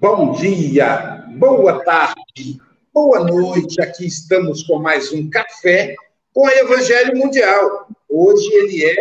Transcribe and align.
bom 0.00 0.30
dia, 0.32 1.24
boa 1.38 1.84
tarde, 1.84 2.60
boa 2.94 3.24
noite. 3.24 3.80
Aqui 3.80 4.06
estamos 4.06 4.62
com 4.62 4.78
mais 4.78 5.12
um 5.12 5.28
café 5.28 5.96
com 6.32 6.46
o 6.46 6.50
Evangelho 6.50 7.16
Mundial. 7.18 7.88
Hoje 8.08 8.48
ele 8.52 8.84
é 8.86 8.96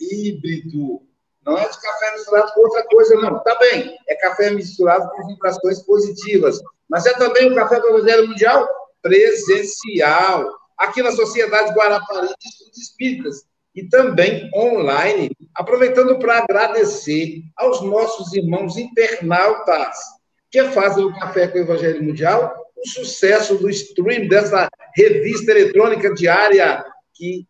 híbrido. 0.00 1.02
Não 1.44 1.58
é 1.58 1.68
de 1.68 1.80
café 1.80 2.12
misturado 2.12 2.52
com 2.52 2.60
outra 2.60 2.84
coisa, 2.84 3.16
não. 3.16 3.42
Tá 3.42 3.56
bem, 3.58 3.96
é 4.08 4.14
café 4.14 4.50
misturado 4.50 5.10
com 5.10 5.26
vibrações 5.26 5.82
positivas. 5.82 6.60
Mas 6.88 7.06
é 7.06 7.14
também 7.14 7.50
o 7.50 7.54
café 7.56 7.80
do 7.80 7.88
Evangelho 7.88 8.28
Mundial 8.28 8.68
presencial. 9.02 10.48
Aqui 10.78 11.02
na 11.02 11.10
Sociedade 11.10 11.72
Guarapari 11.72 12.28
de 12.28 12.48
Estudos 12.48 12.78
Espíritas 12.78 13.44
e 13.74 13.88
também 13.88 14.48
online, 14.54 15.30
aproveitando 15.54 16.18
para 16.20 16.38
agradecer 16.38 17.42
aos 17.56 17.82
nossos 17.82 18.32
irmãos 18.32 18.76
internautas 18.76 20.15
que 20.56 20.72
fazem 20.72 21.04
o 21.04 21.12
Café 21.12 21.48
com 21.48 21.58
o 21.58 21.60
Evangelho 21.60 22.02
Mundial, 22.02 22.56
o 22.76 22.88
sucesso 22.88 23.56
do 23.56 23.68
stream 23.68 24.26
dessa 24.26 24.68
revista 24.94 25.50
eletrônica 25.50 26.14
diária 26.14 26.82
que, 27.12 27.46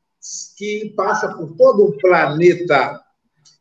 que 0.57 0.93
passa 0.97 1.29
por 1.29 1.57
todo 1.57 1.85
o 1.85 1.99
planeta. 1.99 3.01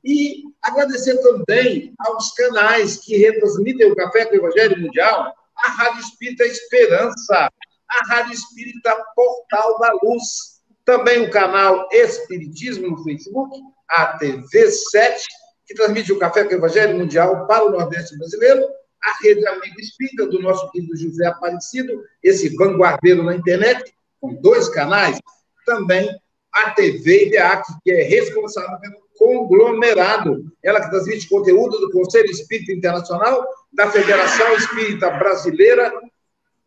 E 0.04 0.44
agradecer 0.64 1.18
também 1.22 1.94
aos 2.00 2.32
canais 2.32 2.98
que 2.98 3.18
retransmitem 3.18 3.92
o 3.92 3.96
Café 3.96 4.26
com 4.26 4.34
o 4.34 4.38
Evangelho 4.38 4.82
Mundial, 4.82 5.32
a 5.58 5.70
Rádio 5.70 6.02
Espírita 6.02 6.44
Esperança, 6.46 7.50
a 7.88 8.08
Rádio 8.08 8.34
Espírita 8.34 8.96
Portal 9.16 9.80
da 9.80 9.92
Luz, 10.02 10.56
também 10.84 11.22
o 11.22 11.30
canal 11.30 11.88
Espiritismo 11.92 12.90
no 12.90 13.04
Facebook, 13.04 13.60
a 13.90 14.18
TV 14.18 14.72
7, 14.72 15.24
que 15.68 15.76
transmite 15.76 16.12
o 16.12 16.20
Café 16.20 16.46
com 16.46 16.52
o 16.52 16.58
Evangelho 16.58 16.98
Mundial 16.98 17.46
para 17.46 17.66
o 17.66 17.72
Nordeste 17.72 18.18
brasileiro, 18.18 18.68
a 19.06 19.24
Rede 19.24 19.48
Amigo 19.48 19.80
Espírita, 19.80 20.26
do 20.26 20.42
nosso 20.42 20.70
querido 20.72 20.98
José 20.98 21.28
Aparecido, 21.28 22.04
esse 22.24 22.50
vanguardeiro 22.56 23.24
na 23.24 23.36
internet, 23.36 23.94
com 24.20 24.34
dois 24.34 24.68
canais, 24.70 25.20
também 25.66 26.10
a 26.52 26.72
TV 26.72 27.28
IDEAC, 27.28 27.64
que 27.84 27.92
é 27.92 28.04
responsável 28.04 28.80
pelo 28.80 29.06
conglomerado, 29.18 30.52
ela 30.64 30.82
que 30.82 30.90
transmite 30.90 31.30
conteúdo 31.30 31.80
do 31.80 31.92
Conselho 31.92 32.30
Espírita 32.30 32.72
Internacional, 32.72 33.46
da 33.72 33.92
Federação 33.92 34.54
Espírita 34.56 35.10
Brasileira 35.12 35.94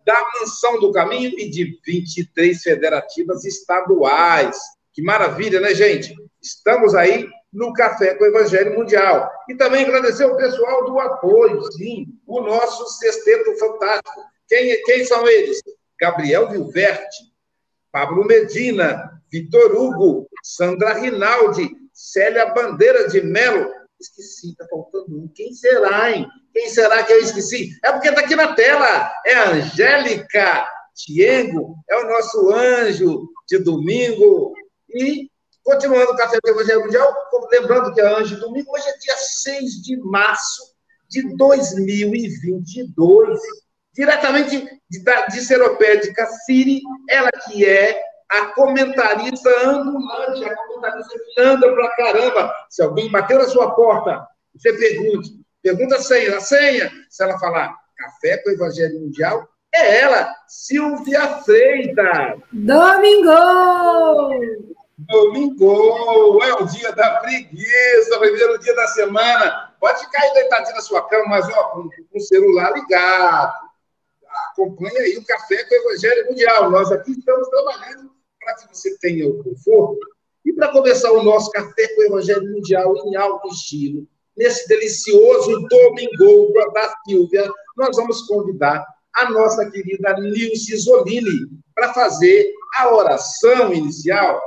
da 0.05 0.27
Mansão 0.41 0.81
do 0.81 0.91
Caminho 0.92 1.33
e 1.39 1.50
de 1.50 1.78
23 1.84 2.62
federativas 2.62 3.44
estaduais. 3.44 4.56
Que 4.94 5.03
maravilha, 5.03 5.61
né, 5.61 5.75
gente? 5.75 6.14
Estamos 6.41 6.94
aí 6.94 7.28
no 7.53 7.73
Café 7.73 8.15
com 8.15 8.25
o 8.25 8.29
Evangelho 8.29 8.77
Mundial. 8.77 9.31
E 9.49 9.55
também 9.55 9.85
agradecer 9.85 10.27
o 10.27 10.37
pessoal 10.37 10.85
do 10.85 10.99
apoio, 10.99 11.63
sim, 11.73 12.06
o 12.27 12.41
nosso 12.41 12.87
sexteto 12.99 13.56
fantástico. 13.59 14.21
Quem, 14.47 14.83
quem 14.84 15.05
são 15.05 15.27
eles? 15.27 15.62
Gabriel 16.00 16.49
Vilverte, 16.49 17.17
Pablo 17.91 18.25
Medina, 18.25 19.11
Vitor 19.31 19.75
Hugo, 19.75 20.28
Sandra 20.43 20.95
Rinaldi, 20.95 21.71
Célia 21.93 22.47
Bandeira 22.47 23.09
de 23.09 23.21
Melo. 23.21 23.71
Esqueci, 24.01 24.51
está 24.51 24.65
faltando 24.69 25.19
um. 25.19 25.28
Quem 25.34 25.53
será, 25.53 26.12
hein? 26.12 26.27
Quem 26.53 26.69
será 26.69 27.03
que 27.03 27.12
eu 27.12 27.21
esqueci? 27.21 27.71
É 27.84 27.93
porque 27.93 28.09
está 28.09 28.21
aqui 28.21 28.37
na 28.37 28.55
tela. 28.55 29.12
É 29.27 29.34
a 29.34 29.51
Angélica 29.51 30.69
Tiengo, 30.95 31.77
é 31.89 31.97
o 31.97 32.09
nosso 32.09 32.53
anjo 32.53 33.28
de 33.49 33.59
domingo. 33.59 34.55
E, 34.91 35.28
continuando 35.69 36.12
o 36.12 36.17
Café 36.17 36.39
do 36.43 36.49
Evangelho 36.49 36.81
Mundial, 36.81 37.15
lembrando 37.53 37.93
que 37.93 38.01
é 38.01 38.06
anjo 38.06 38.41
domingo, 38.41 38.73
hoje 38.73 38.89
é 38.89 38.97
dia 38.97 39.17
6 39.17 39.83
de 39.83 39.99
março 39.99 40.75
de 41.11 41.37
2022. 41.37 43.39
Diretamente 43.93 44.67
de, 44.89 45.01
de 45.01 45.41
Seropédica 45.43 46.25
Siri, 46.47 46.81
ela 47.11 47.31
que 47.31 47.67
é 47.67 48.01
a 48.31 48.47
comentarista 48.47 49.51
ambulante, 49.69 50.43
a 50.45 50.57
comentarista 50.57 51.19
que 51.19 51.41
anda 51.43 51.71
pra 51.71 51.97
caramba. 51.97 52.51
Se 52.71 52.83
alguém 52.83 53.11
bateu 53.11 53.39
na 53.39 53.47
sua 53.47 53.75
porta, 53.75 54.27
você 54.55 54.73
pergunte, 54.73 55.39
Pergunta 55.62 55.97
a 55.97 56.01
senha. 56.01 56.37
A 56.37 56.41
senha, 56.41 56.91
se 57.11 57.23
ela 57.23 57.39
falar 57.39 57.75
café 57.97 58.39
com 58.39 58.49
o 58.49 58.53
Evangelho 58.53 59.01
Mundial, 59.01 59.47
é 59.75 60.01
ela, 60.01 60.34
Silvia 60.47 61.43
Freitas. 61.43 62.39
Domingo! 62.53 63.28
Domingo! 64.98 66.42
É 66.42 66.54
o 66.54 66.66
dia 66.66 66.91
da 66.92 67.20
preguiça, 67.20 68.19
primeiro 68.19 68.59
dia 68.59 68.75
da 68.75 68.86
semana. 68.88 69.72
Pode 69.78 70.00
ficar 70.00 70.20
aí 70.22 70.34
deitadinho 70.34 70.75
na 70.75 70.81
sua 70.81 71.09
cama, 71.09 71.25
mas 71.28 71.48
ó, 71.48 71.69
com, 71.69 71.88
com 71.88 72.19
o 72.19 72.20
celular 72.20 72.72
ligado. 72.72 73.69
Acompanhe 74.50 74.98
aí 74.98 75.16
o 75.16 75.25
Café 75.25 75.62
com 75.64 75.75
o 75.75 75.78
Evangelho 75.78 76.26
Mundial. 76.26 76.70
Nós 76.70 76.91
aqui 76.91 77.12
estamos 77.12 77.48
trabalhando 77.48 78.10
para 78.41 78.54
que 78.56 78.75
você 78.75 78.98
tenha 78.98 79.28
o 79.28 79.42
conforto. 79.44 80.04
E 80.44 80.53
para 80.53 80.72
começar 80.72 81.12
o 81.12 81.22
nosso 81.22 81.50
Café 81.53 81.94
com 81.94 82.00
o 82.00 82.06
Evangelho 82.06 82.50
Mundial 82.50 82.92
em 83.06 83.15
alto 83.15 83.48
estilo, 83.48 84.04
nesse 84.36 84.66
delicioso 84.66 85.60
domingo 85.69 86.53
da 86.72 86.94
Silvia, 87.06 87.48
nós 87.76 87.97
vamos 87.97 88.22
convidar 88.22 88.84
a 89.15 89.30
nossa 89.30 89.70
querida 89.70 90.15
Nilce 90.15 90.76
Zolini 90.76 91.48
para 91.72 91.94
fazer 91.94 92.53
a 92.76 92.92
oração 92.92 93.72
inicial. 93.72 94.41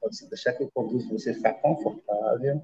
Pode 0.00 0.28
deixar 0.28 0.54
que 0.54 0.64
eu 0.64 0.70
conduzo 0.72 1.08
você 1.08 1.32
ficar 1.32 1.54
confortável. 1.54 2.62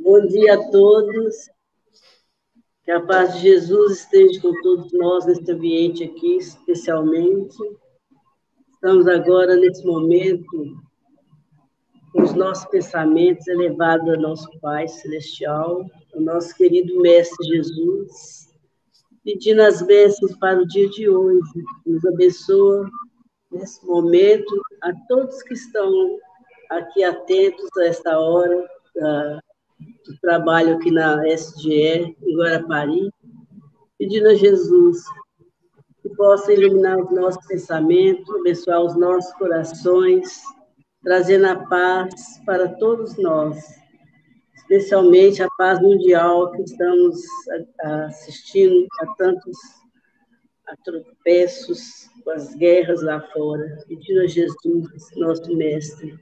Bom 0.00 0.26
dia 0.26 0.54
a 0.54 0.70
todos. 0.70 1.55
Que 2.86 2.92
a 2.92 3.00
paz 3.00 3.34
de 3.34 3.40
Jesus 3.40 3.98
esteja 3.98 4.40
com 4.40 4.52
todos 4.62 4.92
nós 4.92 5.26
neste 5.26 5.50
ambiente 5.50 6.04
aqui, 6.04 6.36
especialmente. 6.36 7.58
Estamos 8.72 9.08
agora, 9.08 9.56
nesse 9.56 9.84
momento, 9.84 10.78
com 12.12 12.22
os 12.22 12.32
nossos 12.34 12.64
pensamentos 12.66 13.44
elevados 13.48 14.08
ao 14.08 14.20
nosso 14.20 14.48
Pai 14.60 14.86
Celestial, 14.86 15.84
ao 16.14 16.20
nosso 16.20 16.54
querido 16.54 17.00
Mestre 17.00 17.48
Jesus, 17.48 18.54
pedindo 19.24 19.62
as 19.62 19.82
bênçãos 19.82 20.36
para 20.38 20.60
o 20.60 20.68
dia 20.68 20.88
de 20.90 21.08
hoje. 21.10 21.64
Nos 21.84 22.04
abençoa 22.04 22.88
nesse 23.50 23.84
momento 23.84 24.62
a 24.82 24.92
todos 25.08 25.42
que 25.42 25.54
estão 25.54 26.20
aqui 26.70 27.02
atentos 27.02 27.68
a 27.78 27.86
esta 27.86 28.16
hora 28.16 28.64
uh, 28.96 29.34
do 29.34 29.45
trabalho 30.20 30.76
aqui 30.76 30.90
na 30.90 31.26
SGE, 31.28 32.16
em 32.22 32.36
Guarapari, 32.36 33.10
pedindo 33.98 34.28
a 34.28 34.34
Jesus 34.34 35.02
que 36.02 36.08
possa 36.14 36.52
iluminar 36.52 36.98
os 36.98 37.10
nossos 37.10 37.44
pensamentos, 37.46 38.28
abençoar 38.36 38.82
os 38.82 38.96
nossos 38.96 39.32
corações, 39.34 40.40
trazendo 41.02 41.46
a 41.46 41.56
paz 41.66 42.40
para 42.44 42.68
todos 42.68 43.16
nós, 43.16 43.58
especialmente 44.54 45.42
a 45.42 45.48
paz 45.56 45.80
mundial 45.80 46.50
que 46.52 46.62
estamos 46.62 47.20
assistindo 47.80 48.86
a 49.00 49.06
tantos 49.14 49.56
atropeços 50.66 52.08
com 52.24 52.30
as 52.30 52.54
guerras 52.54 53.02
lá 53.02 53.20
fora, 53.32 53.78
pedindo 53.86 54.20
a 54.20 54.26
Jesus, 54.26 54.88
nosso 55.16 55.56
mestre, 55.56 56.18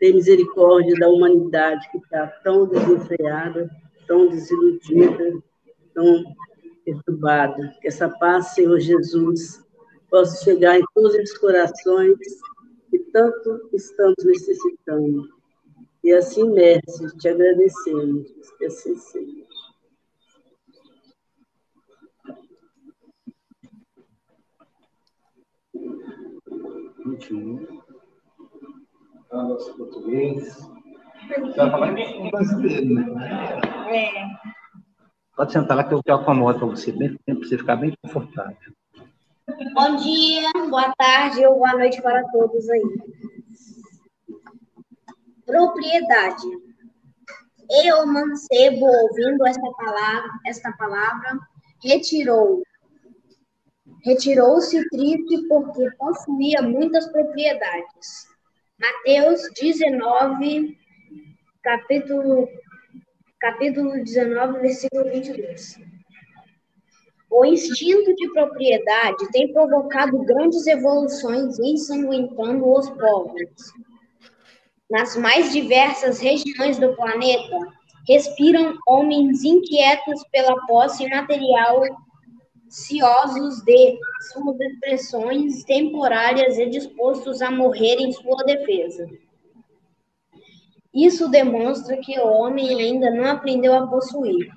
ter 0.00 0.14
misericórdia 0.14 0.94
da 0.98 1.08
humanidade 1.08 1.88
que 1.92 1.98
está 1.98 2.26
tão 2.42 2.66
desenfreada, 2.66 3.70
tão 4.08 4.28
desiludida, 4.28 5.40
tão 5.94 6.24
perturbada. 6.84 7.76
Que 7.82 7.88
essa 7.88 8.08
paz, 8.08 8.54
Senhor 8.54 8.80
Jesus, 8.80 9.62
possa 10.10 10.42
chegar 10.42 10.80
em 10.80 10.84
todos 10.94 11.14
os 11.14 11.38
corações 11.38 12.16
que 12.90 12.98
tanto 13.12 13.68
estamos 13.74 14.24
necessitando. 14.24 15.28
E 16.02 16.12
assim, 16.12 16.50
mestre, 16.50 17.14
te 17.18 17.28
agradecemos. 17.28 18.26
Que 18.56 18.64
assim 18.64 18.96
seja. 18.96 19.40
21. 27.04 27.89
Nosso 29.32 29.76
português. 29.76 30.58
Você 31.28 31.56
vai 31.56 31.70
falar 31.70 31.98
em 31.98 32.30
brasileiro, 32.30 33.14
né? 33.14 33.60
É. 33.88 34.26
Pode 35.36 35.52
sentar 35.52 35.76
lá 35.76 35.84
que 35.84 35.94
eu 35.94 36.14
acomodo 36.14 36.58
para 36.58 36.68
você, 36.68 36.90
bem, 36.92 37.16
para 37.24 37.34
você 37.34 37.56
ficar 37.56 37.76
bem 37.76 37.94
confortável. 38.02 38.56
Bom 39.74 39.96
dia, 39.96 40.50
boa 40.68 40.92
tarde 40.98 41.46
ou 41.46 41.54
boa 41.54 41.72
noite 41.74 42.02
para 42.02 42.22
todos 42.30 42.68
aí. 42.68 42.82
Propriedade. 45.46 46.46
E 47.70 47.92
o 47.92 48.06
mancebo, 48.06 48.84
ouvindo 48.84 49.46
esta 49.46 49.70
palavra, 49.72 50.30
esta 50.44 50.72
palavra 50.72 51.38
retirou. 51.82 52.62
Retirou-se 54.04 54.88
triste 54.88 55.48
porque 55.48 55.88
possuía 55.96 56.62
muitas 56.62 57.06
propriedades. 57.12 58.28
Mateus 58.80 59.42
19, 59.60 60.74
capítulo, 61.62 62.48
capítulo 63.38 63.92
19, 63.92 64.58
versículo 64.58 65.04
22. 65.04 65.80
O 67.30 67.44
instinto 67.44 68.14
de 68.14 68.32
propriedade 68.32 69.30
tem 69.32 69.52
provocado 69.52 70.24
grandes 70.24 70.66
evoluções 70.66 71.58
ensanguentando 71.58 72.72
os 72.72 72.88
povos. 72.88 73.50
Nas 74.90 75.14
mais 75.14 75.52
diversas 75.52 76.18
regiões 76.18 76.78
do 76.78 76.96
planeta, 76.96 77.58
respiram 78.08 78.78
homens 78.88 79.44
inquietos 79.44 80.24
pela 80.32 80.56
posse 80.66 81.06
material, 81.06 81.82
ciosos 82.70 83.62
de 83.62 83.98
suas 84.32 84.60
expressões 84.60 85.64
temporárias 85.64 86.56
e 86.56 86.66
dispostos 86.66 87.42
a 87.42 87.50
morrer 87.50 87.96
em 87.96 88.12
sua 88.12 88.44
defesa. 88.44 89.10
Isso 90.94 91.28
demonstra 91.28 91.96
que 91.96 92.18
o 92.18 92.26
homem 92.26 92.80
ainda 92.80 93.10
não 93.10 93.26
aprendeu 93.26 93.74
a 93.74 93.86
possuir. 93.88 94.48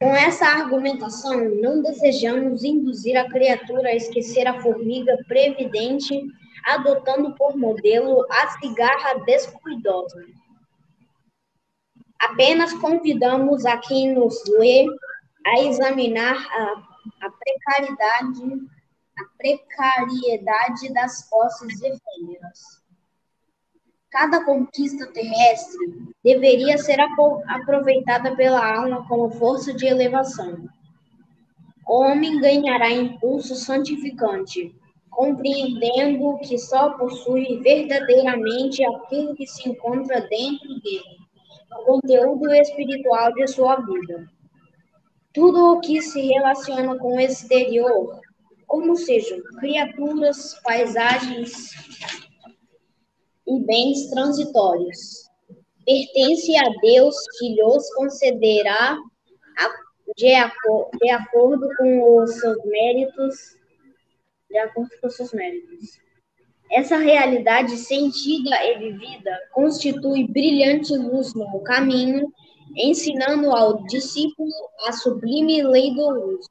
Com 0.00 0.14
essa 0.14 0.44
argumentação, 0.46 1.48
não 1.60 1.80
desejamos 1.80 2.64
induzir 2.64 3.16
a 3.16 3.28
criatura 3.30 3.88
a 3.88 3.94
esquecer 3.94 4.46
a 4.46 4.60
formiga 4.60 5.16
previdente, 5.26 6.20
adotando 6.66 7.34
por 7.34 7.56
modelo 7.56 8.26
a 8.30 8.48
cigarra 8.58 9.24
descuidosa. 9.24 10.22
Apenas 12.18 12.72
convidamos 12.74 13.64
a 13.64 13.78
quem 13.78 14.12
nos 14.14 14.42
lê 14.58 14.86
a 15.46 15.60
examinar 15.60 16.36
a, 16.36 17.26
a 17.26 17.30
precariedade, 17.30 18.68
a 19.18 19.24
precariedade 19.36 20.92
das 20.92 21.28
posses 21.28 21.80
efêmeras. 21.82 22.82
Cada 24.10 24.44
conquista 24.44 25.06
terrestre 25.06 26.12
deveria 26.22 26.76
ser 26.76 26.98
aproveitada 27.00 28.36
pela 28.36 28.76
alma 28.76 29.06
como 29.08 29.30
força 29.30 29.72
de 29.72 29.86
elevação. 29.86 30.68
O 31.88 32.02
homem 32.02 32.38
ganhará 32.38 32.90
impulso 32.90 33.54
santificante, 33.54 34.74
compreendendo 35.10 36.38
que 36.38 36.58
só 36.58 36.90
possui 36.90 37.58
verdadeiramente 37.62 38.84
aquilo 38.84 39.34
que 39.34 39.46
se 39.46 39.68
encontra 39.68 40.20
dentro 40.28 40.68
dele, 40.80 41.18
o 41.78 41.84
conteúdo 41.84 42.52
espiritual 42.54 43.32
de 43.32 43.46
sua 43.46 43.76
vida. 43.76 44.30
Tudo 45.34 45.72
o 45.72 45.80
que 45.80 46.02
se 46.02 46.20
relaciona 46.20 46.98
com 46.98 47.16
o 47.16 47.20
exterior, 47.20 48.20
como 48.66 48.96
sejam 48.96 49.40
criaturas, 49.58 50.60
paisagens, 50.62 51.70
e 53.46 53.60
bens 53.64 54.08
transitórios. 54.10 55.30
Pertence 55.84 56.56
a 56.56 56.68
Deus 56.80 57.16
que 57.38 57.54
lhes 57.54 57.94
concederá, 57.94 58.96
de, 60.16 60.32
de 61.00 61.10
acordo 61.10 61.68
com 61.76 62.22
os 62.22 62.38
seus 62.38 62.64
méritos, 62.64 63.56
de 64.50 64.58
acordo 64.58 64.90
com 65.00 65.06
os 65.06 65.16
seus 65.16 65.32
méritos. 65.32 66.00
Essa 66.70 66.96
realidade 66.96 67.76
sentida 67.76 68.64
e 68.64 68.78
vivida 68.78 69.38
constitui 69.52 70.26
brilhante 70.28 70.96
luz 70.96 71.34
no 71.34 71.62
caminho, 71.62 72.32
ensinando 72.76 73.50
ao 73.50 73.82
discípulo 73.84 74.52
a 74.86 74.92
sublime 74.92 75.62
lei 75.62 75.94
do 75.94 76.36
uso, 76.36 76.50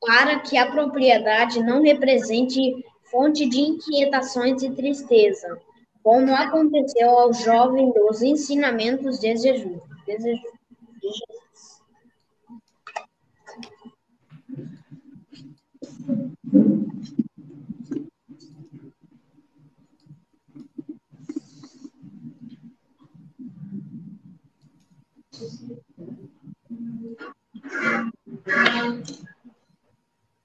para 0.00 0.40
que 0.40 0.56
a 0.56 0.70
propriedade 0.70 1.62
não 1.62 1.82
represente 1.82 2.84
fonte 3.10 3.48
de 3.48 3.60
inquietações 3.60 4.62
e 4.62 4.70
tristeza, 4.70 5.60
como 6.02 6.34
aconteceu 6.34 7.10
ao 7.10 7.32
jovem 7.32 7.92
dos 7.92 8.22
ensinamentos 8.22 9.18
de 9.18 9.36
Jesus. 9.36 9.82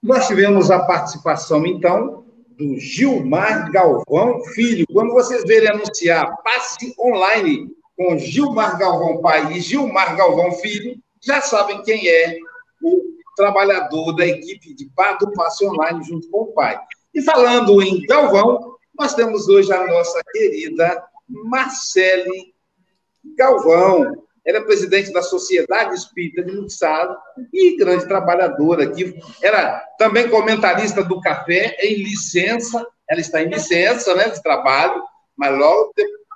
Nós 0.01 0.27
tivemos 0.27 0.71
a 0.71 0.79
participação, 0.79 1.65
então, 1.65 2.25
do 2.57 2.79
Gilmar 2.79 3.71
Galvão 3.71 4.43
Filho. 4.53 4.85
Quando 4.91 5.13
vocês 5.13 5.43
verem 5.43 5.69
anunciar 5.69 6.35
passe 6.43 6.93
online 6.99 7.69
com 7.97 8.17
Gilmar 8.17 8.77
Galvão 8.77 9.21
Pai 9.21 9.53
e 9.53 9.59
Gilmar 9.59 10.15
Galvão 10.15 10.51
Filho, 10.53 10.99
já 11.21 11.41
sabem 11.41 11.81
quem 11.83 12.07
é 12.07 12.37
o 12.83 13.01
trabalhador 13.35 14.15
da 14.15 14.25
equipe 14.25 14.73
de, 14.73 14.85
do 15.19 15.31
passe 15.33 15.65
online 15.65 16.03
junto 16.03 16.29
com 16.29 16.41
o 16.41 16.53
pai. 16.53 16.79
E 17.13 17.21
falando 17.21 17.81
em 17.81 18.01
Galvão, 18.05 18.75
nós 18.97 19.13
temos 19.13 19.47
hoje 19.47 19.71
a 19.71 19.85
nossa 19.87 20.21
querida 20.31 21.03
Marcele 21.27 22.53
Galvão, 23.35 24.23
era 24.45 24.63
presidente 24.63 25.11
da 25.13 25.21
Sociedade 25.21 25.95
Espírita 25.95 26.43
de 26.43 26.55
Muxado 26.55 27.15
e 27.53 27.77
grande 27.77 28.07
trabalhadora 28.07 28.83
aqui. 28.83 29.13
Era 29.41 29.79
também 29.97 30.29
comentarista 30.29 31.03
do 31.03 31.21
café, 31.21 31.77
em 31.81 31.95
licença. 31.95 32.85
Ela 33.09 33.21
está 33.21 33.41
em 33.41 33.49
licença 33.49 34.15
né, 34.15 34.29
de 34.29 34.41
trabalho, 34.41 35.01
mas 35.37 35.57
logo, 35.57 35.93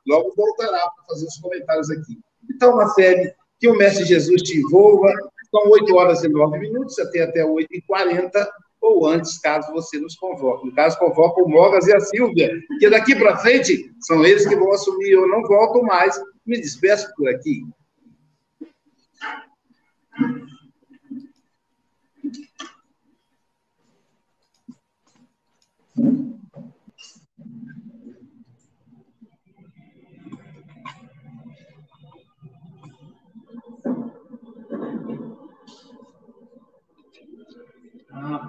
logo 0.07 0.33
voltará 0.35 0.89
para 0.89 1.05
fazer 1.07 1.25
os 1.25 1.37
comentários 1.37 1.89
aqui. 1.89 2.19
Então, 2.49 2.75
Marcele, 2.75 3.33
que 3.59 3.67
o 3.67 3.75
Mestre 3.75 4.05
Jesus 4.05 4.41
te 4.43 4.57
envolva. 4.57 5.11
São 5.49 5.69
8 5.69 5.95
horas 5.95 6.23
e 6.23 6.27
9 6.27 6.59
minutos, 6.59 6.99
até 6.99 7.23
até 7.23 7.45
8 7.45 7.67
e 7.71 7.81
40 7.83 8.47
ou 8.81 9.07
antes, 9.07 9.39
caso 9.39 9.71
você 9.71 9.97
nos 9.99 10.15
convoque. 10.15 10.67
No 10.67 10.75
caso, 10.75 10.99
convoca 10.99 11.41
o 11.41 11.49
Mogas 11.49 11.87
e 11.87 11.93
a 11.93 11.99
Silvia, 11.99 12.51
que 12.79 12.89
daqui 12.89 13.15
para 13.15 13.37
frente 13.37 13.91
são 14.01 14.23
eles 14.23 14.45
que 14.47 14.55
vão 14.55 14.71
assumir. 14.71 15.09
Eu 15.09 15.27
não 15.27 15.41
volto 15.41 15.81
mais, 15.81 16.19
me 16.45 16.59
despeço 16.59 17.11
por 17.15 17.27
aqui. 17.27 17.63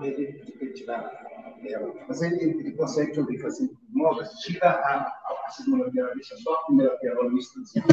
Ele, 0.07 0.43
ele 0.61 0.73
tirar 0.73 1.01
a 1.01 1.51
tela. 1.63 1.95
Mas 2.09 2.23
ele, 2.23 2.45
ele 2.45 2.73
consegue 2.73 3.19
ouvir 3.19 3.45
assim, 3.45 3.71
novas, 3.93 4.31
tira 4.41 4.69
a, 4.69 5.47
a 5.47 5.51
segunda 5.51 5.91
tela, 5.91 6.15
deixa 6.15 6.37
só 6.39 6.55
a 6.55 6.65
primeira 6.65 6.97
tela 6.99 7.25
no 7.25 7.37
instantinho. 7.37 7.85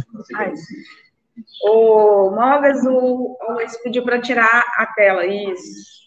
O 1.63 2.29
Mogas, 2.32 2.86
o, 2.86 3.38
o 3.39 3.53
Luiz 3.53 3.75
pediu 3.82 4.03
para 4.03 4.22
tirar 4.22 4.63
a 4.77 4.86
tela, 4.86 5.25
isso. 5.25 6.03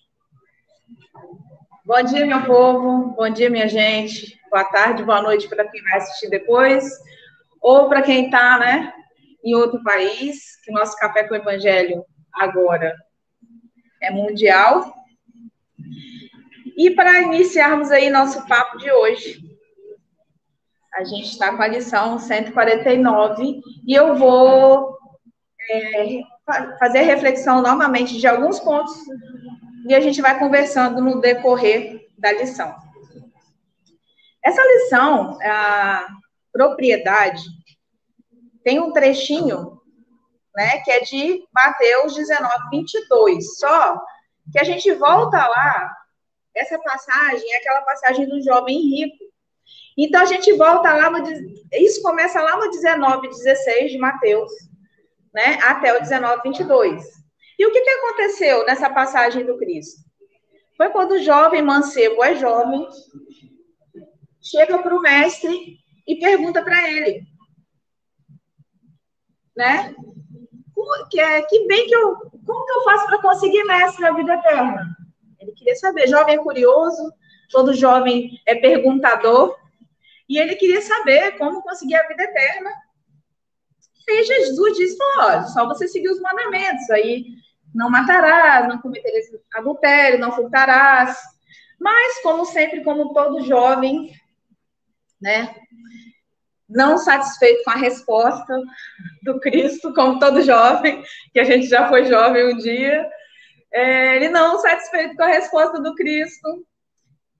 Bom 1.84 2.02
dia, 2.02 2.26
meu 2.26 2.44
povo, 2.44 3.14
bom 3.14 3.30
dia, 3.30 3.50
minha 3.50 3.68
gente, 3.68 4.38
boa 4.50 4.64
tarde, 4.64 5.04
boa 5.04 5.22
noite 5.22 5.48
para 5.48 5.68
quem 5.68 5.82
vai 5.82 5.98
assistir 5.98 6.28
depois, 6.28 6.84
ou 7.60 7.88
para 7.88 8.02
quem 8.02 8.26
está 8.26 8.58
né, 8.58 8.92
em 9.44 9.54
outro 9.54 9.82
país, 9.82 10.60
que 10.64 10.70
o 10.70 10.74
nosso 10.74 10.96
Café 10.96 11.24
com 11.24 11.34
o 11.34 11.36
Evangelho 11.36 12.04
agora 12.32 12.94
é 14.02 14.10
mundial. 14.10 14.92
E 16.76 16.90
para 16.90 17.22
iniciarmos 17.22 17.90
aí 17.90 18.10
nosso 18.10 18.46
papo 18.46 18.76
de 18.78 18.90
hoje, 18.90 19.40
a 20.94 21.04
gente 21.04 21.28
está 21.28 21.54
com 21.54 21.62
a 21.62 21.68
lição 21.68 22.18
149 22.18 23.60
e 23.86 23.94
eu 23.94 24.14
vou 24.16 24.96
é, 25.70 26.20
fazer 26.78 27.00
reflexão 27.00 27.62
novamente 27.62 28.18
de 28.18 28.26
alguns 28.26 28.60
pontos 28.60 28.94
e 29.88 29.94
a 29.94 30.00
gente 30.00 30.20
vai 30.20 30.38
conversando 30.38 31.00
no 31.00 31.20
decorrer 31.20 32.08
da 32.18 32.32
lição. 32.32 32.74
Essa 34.44 34.62
lição, 34.62 35.38
a 35.42 36.06
propriedade, 36.52 37.42
tem 38.62 38.80
um 38.80 38.92
trechinho 38.92 39.80
né, 40.56 40.78
que 40.78 40.90
é 40.90 41.00
de 41.00 41.44
Mateus 41.54 42.14
19, 42.14 42.54
22. 42.70 43.58
Só 43.58 44.00
que 44.50 44.58
a 44.58 44.64
gente 44.64 44.92
volta 44.94 45.36
lá, 45.36 45.94
essa 46.56 46.78
passagem 46.78 47.52
é 47.52 47.58
aquela 47.58 47.82
passagem 47.82 48.26
do 48.26 48.42
jovem 48.42 48.80
rico. 48.80 49.24
Então 49.96 50.22
a 50.22 50.26
gente 50.26 50.52
volta 50.54 50.92
lá 50.92 51.10
no. 51.10 51.18
Isso 51.72 52.02
começa 52.02 52.40
lá 52.40 52.56
no 52.56 52.70
19, 52.70 53.28
16 53.28 53.92
de 53.92 53.98
Mateus, 53.98 54.50
né, 55.32 55.58
até 55.62 55.96
o 55.96 56.00
19, 56.00 56.42
22. 56.42 57.04
E 57.58 57.66
o 57.66 57.72
que, 57.72 57.80
que 57.80 57.90
aconteceu 57.90 58.64
nessa 58.66 58.90
passagem 58.90 59.44
do 59.44 59.56
Cristo? 59.58 60.00
Foi 60.76 60.90
quando 60.90 61.12
o 61.12 61.22
jovem 61.22 61.62
mancebo 61.62 62.22
é 62.22 62.34
jovem, 62.34 62.86
chega 64.42 64.78
para 64.78 64.94
o 64.94 65.00
mestre 65.00 65.78
e 66.06 66.16
pergunta 66.16 66.62
para 66.62 66.90
ele, 66.90 67.22
né? 69.56 69.94
Que, 71.10 71.18
é, 71.18 71.42
que 71.42 71.66
bem 71.66 71.86
que 71.86 71.94
eu. 71.94 72.16
Como 72.46 72.64
que 72.64 72.72
eu 72.72 72.84
faço 72.84 73.06
para 73.06 73.22
conseguir 73.22 73.64
mestre 73.64 74.02
na 74.02 74.12
vida 74.12 74.34
eterna? 74.34 74.95
Queria 75.56 75.74
saber. 75.76 76.06
Jovem 76.06 76.36
é 76.36 76.38
curioso, 76.38 77.12
todo 77.50 77.74
jovem 77.74 78.40
é 78.46 78.54
perguntador. 78.54 79.56
E 80.28 80.38
ele 80.38 80.56
queria 80.56 80.82
saber 80.82 81.38
como 81.38 81.62
conseguir 81.62 81.96
a 81.96 82.06
vida 82.06 82.22
eterna. 82.22 82.70
E 84.08 84.24
Jesus 84.24 84.76
disse: 84.76 84.98
olha, 85.18 85.42
só 85.44 85.66
você 85.66 85.88
seguir 85.88 86.10
os 86.10 86.20
mandamentos. 86.20 86.88
Aí 86.90 87.24
não 87.74 87.90
matarás, 87.90 88.68
não 88.68 88.80
cometerás 88.80 89.26
adultério, 89.54 90.18
não 90.18 90.32
furtarás. 90.32 91.18
Mas, 91.78 92.22
como 92.22 92.44
sempre, 92.44 92.82
como 92.82 93.12
todo 93.12 93.44
jovem, 93.44 94.12
né? 95.20 95.54
Não 96.68 96.98
satisfeito 96.98 97.62
com 97.62 97.70
a 97.70 97.76
resposta 97.76 98.60
do 99.22 99.38
Cristo, 99.38 99.94
como 99.94 100.18
todo 100.18 100.42
jovem, 100.42 101.04
que 101.32 101.38
a 101.38 101.44
gente 101.44 101.66
já 101.66 101.88
foi 101.88 102.06
jovem 102.06 102.52
um 102.52 102.56
dia, 102.56 103.08
é, 103.72 104.16
ele 104.16 104.28
não 104.28 104.58
satisfeito 104.58 105.16
com 105.16 105.22
a 105.22 105.28
resposta 105.28 105.80
do 105.80 105.94
Cristo. 105.94 106.66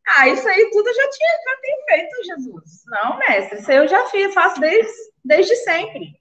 Ah, 0.07 0.29
isso 0.29 0.49
aí 0.49 0.71
tudo 0.71 0.89
eu 0.89 0.95
já 0.95 1.11
tinha, 1.11 1.31
já 1.45 1.61
tenho 1.61 1.85
feito, 1.85 2.25
Jesus. 2.25 2.83
Não, 2.87 3.19
mestre, 3.19 3.59
isso 3.59 3.71
aí 3.71 3.77
eu 3.79 3.89
já 3.89 4.07
fiz, 4.07 4.35
faço 4.35 4.61
desde, 4.61 4.93
desde 5.25 5.57
sempre. 5.57 6.15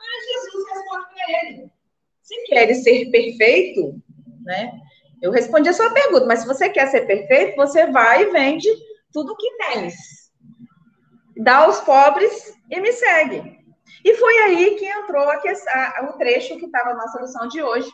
Aí 0.00 0.32
Jesus 0.32 0.68
responde 0.68 1.06
para 1.06 1.40
ele: 1.42 1.70
se 2.22 2.44
quer 2.44 2.74
ser 2.74 3.10
perfeito, 3.10 4.00
né? 4.44 4.72
Eu 5.22 5.30
respondi 5.30 5.68
a 5.70 5.72
sua 5.72 5.90
pergunta, 5.90 6.26
mas 6.26 6.40
se 6.40 6.46
você 6.46 6.68
quer 6.68 6.86
ser 6.88 7.06
perfeito, 7.06 7.56
você 7.56 7.86
vai 7.86 8.22
e 8.22 8.30
vende 8.30 8.68
tudo 9.12 9.36
que 9.36 9.56
tens. 9.56 9.94
Dá 11.36 11.64
aos 11.64 11.80
pobres 11.80 12.54
e 12.70 12.80
me 12.80 12.92
segue. 12.92 13.58
E 14.04 14.14
foi 14.14 14.38
aí 14.38 14.74
que 14.74 14.86
entrou 14.86 15.28
a 15.28 16.04
o 16.08 16.12
trecho 16.18 16.58
que 16.58 16.66
estava 16.66 16.90
na 16.90 17.06
nossa 17.06 17.22
lição 17.22 17.48
de 17.48 17.62
hoje. 17.62 17.90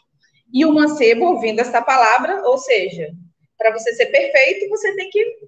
E 0.52 0.64
o 0.64 0.72
mancebo, 0.72 1.26
ouvindo 1.26 1.60
esta 1.60 1.80
palavra, 1.80 2.42
ou 2.44 2.58
seja, 2.58 3.12
para 3.56 3.72
você 3.72 3.92
ser 3.94 4.06
perfeito, 4.06 4.68
você 4.68 4.94
tem 4.96 5.10
que 5.10 5.38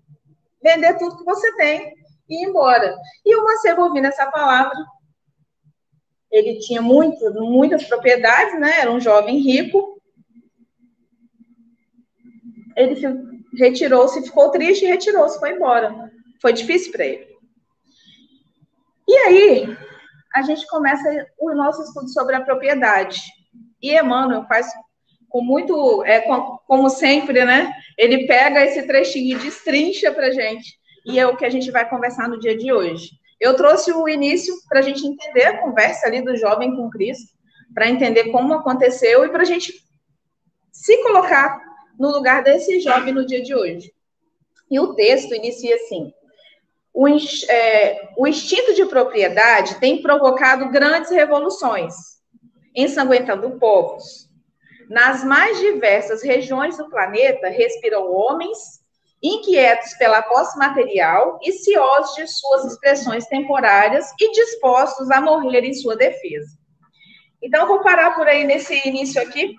vender 0.63 0.97
tudo 0.99 1.19
que 1.19 1.25
você 1.25 1.55
tem 1.57 1.95
e 2.29 2.43
ir 2.43 2.49
embora. 2.49 2.97
E 3.25 3.35
o 3.35 3.45
mancebo, 3.45 3.83
ouvindo 3.83 4.07
essa 4.07 4.31
palavra, 4.31 4.77
ele 6.31 6.59
tinha 6.61 6.81
muito, 6.81 7.33
muitas 7.35 7.85
propriedades, 7.85 8.59
né? 8.59 8.81
Era 8.81 8.93
um 8.93 9.01
jovem 9.01 9.39
rico. 9.39 10.01
Ele 12.77 12.97
retirou-se, 13.55 14.23
ficou 14.23 14.51
triste 14.51 14.87
retirou-se, 14.87 15.39
foi 15.39 15.53
embora. 15.53 16.11
Foi 16.41 16.53
difícil 16.53 16.93
para 16.93 17.07
ele. 17.07 17.33
E 19.07 19.15
aí, 19.15 19.79
a 20.35 20.43
gente 20.43 20.67
começa 20.67 21.27
o 21.39 21.55
nosso 21.55 21.83
estudo 21.83 22.09
sobre 22.09 22.35
a 22.35 22.41
propriedade. 22.41 23.21
E 23.81 23.95
Emmanuel 23.95 24.47
faz 24.47 24.73
com 25.33 25.43
muito, 25.43 26.05
é, 26.05 26.21
com, 26.21 26.59
como 26.67 26.91
sempre, 26.91 27.43
né? 27.43 27.73
Ele 27.97 28.27
pega 28.27 28.63
esse 28.63 28.87
trechinho 28.87 29.39
e 29.39 29.43
destrincha 29.43 30.13
para 30.13 30.31
gente. 30.31 30.79
E 31.07 31.19
é 31.19 31.27
o 31.27 31.37
que 31.37 31.47
a 31.47 31.51
gente 31.51 31.71
vai 31.71 31.89
conversar 31.89 32.29
no 32.29 32.39
dia 32.39 32.57
de 32.57 32.71
hoje. 32.71 33.13
Eu 33.41 33.57
trouxe 33.57 33.91
o 33.93 34.07
início 34.07 34.55
para 34.69 34.81
a 34.81 34.83
gente 34.83 35.05
entender 35.05 35.45
a 35.45 35.59
conversa 35.59 36.07
ali 36.07 36.23
do 36.23 36.37
jovem 36.37 36.77
com 36.77 36.91
Cristo, 36.91 37.33
para 37.75 37.89
entender 37.89 38.31
como 38.31 38.53
aconteceu 38.53 39.25
e 39.25 39.31
para 39.31 39.41
a 39.41 39.47
gente 39.47 39.73
se 40.71 41.03
colocar 41.03 41.59
no 41.99 42.11
lugar 42.11 42.43
desse 42.43 42.79
jovem 42.79 43.15
no 43.15 43.27
dia 43.27 43.43
de 43.43 43.55
hoje. 43.55 43.91
E 44.71 44.79
o 44.79 44.95
texto 44.95 45.35
inicia 45.35 45.77
assim: 45.77 46.13
o, 46.93 47.09
é, 47.09 48.11
o 48.19 48.27
instinto 48.27 48.75
de 48.75 48.85
propriedade 48.85 49.81
tem 49.81 50.03
provocado 50.03 50.69
grandes 50.69 51.11
revoluções, 51.11 51.95
ensanguentando 52.77 53.59
povos. 53.59 54.31
Nas 54.89 55.25
mais 55.25 55.59
diversas 55.59 56.23
regiões 56.23 56.77
do 56.77 56.89
planeta 56.89 57.49
respiram 57.49 58.11
homens 58.13 58.83
inquietos 59.23 59.95
pela 59.95 60.23
posse 60.23 60.59
material 60.59 61.39
e 61.43 61.53
ciosos 61.53 62.15
de 62.17 62.27
suas 62.27 62.73
expressões 62.73 63.25
temporárias 63.27 64.11
e 64.21 64.33
dispostos 64.33 65.11
a 65.11 65.21
morrer 65.21 65.65
em 65.65 65.75
sua 65.75 65.97
defesa. 65.97 66.59
Então, 67.41 67.67
vou 67.67 67.83
parar 67.83 68.15
por 68.15 68.27
aí 68.27 68.45
nesse 68.45 68.87
início 68.87 69.21
aqui, 69.21 69.57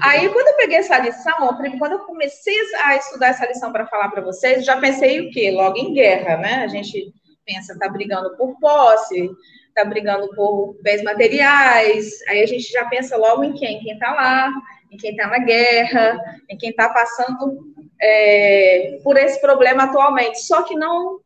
Aí, 0.00 0.28
quando 0.28 0.48
eu 0.48 0.56
peguei 0.56 0.78
essa 0.78 0.98
lição, 0.98 1.56
quando 1.78 1.92
eu 1.92 2.00
comecei 2.00 2.54
a 2.84 2.96
estudar 2.96 3.28
essa 3.28 3.46
lição 3.46 3.72
para 3.72 3.86
falar 3.86 4.10
para 4.10 4.20
vocês, 4.20 4.64
já 4.64 4.78
pensei 4.78 5.20
o 5.20 5.30
quê? 5.30 5.50
Logo 5.50 5.78
em 5.78 5.94
guerra, 5.94 6.36
né? 6.36 6.64
A 6.64 6.68
gente 6.68 7.12
pensa, 7.44 7.78
tá 7.78 7.88
brigando 7.88 8.36
por 8.36 8.58
posse, 8.58 9.30
tá 9.76 9.84
brigando 9.84 10.34
por 10.34 10.74
bens 10.80 11.02
materiais, 11.02 12.22
aí 12.28 12.42
a 12.42 12.46
gente 12.46 12.72
já 12.72 12.86
pensa 12.86 13.14
logo 13.16 13.44
em 13.44 13.52
quem? 13.52 13.78
Quem 13.80 13.98
tá 13.98 14.10
lá, 14.14 14.50
em 14.90 14.96
quem 14.96 15.14
tá 15.14 15.26
na 15.26 15.38
guerra, 15.38 16.18
em 16.48 16.56
quem 16.56 16.72
tá 16.72 16.88
passando 16.88 17.74
é, 18.00 18.98
por 19.04 19.18
esse 19.18 19.38
problema 19.38 19.84
atualmente. 19.84 20.40
Só 20.40 20.62
que 20.62 20.74
não, 20.74 21.20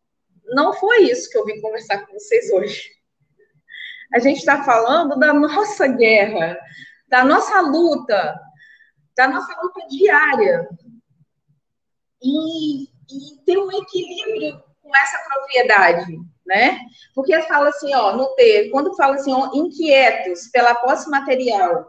não 0.47 0.73
foi 0.73 1.05
isso 1.05 1.31
que 1.31 1.39
eu 1.39 1.45
vim 1.45 1.61
conversar 1.61 2.05
com 2.05 2.13
vocês 2.13 2.51
hoje. 2.51 2.91
A 4.13 4.19
gente 4.19 4.39
está 4.39 4.65
falando 4.65 5.17
da 5.17 5.33
nossa 5.33 5.87
guerra, 5.87 6.59
da 7.07 7.25
nossa 7.25 7.61
luta, 7.61 8.37
da 9.17 9.29
nossa 9.29 9.57
luta 9.63 9.87
diária 9.89 10.69
e, 12.21 12.83
e 12.83 13.45
ter 13.47 13.57
um 13.59 13.71
equilíbrio 13.71 14.61
com 14.83 14.97
essa 14.97 15.19
propriedade, 15.29 16.19
né? 16.47 16.81
Porque 17.15 17.41
fala 17.43 17.69
assim, 17.69 17.95
ó, 17.95 18.17
no 18.17 18.35
ter, 18.35 18.71
quando 18.71 18.95
fala 18.97 19.15
assim, 19.15 19.33
ó, 19.33 19.51
inquietos 19.55 20.49
pela 20.49 20.75
posse 20.75 21.09
material 21.09 21.87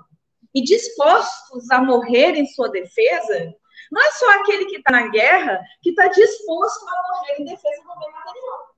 e 0.54 0.62
dispostos 0.64 1.70
a 1.72 1.82
morrer 1.82 2.36
em 2.36 2.46
sua 2.46 2.70
defesa, 2.70 3.54
não 3.92 4.02
é 4.02 4.12
só 4.12 4.30
aquele 4.40 4.66
que 4.66 4.78
está 4.78 4.92
na 4.92 5.08
guerra 5.08 5.60
que 5.82 5.90
está 5.90 6.08
disposto 6.08 6.86
a 6.88 7.16
morrer 7.16 7.42
em 7.42 7.46
defesa 7.46 7.82
do 7.84 8.00
bem 8.00 8.12
material. 8.12 8.72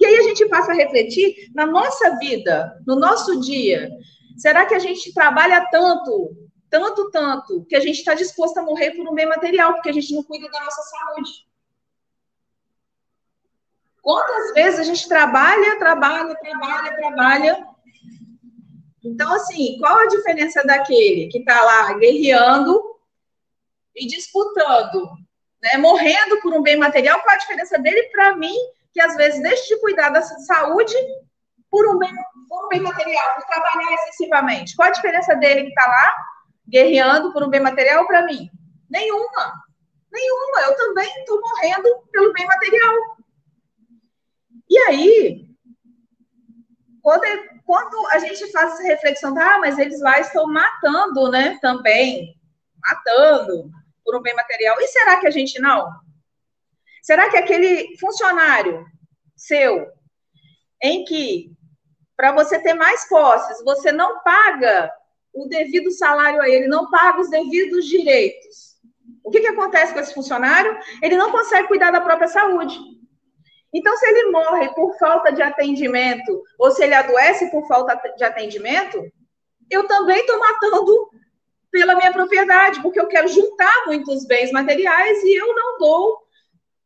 E 0.00 0.06
aí 0.06 0.16
a 0.16 0.22
gente 0.22 0.48
passa 0.48 0.72
a 0.72 0.74
refletir 0.74 1.50
na 1.54 1.66
nossa 1.66 2.18
vida, 2.18 2.80
no 2.86 2.96
nosso 2.96 3.40
dia. 3.40 3.90
Será 4.36 4.66
que 4.66 4.74
a 4.74 4.78
gente 4.78 5.14
trabalha 5.14 5.68
tanto 5.70 6.36
tanto, 6.74 7.08
tanto, 7.12 7.64
que 7.66 7.76
a 7.76 7.80
gente 7.80 7.98
está 7.98 8.14
disposto 8.14 8.58
a 8.58 8.62
morrer 8.62 8.90
por 8.96 9.08
um 9.08 9.14
bem 9.14 9.26
material, 9.26 9.74
porque 9.74 9.90
a 9.90 9.92
gente 9.92 10.12
não 10.12 10.24
cuida 10.24 10.50
da 10.50 10.60
nossa 10.60 10.82
saúde. 10.82 11.30
Quantas 14.04 14.52
vezes 14.52 14.80
a 14.80 14.82
gente 14.82 15.08
trabalha, 15.08 15.78
trabalha, 15.78 16.34
trabalha, 16.34 16.94
trabalha. 16.94 17.66
Então, 19.02 19.32
assim, 19.32 19.78
qual 19.78 19.96
a 19.96 20.06
diferença 20.06 20.62
daquele 20.62 21.28
que 21.28 21.38
está 21.38 21.62
lá 21.62 21.94
guerreando 21.94 22.78
e 23.96 24.06
disputando, 24.06 25.08
né, 25.62 25.78
morrendo 25.78 26.38
por 26.42 26.52
um 26.52 26.60
bem 26.60 26.76
material? 26.76 27.18
Qual 27.22 27.34
a 27.34 27.38
diferença 27.38 27.78
dele 27.78 28.02
para 28.12 28.36
mim, 28.36 28.54
que 28.92 29.00
às 29.00 29.16
vezes 29.16 29.42
deixa 29.42 29.74
de 29.74 29.80
cuidar 29.80 30.10
da 30.10 30.20
saúde 30.20 30.94
por 31.70 31.88
um 31.88 31.98
bem, 31.98 32.12
por 32.46 32.66
um 32.66 32.68
bem 32.68 32.80
material, 32.80 33.34
por 33.36 33.44
trabalhar 33.46 33.94
excessivamente? 33.94 34.76
Qual 34.76 34.86
a 34.86 34.92
diferença 34.92 35.34
dele 35.34 35.62
que 35.62 35.68
está 35.68 35.86
lá 35.86 36.14
guerreando 36.68 37.32
por 37.32 37.42
um 37.42 37.48
bem 37.48 37.60
material 37.60 38.06
para 38.06 38.26
mim? 38.26 38.50
Nenhuma. 38.90 39.64
Nenhuma. 40.12 40.60
Eu 40.60 40.76
também 40.76 41.08
estou 41.20 41.40
morrendo 41.40 41.88
pelo 42.12 42.34
bem 42.34 42.46
material. 42.46 43.13
E 44.74 44.78
aí, 44.88 45.46
quando, 47.00 47.22
quando 47.64 48.08
a 48.08 48.18
gente 48.18 48.50
faz 48.50 48.72
essa 48.72 48.82
reflexão, 48.82 49.38
ah, 49.38 49.58
mas 49.60 49.78
eles 49.78 50.00
lá 50.00 50.18
estão 50.18 50.48
matando, 50.48 51.30
né? 51.30 51.56
Também. 51.60 52.34
Matando 52.82 53.70
por 54.04 54.16
um 54.16 54.20
bem 54.20 54.34
material. 54.34 54.80
E 54.80 54.88
será 54.88 55.20
que 55.20 55.28
a 55.28 55.30
gente 55.30 55.60
não? 55.60 55.88
Será 57.04 57.30
que 57.30 57.36
aquele 57.36 57.96
funcionário 57.98 58.84
seu, 59.36 59.86
em 60.82 61.04
que 61.04 61.52
para 62.16 62.32
você 62.32 62.58
ter 62.58 62.74
mais 62.74 63.08
posses, 63.08 63.62
você 63.62 63.92
não 63.92 64.24
paga 64.24 64.92
o 65.32 65.46
devido 65.46 65.92
salário 65.92 66.42
a 66.42 66.48
ele, 66.48 66.66
não 66.66 66.90
paga 66.90 67.20
os 67.20 67.30
devidos 67.30 67.86
direitos. 67.86 68.74
O 69.22 69.30
que, 69.30 69.40
que 69.40 69.46
acontece 69.46 69.92
com 69.92 70.00
esse 70.00 70.14
funcionário? 70.14 70.76
Ele 71.00 71.16
não 71.16 71.30
consegue 71.30 71.68
cuidar 71.68 71.92
da 71.92 72.00
própria 72.00 72.26
saúde. 72.26 72.76
Então, 73.74 73.96
se 73.96 74.06
ele 74.06 74.30
morre 74.30 74.68
por 74.72 74.96
falta 74.98 75.32
de 75.32 75.42
atendimento, 75.42 76.42
ou 76.56 76.70
se 76.70 76.84
ele 76.84 76.94
adoece 76.94 77.50
por 77.50 77.66
falta 77.66 78.00
de 78.16 78.22
atendimento, 78.22 79.04
eu 79.68 79.86
também 79.88 80.20
estou 80.20 80.38
matando 80.38 81.10
pela 81.72 81.96
minha 81.96 82.12
propriedade, 82.12 82.80
porque 82.80 83.00
eu 83.00 83.08
quero 83.08 83.26
juntar 83.26 83.86
muitos 83.86 84.24
bens 84.26 84.52
materiais 84.52 85.20
e 85.24 85.34
eu 85.34 85.52
não 85.52 85.78
dou 85.78 86.22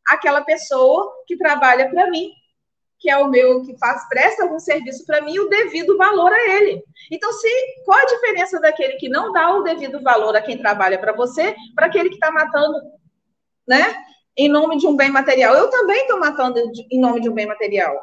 àquela 0.07 0.41
pessoa 0.41 1.13
que 1.27 1.37
trabalha 1.37 1.87
para 1.91 2.09
mim, 2.09 2.31
que 2.97 3.07
é 3.07 3.15
o 3.17 3.29
meu, 3.29 3.61
que 3.61 3.77
faz, 3.77 4.09
presta 4.09 4.43
algum 4.43 4.57
serviço 4.57 5.05
para 5.05 5.21
mim, 5.21 5.37
o 5.37 5.47
devido 5.47 5.95
valor 5.95 6.33
a 6.33 6.49
ele. 6.55 6.83
Então, 7.11 7.31
se 7.31 7.47
qual 7.85 7.99
a 7.99 8.05
diferença 8.05 8.59
daquele 8.59 8.93
que 8.93 9.07
não 9.07 9.31
dá 9.31 9.55
o 9.55 9.61
devido 9.61 10.01
valor 10.01 10.35
a 10.35 10.41
quem 10.41 10.57
trabalha 10.57 10.97
para 10.97 11.13
você, 11.13 11.55
para 11.75 11.85
aquele 11.85 12.09
que 12.09 12.15
está 12.15 12.31
matando, 12.31 12.79
né? 13.67 13.95
Em 14.39 14.47
nome 14.47 14.77
de 14.77 14.87
um 14.87 14.95
bem 14.95 15.11
material. 15.11 15.53
Eu 15.53 15.69
também 15.69 16.01
estou 16.01 16.17
matando 16.17 16.59
em 16.89 16.99
nome 16.99 17.19
de 17.19 17.29
um 17.29 17.33
bem 17.33 17.45
material. 17.45 17.93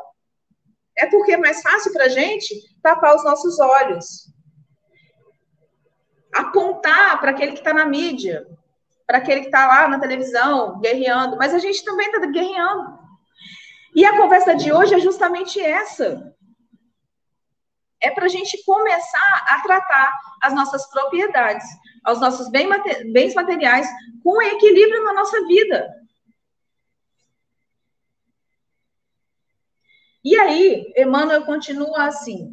É 0.94 1.06
porque 1.06 1.32
é 1.32 1.38
mais 1.38 1.62
fácil 1.62 1.92
para 1.92 2.04
a 2.04 2.08
gente 2.08 2.54
tapar 2.82 3.16
os 3.16 3.24
nossos 3.24 3.58
olhos 3.58 4.26
apontar 6.36 7.18
para 7.18 7.30
aquele 7.30 7.52
que 7.52 7.58
está 7.58 7.72
na 7.72 7.86
mídia, 7.86 8.46
para 9.06 9.18
aquele 9.18 9.40
que 9.40 9.46
está 9.46 9.66
lá 9.66 9.88
na 9.88 9.98
televisão, 9.98 10.78
guerreando, 10.80 11.36
mas 11.36 11.54
a 11.54 11.58
gente 11.58 11.84
também 11.84 12.06
está 12.06 12.26
guerreando. 12.26 12.98
E 13.94 14.04
a 14.04 14.16
conversa 14.16 14.54
de 14.54 14.72
hoje 14.72 14.94
é 14.94 14.98
justamente 14.98 15.58
essa. 15.60 16.34
É 18.02 18.10
para 18.10 18.26
a 18.26 18.28
gente 18.28 18.62
começar 18.64 19.46
a 19.48 19.62
tratar 19.62 20.12
as 20.42 20.52
nossas 20.52 20.86
propriedades, 20.90 21.66
os 22.06 22.20
nossos 22.20 22.50
bens 22.50 23.34
materiais 23.34 23.88
com 24.22 24.42
equilíbrio 24.42 25.04
na 25.04 25.14
nossa 25.14 25.42
vida. 25.46 25.88
E 30.26 30.36
aí, 30.36 30.92
Emmanuel 30.96 31.44
continua 31.44 32.08
assim: 32.08 32.50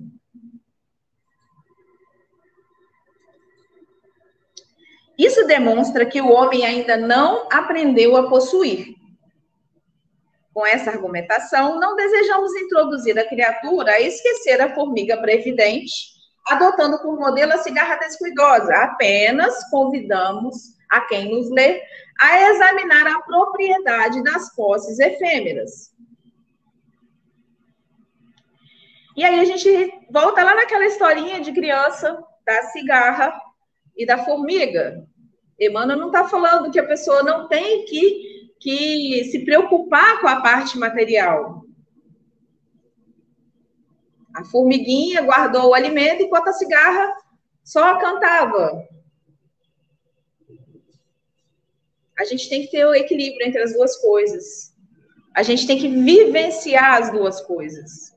Isso 5.17 5.47
demonstra 5.47 6.05
que 6.05 6.21
o 6.21 6.29
homem 6.29 6.63
ainda 6.63 6.95
não 6.95 7.47
aprendeu 7.51 8.15
a 8.15 8.29
possuir. 8.29 8.93
Com 10.53 10.63
essa 10.67 10.91
argumentação, 10.91 11.79
não 11.79 11.95
desejamos 11.95 12.53
introduzir 12.53 13.17
a 13.17 13.27
criatura 13.27 13.93
a 13.93 13.99
esquecer 13.99 14.61
a 14.61 14.75
formiga 14.75 15.19
previdente, 15.19 16.13
adotando 16.47 17.01
por 17.01 17.17
modelo 17.17 17.53
a 17.53 17.57
cigarra 17.57 17.95
descuidosa. 17.95 18.71
Apenas 18.83 19.67
convidamos 19.71 20.77
a 20.91 21.01
quem 21.01 21.31
nos 21.31 21.49
lê 21.49 21.81
a 22.19 22.51
examinar 22.51 23.07
a 23.07 23.21
propriedade 23.23 24.23
das 24.23 24.55
posses 24.55 24.99
efêmeras. 24.99 25.92
E 29.15 29.23
aí 29.23 29.39
a 29.39 29.45
gente 29.45 29.69
volta 30.09 30.43
lá 30.43 30.55
naquela 30.55 30.85
historinha 30.85 31.39
de 31.39 31.51
criança 31.51 32.23
da 32.45 32.63
cigarra 32.63 33.33
e 33.95 34.05
da 34.05 34.25
formiga. 34.25 35.07
Emmanuel 35.59 35.99
não 35.99 36.07
está 36.07 36.27
falando 36.27 36.71
que 36.71 36.79
a 36.79 36.87
pessoa 36.87 37.21
não 37.21 37.47
tem 37.47 37.85
que, 37.85 38.51
que 38.59 39.25
se 39.25 39.45
preocupar 39.45 40.19
com 40.19 40.27
a 40.27 40.41
parte 40.41 40.77
material. 40.77 41.63
A 44.35 44.43
formiguinha 44.45 45.21
guardou 45.21 45.69
o 45.69 45.73
alimento 45.75 46.23
enquanto 46.23 46.47
a 46.47 46.53
cigarra 46.53 47.13
só 47.63 47.99
cantava. 47.99 48.83
A 52.17 52.25
gente 52.25 52.49
tem 52.49 52.63
que 52.63 52.71
ter 52.71 52.85
o 52.85 52.95
equilíbrio 52.95 53.47
entre 53.47 53.61
as 53.61 53.73
duas 53.73 53.95
coisas. 53.97 54.73
A 55.35 55.43
gente 55.43 55.67
tem 55.67 55.77
que 55.77 55.87
vivenciar 55.87 57.01
as 57.01 57.11
duas 57.11 57.41
coisas. 57.41 58.12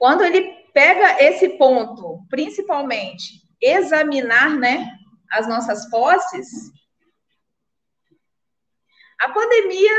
Quando 0.00 0.24
ele 0.24 0.50
pega 0.72 1.22
esse 1.22 1.58
ponto, 1.58 2.24
principalmente 2.30 3.46
examinar, 3.60 4.56
né, 4.56 4.90
as 5.30 5.46
nossas 5.46 5.90
posses, 5.90 6.72
a 9.20 9.28
pandemia 9.28 9.92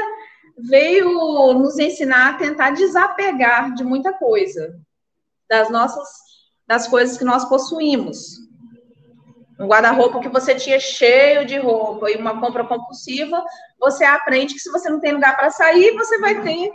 veio 0.57 1.53
nos 1.53 1.77
ensinar 1.77 2.31
a 2.31 2.37
tentar 2.39 2.71
desapegar 2.71 3.75
de 3.75 3.83
muita 3.83 4.11
coisa, 4.11 4.75
das 5.47 5.69
nossas, 5.69 6.09
das 6.65 6.87
coisas 6.87 7.15
que 7.15 7.23
nós 7.23 7.47
possuímos. 7.47 8.39
Um 9.59 9.67
guarda-roupa 9.67 10.19
que 10.19 10.29
você 10.29 10.55
tinha 10.55 10.79
cheio 10.79 11.45
de 11.45 11.59
roupa 11.59 12.09
e 12.09 12.15
uma 12.15 12.41
compra 12.41 12.65
compulsiva, 12.65 13.45
você 13.79 14.03
aprende 14.03 14.55
que 14.55 14.59
se 14.59 14.71
você 14.71 14.89
não 14.89 14.99
tem 14.99 15.11
lugar 15.11 15.37
para 15.37 15.51
sair, 15.51 15.93
você 15.93 16.17
vai 16.17 16.41
ter. 16.41 16.71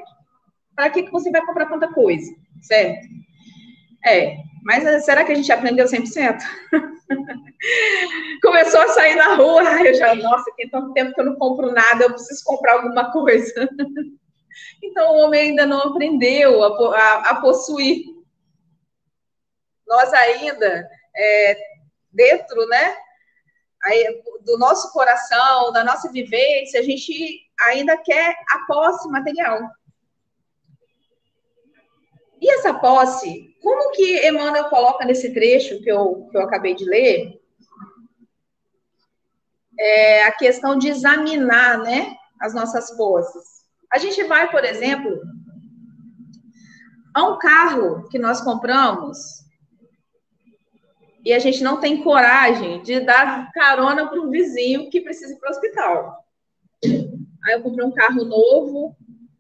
Para 0.76 0.90
que 0.90 1.10
você 1.10 1.28
vai 1.32 1.44
comprar 1.44 1.66
tanta 1.66 1.92
coisa, 1.92 2.30
certo? 2.62 3.06
É, 4.04 4.36
mas 4.64 4.84
eh, 4.84 5.00
será 5.00 5.24
que 5.24 5.32
a 5.32 5.34
gente 5.34 5.50
aprendeu 5.50 5.86
100%? 5.86 6.38
Começou 8.42 8.80
a 8.80 8.88
sair 8.88 9.14
na 9.14 9.34
rua, 9.34 9.62
eu 9.86 9.94
já, 9.94 10.14
nossa, 10.14 10.52
tem 10.56 10.68
tanto 10.68 10.92
tempo 10.92 11.14
que 11.14 11.20
eu 11.20 11.26
não 11.26 11.36
compro 11.36 11.72
nada, 11.72 12.04
eu 12.04 12.10
preciso 12.10 12.42
comprar 12.44 12.74
alguma 12.74 13.10
coisa. 13.12 13.52
Então, 14.82 15.12
o 15.12 15.18
homem 15.18 15.50
ainda 15.50 15.66
não 15.66 15.80
aprendeu 15.88 16.62
a, 16.62 16.96
a, 16.96 17.30
a 17.30 17.40
possuir. 17.42 18.04
Nós 19.86 20.10
ainda, 20.14 20.88
é, 21.14 21.58
dentro, 22.10 22.66
né, 22.66 22.96
aí, 23.84 24.22
do 24.46 24.56
nosso 24.56 24.90
coração, 24.92 25.72
da 25.72 25.84
nossa 25.84 26.10
vivência, 26.10 26.80
a 26.80 26.82
gente 26.82 27.40
ainda 27.60 27.98
quer 27.98 28.34
a 28.48 28.66
posse 28.66 29.08
material. 29.10 29.60
E 32.40 32.52
essa 32.52 32.74
posse, 32.74 33.56
como 33.62 33.92
que 33.92 34.28
Emmanuel 34.28 34.68
coloca 34.68 35.04
nesse 35.04 35.32
trecho 35.32 35.82
que 35.82 35.90
eu, 35.90 36.28
que 36.30 36.36
eu 36.36 36.42
acabei 36.42 36.74
de 36.74 36.84
ler? 36.84 37.40
É 39.78 40.24
a 40.24 40.32
questão 40.32 40.78
de 40.78 40.88
examinar, 40.88 41.78
né, 41.78 42.16
as 42.40 42.54
nossas 42.54 42.94
posses. 42.96 43.44
A 43.92 43.98
gente 43.98 44.22
vai, 44.24 44.50
por 44.50 44.64
exemplo, 44.64 45.20
a 47.14 47.24
um 47.28 47.38
carro 47.38 48.08
que 48.08 48.18
nós 48.18 48.40
compramos 48.40 49.46
e 51.24 51.32
a 51.32 51.38
gente 51.38 51.62
não 51.62 51.80
tem 51.80 52.02
coragem 52.02 52.82
de 52.82 53.00
dar 53.00 53.50
carona 53.52 54.06
para 54.08 54.20
um 54.20 54.30
vizinho 54.30 54.88
que 54.90 55.00
precisa 55.00 55.32
ir 55.32 55.38
para 55.38 55.48
o 55.48 55.52
hospital. 55.52 56.24
Aí 56.84 57.54
eu 57.54 57.62
comprei 57.62 57.84
um 57.84 57.90
carro 57.90 58.24
novo, 58.24 58.96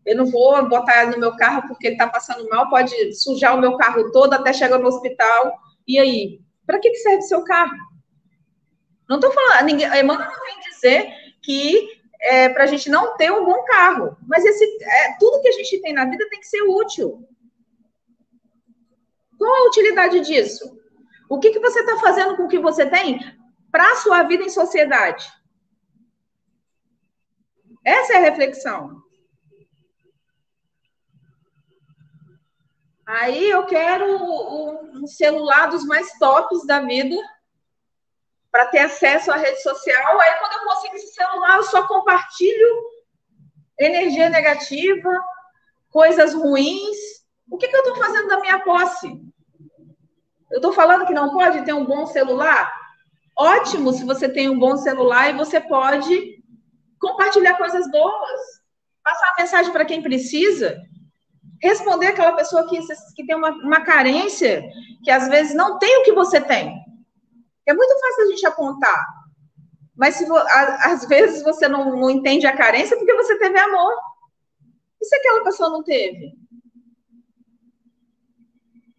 eu 0.06 0.16
não 0.16 0.26
vou 0.26 0.68
botar 0.68 1.10
no 1.10 1.18
meu 1.18 1.36
carro 1.36 1.66
porque 1.66 1.88
ele 1.88 1.96
está 1.96 2.08
passando 2.08 2.48
mal, 2.48 2.70
pode 2.70 3.12
sujar 3.14 3.56
o 3.56 3.60
meu 3.60 3.76
carro 3.76 4.12
todo 4.12 4.32
até 4.32 4.52
chegar 4.52 4.78
no 4.78 4.86
hospital. 4.86 5.58
E 5.86 5.98
aí? 5.98 6.40
Para 6.64 6.78
que, 6.78 6.94
serve 6.94 7.18
o 7.18 7.22
seu 7.22 7.44
carro? 7.44 7.76
Não 9.08 9.16
estou 9.16 9.32
falando, 9.32 9.66
ninguém, 9.66 9.86
a 9.86 10.00
Emmanuel 10.00 10.30
não 10.30 10.44
vem 10.44 10.60
dizer 10.70 11.12
que 11.42 12.00
é 12.20 12.48
para 12.48 12.64
a 12.64 12.66
gente 12.66 12.88
não 12.88 13.16
ter 13.16 13.30
um 13.30 13.44
bom 13.44 13.64
carro, 13.64 14.16
mas 14.26 14.44
esse, 14.44 14.64
é, 14.82 15.16
tudo 15.18 15.40
que 15.42 15.48
a 15.48 15.52
gente 15.52 15.80
tem 15.80 15.92
na 15.92 16.04
vida 16.04 16.26
tem 16.28 16.40
que 16.40 16.46
ser 16.46 16.62
útil. 16.62 17.28
Qual 19.38 19.54
a 19.54 19.68
utilidade 19.68 20.20
disso? 20.20 20.76
O 21.28 21.38
que, 21.38 21.50
que 21.50 21.60
você 21.60 21.80
está 21.80 21.98
fazendo 21.98 22.36
com 22.36 22.44
o 22.44 22.48
que 22.48 22.58
você 22.58 22.86
tem 22.86 23.20
para 23.70 23.92
a 23.92 23.96
sua 23.96 24.22
vida 24.22 24.44
em 24.44 24.50
sociedade? 24.50 25.26
Essa 27.84 28.14
é 28.14 28.16
a 28.16 28.20
reflexão. 28.20 29.05
Aí 33.06 33.48
eu 33.48 33.64
quero 33.66 34.04
um 34.94 35.06
celular 35.06 35.66
dos 35.66 35.86
mais 35.86 36.10
tops 36.18 36.66
da 36.66 36.80
vida 36.80 37.16
para 38.50 38.66
ter 38.66 38.80
acesso 38.80 39.30
à 39.30 39.36
rede 39.36 39.62
social. 39.62 40.20
Aí 40.20 40.34
quando 40.40 40.52
eu 40.54 40.74
consigo 40.74 40.96
esse 40.96 41.14
celular, 41.14 41.56
eu 41.56 41.62
só 41.62 41.86
compartilho 41.86 42.68
energia 43.78 44.28
negativa, 44.28 45.08
coisas 45.88 46.34
ruins. 46.34 46.96
O 47.48 47.56
que, 47.56 47.68
que 47.68 47.76
eu 47.76 47.80
estou 47.80 47.96
fazendo 47.96 48.26
da 48.26 48.40
minha 48.40 48.58
posse? 48.58 49.08
Eu 50.50 50.56
estou 50.56 50.72
falando 50.72 51.06
que 51.06 51.14
não 51.14 51.30
pode 51.30 51.64
ter 51.64 51.74
um 51.74 51.84
bom 51.84 52.06
celular? 52.06 52.72
Ótimo 53.38 53.92
se 53.92 54.04
você 54.04 54.28
tem 54.28 54.48
um 54.48 54.58
bom 54.58 54.76
celular 54.76 55.30
e 55.30 55.36
você 55.36 55.60
pode 55.60 56.42
compartilhar 56.98 57.56
coisas 57.56 57.88
boas, 57.88 58.40
passar 59.04 59.28
a 59.28 59.42
mensagem 59.42 59.70
para 59.70 59.84
quem 59.84 60.02
precisa 60.02 60.76
responder 61.62 62.08
aquela 62.08 62.32
pessoa 62.32 62.68
que, 62.68 62.78
que 63.14 63.26
tem 63.26 63.36
uma, 63.36 63.50
uma 63.50 63.80
carência, 63.80 64.62
que 65.02 65.10
às 65.10 65.28
vezes 65.28 65.54
não 65.54 65.78
tem 65.78 65.98
o 65.98 66.02
que 66.04 66.12
você 66.12 66.40
tem. 66.40 66.74
É 67.66 67.74
muito 67.74 68.00
fácil 68.00 68.24
a 68.24 68.26
gente 68.28 68.46
apontar. 68.46 69.06
Mas 69.96 70.16
se, 70.16 70.26
às 70.84 71.06
vezes 71.06 71.42
você 71.42 71.68
não, 71.68 71.96
não 71.96 72.10
entende 72.10 72.46
a 72.46 72.56
carência 72.56 72.96
porque 72.96 73.14
você 73.14 73.38
teve 73.38 73.58
amor. 73.58 73.94
E 75.00 75.04
se 75.04 75.16
aquela 75.16 75.42
pessoa 75.42 75.70
não 75.70 75.82
teve? 75.82 76.32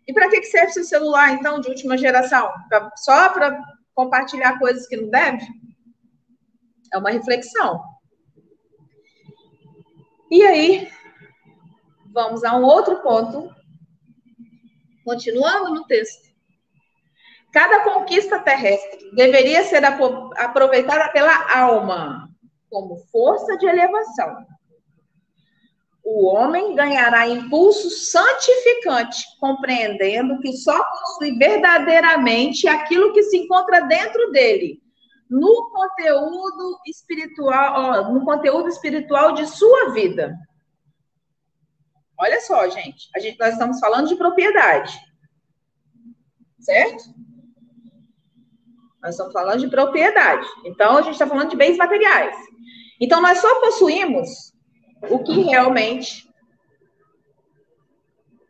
E 0.07 0.13
para 0.13 0.29
que 0.29 0.41
serve 0.43 0.71
seu 0.71 0.83
celular, 0.85 1.33
então, 1.33 1.59
de 1.59 1.69
última 1.69 1.97
geração? 1.97 2.51
Pra, 2.69 2.91
só 2.95 3.29
para 3.29 3.61
compartilhar 3.93 4.57
coisas 4.57 4.87
que 4.87 4.97
não 4.97 5.09
deve? 5.09 5.45
É 6.93 6.97
uma 6.97 7.11
reflexão. 7.11 7.83
E 10.31 10.43
aí, 10.43 10.89
vamos 12.17 12.43
a 12.43 12.55
um 12.57 12.63
outro 12.63 12.99
ponto. 13.03 13.47
Continuando 15.05 15.75
no 15.75 15.85
texto. 15.85 16.27
Cada 17.53 17.83
conquista 17.83 18.39
terrestre 18.39 19.11
deveria 19.15 19.63
ser 19.63 19.85
aproveitada 19.85 21.11
pela 21.11 21.55
alma 21.55 22.27
como 22.71 22.97
força 23.11 23.55
de 23.57 23.67
elevação. 23.67 24.35
O 26.03 26.25
homem 26.25 26.73
ganhará 26.73 27.27
impulso 27.27 27.89
santificante, 27.89 29.23
compreendendo 29.39 30.39
que 30.39 30.53
só 30.53 30.77
possui 30.89 31.37
verdadeiramente 31.37 32.67
aquilo 32.67 33.13
que 33.13 33.23
se 33.23 33.37
encontra 33.37 33.81
dentro 33.81 34.31
dele, 34.31 34.81
no 35.29 35.69
conteúdo 35.69 36.79
espiritual, 36.87 38.11
no 38.11 38.25
conteúdo 38.25 38.69
espiritual 38.69 39.33
de 39.33 39.45
sua 39.45 39.91
vida. 39.91 40.33
Olha 42.19 42.39
só, 42.41 42.67
gente, 42.69 43.09
a 43.15 43.19
gente 43.19 43.39
nós 43.39 43.53
estamos 43.53 43.79
falando 43.79 44.07
de 44.07 44.15
propriedade. 44.15 44.97
Certo? 46.59 47.03
Nós 49.01 49.11
estamos 49.11 49.33
falando 49.33 49.59
de 49.59 49.69
propriedade. 49.69 50.47
Então 50.65 50.97
a 50.97 51.01
gente 51.01 51.13
está 51.13 51.27
falando 51.27 51.49
de 51.49 51.57
bens 51.57 51.77
materiais. 51.77 52.35
Então 52.99 53.21
nós 53.21 53.39
só 53.39 53.59
possuímos 53.61 54.53
o 55.09 55.23
que 55.23 55.41
realmente 55.41 56.27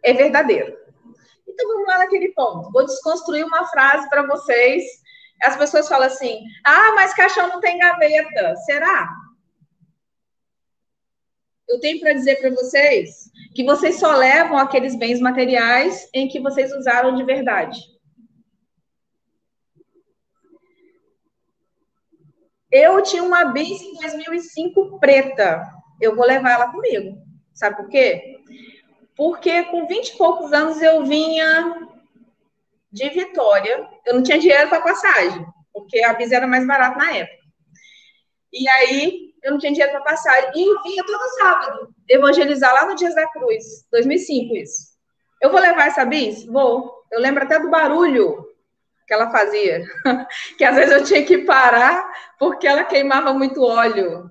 é 0.03 0.13
verdadeiro. 0.13 0.75
Então 1.47 1.67
vamos 1.67 1.87
lá 1.87 1.97
naquele 1.99 2.29
ponto. 2.33 2.71
Vou 2.71 2.85
desconstruir 2.85 3.45
uma 3.45 3.67
frase 3.67 4.09
para 4.09 4.25
vocês 4.25 4.83
as 5.43 5.55
pessoas 5.55 5.87
falam 5.87 6.07
assim: 6.07 6.41
ah, 6.65 6.93
mas 6.95 7.13
caixão 7.13 7.47
não 7.47 7.59
tem 7.59 7.77
gaveta. 7.77 8.55
Será? 8.65 9.09
Eu 11.67 11.79
tenho 11.79 11.99
para 11.99 12.13
dizer 12.13 12.37
para 12.37 12.49
vocês 12.51 13.29
que 13.53 13.63
vocês 13.63 13.99
só 13.99 14.15
levam 14.15 14.57
aqueles 14.57 14.95
bens 14.95 15.19
materiais 15.19 16.09
em 16.13 16.27
que 16.27 16.39
vocês 16.39 16.71
usaram 16.71 17.15
de 17.15 17.23
verdade. 17.23 17.79
Eu 22.71 23.01
tinha 23.01 23.23
uma 23.23 23.45
bis 23.45 23.81
em 23.81 23.93
2005 23.95 24.99
preta. 24.99 25.63
Eu 25.99 26.15
vou 26.15 26.25
levar 26.25 26.51
ela 26.51 26.71
comigo. 26.71 27.17
Sabe 27.53 27.77
por 27.77 27.89
quê? 27.89 28.39
Porque 29.15 29.63
com 29.63 29.87
20 29.87 30.09
e 30.09 30.17
poucos 30.17 30.53
anos 30.53 30.81
eu 30.81 31.05
vinha 31.05 31.89
de 32.91 33.09
Vitória. 33.09 33.87
Eu 34.05 34.15
não 34.15 34.23
tinha 34.23 34.37
dinheiro 34.37 34.69
para 34.69 34.81
passagem, 34.81 35.45
porque 35.73 36.03
a 36.03 36.13
Bis 36.13 36.31
era 36.31 36.45
mais 36.45 36.67
barata 36.67 36.97
na 36.97 37.11
época. 37.11 37.43
E 38.53 38.67
aí 38.69 39.26
eu 39.47 39.51
não 39.53 39.57
tinha 39.59 39.71
dinheiro 39.71 39.93
para 39.93 40.01
passagem. 40.01 40.51
E 40.53 40.83
vinha 40.83 41.03
todo 41.05 41.35
sábado 41.39 41.95
evangelizar 42.07 42.73
lá 42.73 42.85
no 42.85 42.95
Dias 42.95 43.15
da 43.15 43.27
Cruz, 43.29 43.87
2005 43.91 44.55
isso. 44.57 44.97
Eu 45.41 45.51
vou 45.51 45.59
levar 45.59 45.87
essa 45.87 46.05
bis? 46.05 46.45
Vou. 46.45 47.05
Eu 47.11 47.21
lembro 47.21 47.43
até 47.43 47.57
do 47.57 47.69
barulho 47.69 48.45
que 49.07 49.13
ela 49.13 49.31
fazia, 49.31 49.85
que 50.57 50.65
às 50.65 50.75
vezes 50.75 50.93
eu 50.93 51.03
tinha 51.05 51.25
que 51.25 51.37
parar 51.39 52.11
porque 52.37 52.67
ela 52.67 52.83
queimava 52.83 53.33
muito 53.33 53.63
óleo. 53.63 54.29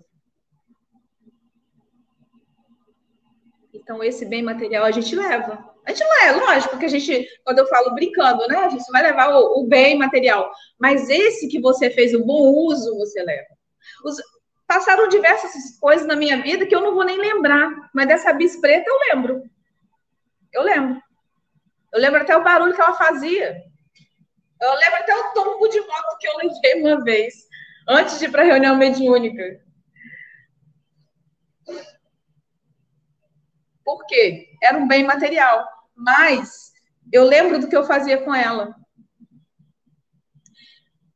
Então, 3.72 4.04
esse 4.04 4.26
bem 4.26 4.42
material 4.42 4.84
a 4.84 4.90
gente 4.90 5.16
leva. 5.16 5.64
A 5.86 5.92
gente 5.92 6.02
é, 6.24 6.32
lógico 6.32 6.76
que 6.76 6.84
a 6.84 6.88
gente, 6.88 7.26
quando 7.42 7.60
eu 7.60 7.68
falo 7.68 7.94
brincando, 7.94 8.46
né? 8.48 8.58
A 8.58 8.68
gente 8.68 8.84
vai 8.90 9.02
levar 9.02 9.28
o, 9.30 9.60
o 9.60 9.66
bem 9.66 9.96
material. 9.96 10.50
Mas 10.78 11.08
esse 11.08 11.48
que 11.48 11.60
você 11.60 11.88
fez 11.88 12.12
o 12.12 12.24
bom 12.24 12.52
uso, 12.66 12.98
você 12.98 13.22
leva. 13.22 13.48
Os, 14.04 14.16
passaram 14.66 15.08
diversas 15.08 15.78
coisas 15.78 16.06
na 16.06 16.16
minha 16.16 16.42
vida 16.42 16.66
que 16.66 16.74
eu 16.74 16.80
não 16.80 16.94
vou 16.94 17.04
nem 17.04 17.18
lembrar. 17.18 17.70
Mas 17.94 18.08
dessa 18.08 18.32
bis 18.32 18.56
preta 18.56 18.90
eu 18.90 18.98
lembro. 19.10 19.42
Eu 20.52 20.62
lembro. 20.62 21.02
Eu 21.92 22.00
lembro 22.00 22.20
até 22.20 22.36
o 22.36 22.42
barulho 22.42 22.74
que 22.74 22.80
ela 22.80 22.94
fazia. 22.94 23.62
Eu 24.60 24.74
lembro 24.74 24.96
até 24.96 25.14
o 25.14 25.32
tombo 25.32 25.68
de 25.68 25.80
moto 25.80 26.18
que 26.18 26.26
eu 26.26 26.36
levei 26.38 26.82
uma 26.82 27.04
vez, 27.04 27.34
antes 27.88 28.18
de 28.18 28.24
ir 28.24 28.30
para 28.30 28.42
a 28.42 28.46
reunião 28.46 28.74
mediúnica. 28.76 29.60
Por 33.84 34.04
quê? 34.06 34.48
Era 34.62 34.78
um 34.78 34.88
bem 34.88 35.04
material. 35.04 35.66
Mas 35.94 36.72
eu 37.12 37.24
lembro 37.24 37.58
do 37.58 37.68
que 37.68 37.76
eu 37.76 37.84
fazia 37.84 38.18
com 38.22 38.34
ela. 38.34 38.74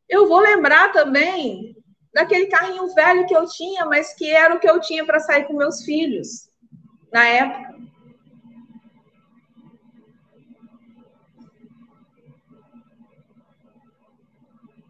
Eu 0.08 0.28
vou 0.28 0.40
lembrar 0.40 0.92
também 0.92 1.79
daquele 2.12 2.46
carrinho 2.46 2.92
velho 2.94 3.26
que 3.26 3.34
eu 3.34 3.46
tinha, 3.46 3.84
mas 3.86 4.14
que 4.14 4.30
era 4.30 4.54
o 4.54 4.60
que 4.60 4.68
eu 4.68 4.80
tinha 4.80 5.04
para 5.04 5.20
sair 5.20 5.44
com 5.44 5.54
meus 5.54 5.84
filhos 5.84 6.48
na 7.12 7.24
época. 7.26 7.80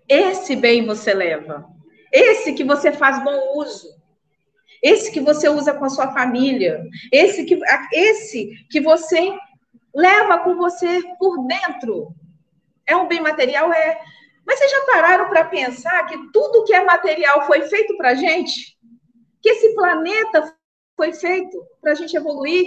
Esse 0.09 0.57
bem 0.57 0.85
você 0.85 1.15
leva. 1.15 1.69
Esse 2.13 2.53
que 2.53 2.65
você 2.65 2.91
faz 2.91 3.23
bom 3.23 3.57
uso 3.57 4.01
esse 4.83 5.13
que 5.13 5.21
você 5.21 5.49
usa 5.49 5.75
com 5.75 5.85
a 5.85 5.91
sua 5.91 6.13
família, 6.13 6.83
esse 7.13 7.45
que, 7.45 7.59
esse 7.93 8.67
que 8.71 8.81
você 8.81 9.37
leva 9.95 10.39
com 10.39 10.57
você 10.57 11.03
por 11.19 11.47
dentro. 11.47 12.15
É 12.87 12.97
um 12.97 13.07
bem 13.07 13.21
material? 13.21 13.73
É. 13.73 14.01
Mas 14.47 14.59
vocês 14.59 14.71
já 14.71 14.87
pararam 14.87 15.29
para 15.29 15.45
pensar 15.45 16.07
que 16.07 16.31
tudo 16.33 16.65
que 16.65 16.75
é 16.75 16.85
material 16.85 17.47
foi 17.47 17.63
feito 17.63 17.97
para 17.97 18.11
a 18.11 18.15
gente? 18.15 18.77
Que 19.43 19.51
esse 19.51 19.75
planeta 19.75 20.55
foi 20.97 21.13
feito 21.13 21.63
para 21.81 21.93
a 21.93 21.95
gente 21.95 22.17
evoluir? 22.17 22.67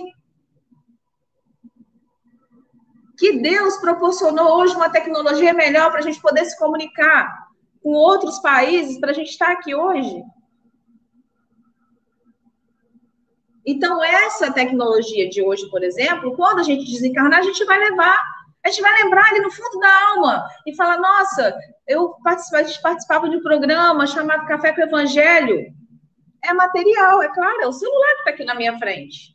Que 3.18 3.40
Deus 3.40 3.78
proporcionou 3.78 4.58
hoje 4.58 4.76
uma 4.76 4.90
tecnologia 4.90 5.54
melhor 5.54 5.92
para 5.92 6.00
a 6.00 6.04
gente 6.04 6.22
poder 6.22 6.46
se 6.46 6.58
comunicar 6.58 7.48
com 7.82 7.92
outros 7.92 8.40
países, 8.40 9.00
para 9.00 9.12
a 9.12 9.14
gente 9.14 9.30
estar 9.30 9.52
aqui 9.52 9.76
hoje? 9.76 10.24
Então, 13.66 14.04
essa 14.04 14.52
tecnologia 14.52 15.30
de 15.30 15.42
hoje, 15.42 15.70
por 15.70 15.84
exemplo, 15.84 16.36
quando 16.36 16.60
a 16.60 16.64
gente 16.64 16.92
desencarnar, 16.92 17.40
a 17.40 17.44
gente 17.44 17.64
vai 17.64 17.80
levar, 17.80 18.22
a 18.66 18.70
gente 18.70 18.82
vai 18.82 19.04
lembrar 19.04 19.30
ali 19.30 19.42
no 19.42 19.52
fundo 19.52 19.80
da 19.80 20.10
alma 20.10 20.48
e 20.66 20.76
falar: 20.76 20.98
nossa, 20.98 21.56
eu 21.88 22.16
participava, 22.24 22.68
participava 22.82 23.30
de 23.30 23.38
um 23.38 23.44
programa 23.44 24.08
chamado 24.08 24.48
Café 24.48 24.74
com 24.74 24.82
Evangelho. 24.82 25.74
É 26.44 26.54
material, 26.54 27.22
é 27.22 27.34
claro, 27.34 27.62
é 27.62 27.68
o 27.68 27.74
celular 27.74 28.14
que 28.16 28.20
está 28.20 28.32
aqui 28.32 28.44
na 28.46 28.56
minha 28.56 28.78
frente. 28.78 29.34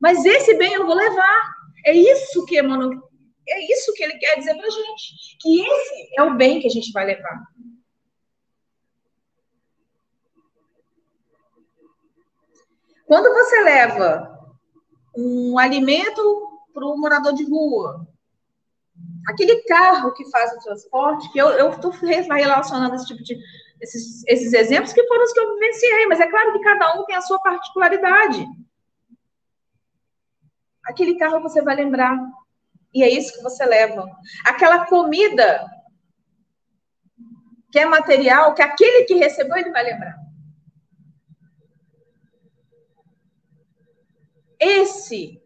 Mas 0.00 0.24
esse 0.24 0.54
bem 0.54 0.74
eu 0.74 0.86
vou 0.86 0.94
levar. 0.94 1.56
É 1.84 1.92
isso 1.92 2.44
que 2.46 2.58
Emmanuel, 2.58 3.00
é 3.48 3.72
isso 3.72 3.92
que 3.94 4.02
ele 4.02 4.18
quer 4.18 4.38
dizer 4.38 4.54
para 4.54 4.66
a 4.66 4.70
gente. 4.70 5.38
Que 5.40 5.60
esse 5.60 6.18
é 6.18 6.22
o 6.22 6.34
bem 6.34 6.60
que 6.60 6.66
a 6.66 6.70
gente 6.70 6.90
vai 6.92 7.06
levar. 7.06 7.42
Quando 13.06 13.32
você 13.32 13.62
leva 13.62 14.36
um 15.16 15.58
alimento 15.58 16.60
para 16.74 16.84
o 16.84 16.98
morador 16.98 17.32
de 17.32 17.44
rua, 17.44 18.06
aquele 19.26 19.62
carro 19.62 20.12
que 20.12 20.30
faz 20.30 20.52
o 20.52 20.60
transporte, 20.60 21.30
que 21.32 21.38
eu 21.38 21.70
estou 21.70 21.90
relacionando 21.90 22.94
esse 22.94 23.06
tipo 23.06 23.22
de 23.22 23.36
esses, 23.80 24.24
esses 24.26 24.52
exemplos 24.52 24.92
que 24.92 25.06
foram 25.06 25.24
os 25.24 25.32
que 25.32 25.40
eu 25.40 25.54
vivenciei, 25.54 26.06
mas 26.06 26.20
é 26.20 26.28
claro 26.28 26.52
que 26.52 26.60
cada 26.60 26.98
um 26.98 27.04
tem 27.04 27.16
a 27.16 27.20
sua 27.20 27.38
particularidade. 27.40 28.46
Aquele 30.84 31.18
carro 31.18 31.42
você 31.42 31.60
vai 31.60 31.76
lembrar. 31.76 32.18
E 32.94 33.02
é 33.02 33.10
isso 33.10 33.34
que 33.34 33.42
você 33.42 33.66
leva. 33.66 34.08
Aquela 34.46 34.86
comida 34.86 35.66
que 37.70 37.78
é 37.78 37.84
material, 37.84 38.54
que 38.54 38.62
aquele 38.62 39.04
que 39.04 39.14
recebeu, 39.14 39.56
ele 39.58 39.72
vai 39.72 39.84
lembrar. 39.84 40.16
Esse 44.58 45.42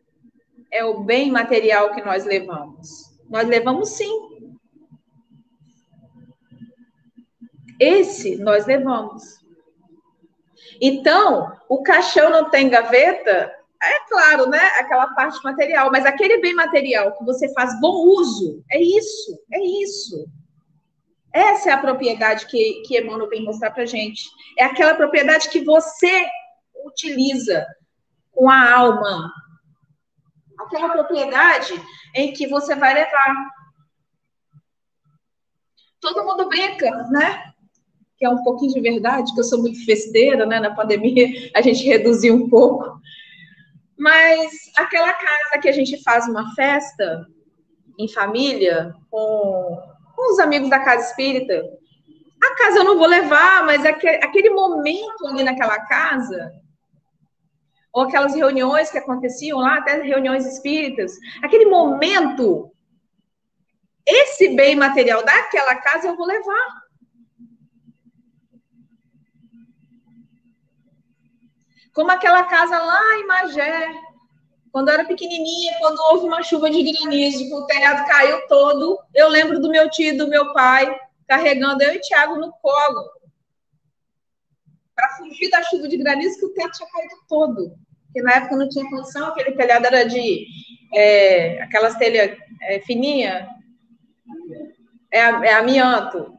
é 0.71 0.85
o 0.85 1.03
bem 1.03 1.33
material 1.33 1.93
que 1.93 2.03
nós 2.03 2.25
levamos. 2.25 3.10
Nós 3.31 3.49
levamos 3.49 3.91
sim. 3.91 4.29
Esse 7.79 8.37
nós 8.37 8.67
levamos. 8.67 9.23
Então, 10.81 11.57
o 11.69 11.83
caixão 11.83 12.29
não 12.31 12.51
tem 12.51 12.69
gaveta, 12.69 13.55
é 13.83 14.09
claro, 14.09 14.49
né? 14.49 14.63
Aquela 14.79 15.15
parte 15.15 15.43
material, 15.43 15.91
mas 15.91 16.05
aquele 16.05 16.39
bem 16.39 16.55
material 16.55 17.17
que 17.17 17.25
você 17.25 17.51
faz 17.55 17.81
bom 17.81 18.05
uso, 18.19 18.63
é 18.71 18.81
isso, 18.81 19.39
é 19.53 19.61
isso. 19.83 20.27
Essa 21.33 21.71
é 21.71 21.73
a 21.73 21.79
propriedade 21.79 22.47
que, 22.47 22.83
que 22.83 22.99
Emmanuel 22.99 23.29
vem 23.29 23.45
mostrar 23.45 23.71
para 23.71 23.87
gente. 23.87 24.25
É 24.59 24.65
aquela 24.65 24.95
propriedade 24.95 25.49
que 25.49 25.65
você 25.65 26.27
utiliza 26.85 27.67
com 28.33 28.51
a 28.51 28.75
alma. 28.75 29.33
Aquela 30.61 30.91
propriedade 30.91 31.75
em 32.15 32.33
que 32.33 32.47
você 32.47 32.75
vai 32.75 32.95
levar. 32.95 33.51
Todo 36.01 36.25
mundo 36.25 36.49
brinca, 36.49 36.91
né? 37.11 37.51
que 38.21 38.27
é 38.27 38.29
um 38.29 38.43
pouquinho 38.43 38.75
de 38.75 38.81
verdade, 38.83 39.33
que 39.33 39.41
eu 39.41 39.45
sou 39.45 39.63
muito 39.63 39.83
festeira, 39.83 40.45
né? 40.45 40.61
Na 40.61 40.75
pandemia 40.75 41.27
a 41.57 41.63
gente 41.63 41.83
reduziu 41.87 42.35
um 42.35 42.51
pouco. 42.51 43.01
Mas 43.99 44.51
aquela 44.77 45.11
casa 45.11 45.59
que 45.61 45.69
a 45.69 45.73
gente 45.73 46.03
faz 46.03 46.29
uma 46.29 46.55
festa 46.55 47.27
em 47.99 48.07
família, 48.09 48.95
com, 49.11 49.79
com 50.15 50.33
os 50.33 50.39
amigos 50.39 50.69
da 50.69 50.79
casa 50.81 51.09
espírita, 51.09 51.65
a 52.43 52.55
casa 52.57 52.81
eu 52.81 52.85
não 52.85 52.99
vou 52.99 53.07
levar, 53.07 53.65
mas 53.65 53.87
aquele, 53.87 54.17
aquele 54.17 54.51
momento 54.51 55.27
ali 55.27 55.43
naquela 55.43 55.79
casa, 55.87 56.53
ou 57.93 58.05
aquelas 58.05 58.35
reuniões 58.35 58.91
que 58.91 58.99
aconteciam 58.99 59.59
lá, 59.59 59.79
até 59.79 60.01
reuniões 60.01 60.47
espíritas, 60.47 61.13
aquele 61.43 61.67
momento, 61.67 62.73
esse 64.07 64.55
bem 64.55 64.77
material 64.77 65.25
daquela 65.25 65.75
casa 65.77 66.09
eu 66.09 66.17
vou 66.17 66.27
levar. 66.27 66.81
Como 71.93 72.11
aquela 72.11 72.45
casa 72.45 72.79
lá 72.79 73.19
em 73.19 73.27
Magé, 73.27 73.89
quando 74.71 74.89
eu 74.89 74.95
era 74.95 75.05
pequenininha, 75.05 75.77
quando 75.81 75.99
houve 75.99 76.27
uma 76.27 76.43
chuva 76.43 76.71
de 76.71 76.83
granizo, 76.83 77.53
o 77.53 77.67
telhado 77.67 78.07
caiu 78.07 78.47
todo, 78.47 78.99
eu 79.13 79.29
lembro 79.29 79.61
do 79.61 79.69
meu 79.69 79.91
tio 79.91 80.15
e 80.15 80.17
do 80.17 80.29
meu 80.29 80.53
pai 80.53 80.97
carregando 81.27 81.83
eu 81.83 81.95
e 81.95 81.99
o 81.99 82.01
Thiago 82.01 82.37
no 82.37 82.53
colo 82.53 83.20
para 85.01 85.17
fugir 85.17 85.49
da 85.49 85.63
chuva 85.63 85.89
de 85.89 85.97
granizo 85.97 86.39
que 86.39 86.45
o 86.45 86.53
teto 86.53 86.73
tinha 86.73 86.89
caído 86.91 87.15
todo. 87.27 87.75
Porque 88.05 88.23
na 88.23 88.35
época 88.35 88.57
não 88.57 88.69
tinha 88.69 88.89
função, 88.91 89.29
aquele 89.29 89.53
telhado 89.53 89.87
era 89.87 90.05
de 90.05 90.47
é, 90.95 91.63
aquelas 91.63 91.97
telhas 91.97 92.37
é, 92.63 92.81
fininhas, 92.81 93.49
é, 95.11 95.19
é 95.21 95.55
amianto. 95.55 96.35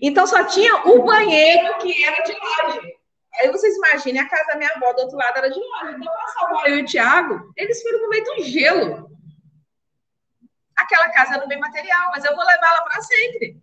Então 0.00 0.26
só 0.26 0.44
tinha 0.44 0.74
o 0.88 1.04
banheiro 1.04 1.78
que 1.78 2.04
era 2.04 2.22
de 2.24 2.32
laje. 2.32 2.80
Aí 3.38 3.50
vocês 3.50 3.76
imaginem, 3.76 4.20
a 4.20 4.28
casa 4.28 4.48
da 4.48 4.56
minha 4.56 4.70
avó 4.70 4.92
do 4.92 5.02
outro 5.02 5.16
lado 5.16 5.38
era 5.38 5.48
de 5.48 5.58
longe. 5.58 5.96
Então, 5.96 6.12
a 6.12 6.28
salvar 6.28 6.68
eu 6.68 6.78
e 6.78 6.82
o 6.82 6.86
Thiago, 6.86 7.52
eles 7.56 7.80
foram 7.82 8.02
no 8.02 8.08
meio 8.08 8.24
do 8.24 8.42
gelo. 8.42 9.10
Aquela 10.76 11.08
casa 11.10 11.36
era 11.36 11.46
bem 11.46 11.58
material, 11.58 12.10
mas 12.10 12.24
eu 12.24 12.34
vou 12.34 12.44
levá-la 12.44 12.82
para 12.82 13.00
sempre. 13.00 13.56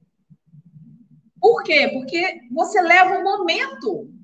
Por 1.40 1.62
quê? 1.64 1.90
Porque 1.94 2.42
você 2.52 2.82
leva 2.82 3.18
um 3.18 3.24
momento. 3.24 4.19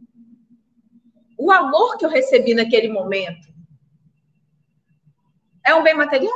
O 1.38 1.52
amor 1.52 1.98
que 1.98 2.06
eu 2.06 2.10
recebi 2.10 2.54
naquele 2.54 2.88
momento. 2.88 3.48
É 5.66 5.74
um 5.74 5.84
bem 5.84 5.96
material? 5.96 6.34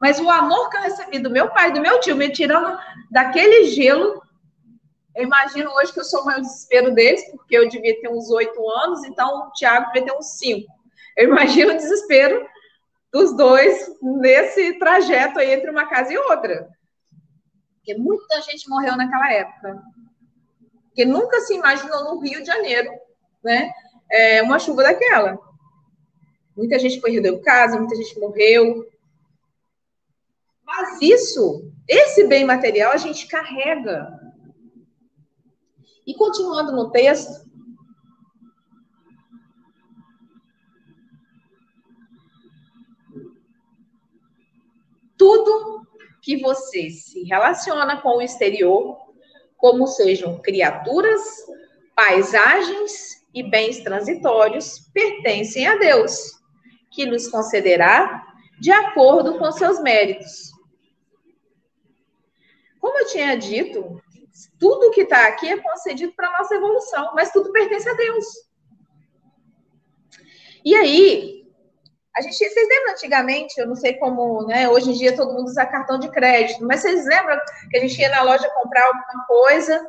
Mas 0.00 0.18
o 0.18 0.28
amor 0.28 0.68
que 0.68 0.76
eu 0.76 0.82
recebi 0.82 1.18
do 1.18 1.30
meu 1.30 1.50
pai, 1.50 1.72
do 1.72 1.80
meu 1.80 2.00
tio, 2.00 2.16
me 2.16 2.30
tirando 2.30 2.76
daquele 3.10 3.66
gelo, 3.66 4.20
eu 5.14 5.24
imagino 5.24 5.70
hoje 5.70 5.92
que 5.92 6.00
eu 6.00 6.04
sou 6.04 6.22
o 6.22 6.24
maior 6.24 6.40
desespero 6.40 6.92
deles, 6.92 7.22
porque 7.30 7.56
eu 7.56 7.68
devia 7.68 8.00
ter 8.00 8.08
uns 8.08 8.30
oito 8.30 8.68
anos, 8.68 9.04
então 9.04 9.48
o 9.48 9.52
Tiago 9.52 9.92
devia 9.92 10.06
ter 10.06 10.18
uns 10.18 10.38
cinco. 10.38 10.72
Eu 11.16 11.28
imagino 11.28 11.72
o 11.72 11.76
desespero 11.76 12.46
dos 13.12 13.36
dois 13.36 13.94
nesse 14.00 14.78
trajeto 14.78 15.38
aí 15.38 15.52
entre 15.52 15.70
uma 15.70 15.86
casa 15.86 16.12
e 16.12 16.18
outra. 16.18 16.68
Porque 17.76 17.94
muita 17.94 18.40
gente 18.42 18.68
morreu 18.68 18.96
naquela 18.96 19.30
época. 19.32 19.82
Porque 20.86 21.04
nunca 21.04 21.40
se 21.40 21.54
imaginou 21.54 22.04
no 22.04 22.20
Rio 22.20 22.40
de 22.40 22.46
Janeiro, 22.46 22.90
né? 23.42 23.72
É, 24.10 24.42
uma 24.42 24.58
chuva 24.58 24.82
daquela. 24.82 25.38
Muita 26.56 26.78
gente 26.78 27.00
perdeu 27.00 27.40
casa, 27.40 27.78
muita 27.78 27.96
gente 27.96 28.18
morreu. 28.18 28.86
Mas 30.64 31.00
isso, 31.00 31.70
esse 31.88 32.26
bem 32.26 32.44
material, 32.44 32.92
a 32.92 32.96
gente 32.96 33.26
carrega 33.26 34.20
e 36.06 36.14
continuando 36.14 36.72
no 36.72 36.90
texto, 36.90 37.48
tudo 45.16 45.86
que 46.20 46.36
você 46.38 46.90
se 46.90 47.22
relaciona 47.22 48.00
com 48.00 48.18
o 48.18 48.22
exterior, 48.22 48.98
como 49.56 49.86
sejam 49.86 50.40
criaturas, 50.40 51.22
paisagens 51.94 53.21
e 53.34 53.42
bens 53.42 53.80
transitórios, 53.80 54.90
pertencem 54.92 55.66
a 55.66 55.76
Deus, 55.76 56.32
que 56.90 57.06
nos 57.06 57.28
concederá 57.28 58.26
de 58.60 58.70
acordo 58.70 59.38
com 59.38 59.50
seus 59.50 59.80
méritos. 59.80 60.52
Como 62.78 62.98
eu 62.98 63.06
tinha 63.06 63.36
dito, 63.36 64.00
tudo 64.58 64.90
que 64.90 65.02
está 65.02 65.26
aqui 65.26 65.48
é 65.48 65.56
concedido 65.56 66.12
para 66.14 66.32
nossa 66.38 66.54
evolução, 66.54 67.12
mas 67.14 67.32
tudo 67.32 67.52
pertence 67.52 67.88
a 67.88 67.94
Deus. 67.94 68.24
E 70.64 70.74
aí, 70.74 71.42
a 72.14 72.20
gente, 72.20 72.36
vocês 72.36 72.68
lembram 72.68 72.92
antigamente, 72.92 73.58
eu 73.58 73.66
não 73.66 73.74
sei 73.74 73.94
como, 73.94 74.46
né? 74.46 74.68
Hoje 74.68 74.90
em 74.90 74.92
dia 74.92 75.16
todo 75.16 75.32
mundo 75.32 75.46
usa 75.46 75.64
cartão 75.64 75.98
de 75.98 76.10
crédito, 76.10 76.64
mas 76.64 76.80
vocês 76.80 77.06
lembram 77.06 77.38
que 77.70 77.76
a 77.76 77.80
gente 77.80 77.98
ia 77.98 78.10
na 78.10 78.22
loja 78.22 78.50
comprar 78.50 78.84
alguma 78.86 79.26
coisa, 79.26 79.84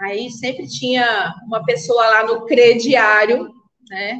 aí 0.00 0.30
sempre 0.30 0.66
tinha 0.66 1.34
uma 1.46 1.64
pessoa 1.64 2.04
lá 2.06 2.24
no 2.24 2.46
crediário, 2.46 3.52
né? 3.88 4.18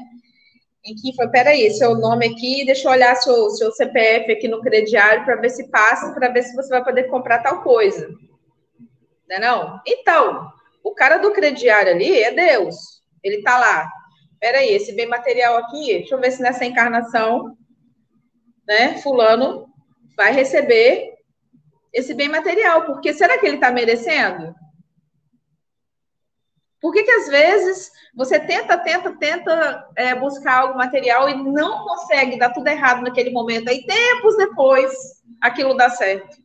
Em 0.84 0.94
que 0.94 1.14
foi, 1.14 1.28
peraí, 1.28 1.70
seu 1.72 1.94
nome 1.94 2.26
aqui, 2.26 2.64
deixa 2.64 2.88
eu 2.88 2.92
olhar 2.92 3.14
seu, 3.16 3.50
seu 3.50 3.70
CPF 3.72 4.32
aqui 4.32 4.48
no 4.48 4.60
crediário 4.60 5.24
para 5.24 5.36
ver 5.36 5.50
se 5.50 5.68
passa, 5.70 6.12
para 6.14 6.28
ver 6.28 6.42
se 6.42 6.54
você 6.54 6.68
vai 6.68 6.82
poder 6.82 7.04
comprar 7.04 7.42
tal 7.42 7.62
coisa. 7.62 8.08
Não 9.28 9.36
é 9.36 9.40
não? 9.40 9.80
Então, 9.86 10.50
o 10.82 10.94
cara 10.94 11.18
do 11.18 11.32
crediário 11.32 11.92
ali 11.92 12.22
é 12.22 12.32
Deus. 12.32 13.02
Ele 13.22 13.36
está 13.36 13.58
lá. 13.58 13.90
Peraí, 14.38 14.70
esse 14.70 14.92
bem 14.92 15.06
material 15.06 15.56
aqui, 15.58 15.98
deixa 15.98 16.14
eu 16.14 16.20
ver 16.20 16.30
se 16.30 16.40
nessa 16.40 16.64
encarnação, 16.64 17.56
né, 18.66 18.96
fulano 18.98 19.66
vai 20.16 20.32
receber 20.32 21.14
esse 21.92 22.14
bem 22.14 22.28
material, 22.28 22.86
porque 22.86 23.12
será 23.12 23.36
que 23.36 23.46
ele 23.46 23.56
está 23.56 23.70
merecendo? 23.70 24.54
Por 26.80 26.92
que, 26.92 27.02
que 27.02 27.10
às 27.10 27.28
vezes 27.28 27.92
você 28.14 28.40
tenta, 28.40 28.78
tenta, 28.78 29.12
tenta 29.16 29.88
é, 29.96 30.14
buscar 30.14 30.60
algo 30.60 30.78
material 30.78 31.28
e 31.28 31.34
não 31.34 31.84
consegue, 31.84 32.38
dá 32.38 32.50
tudo 32.50 32.66
errado 32.68 33.02
naquele 33.02 33.30
momento, 33.30 33.68
aí 33.68 33.84
tempos 33.84 34.36
depois 34.36 34.90
aquilo 35.40 35.76
dá 35.76 35.90
certo? 35.90 36.38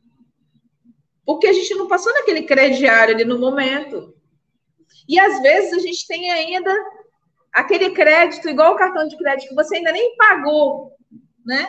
Porque 1.26 1.48
a 1.48 1.54
gente 1.54 1.74
não 1.76 1.88
passou 1.88 2.14
naquele 2.14 2.44
crediário 2.44 3.16
ali 3.16 3.24
no 3.24 3.40
momento. 3.40 4.14
E 5.08 5.20
às 5.20 5.42
vezes 5.42 5.74
a 5.74 5.80
gente 5.80 6.06
tem 6.06 6.30
ainda 6.32 6.72
aquele 7.54 7.92
crédito, 7.92 8.50
igual 8.50 8.74
o 8.74 8.78
cartão 8.78 9.08
de 9.08 9.18
crédito, 9.18 9.50
que 9.50 9.56
você 9.56 9.78
ainda 9.78 9.92
nem 9.92 10.16
pagou, 10.18 10.92
né? 11.46 11.66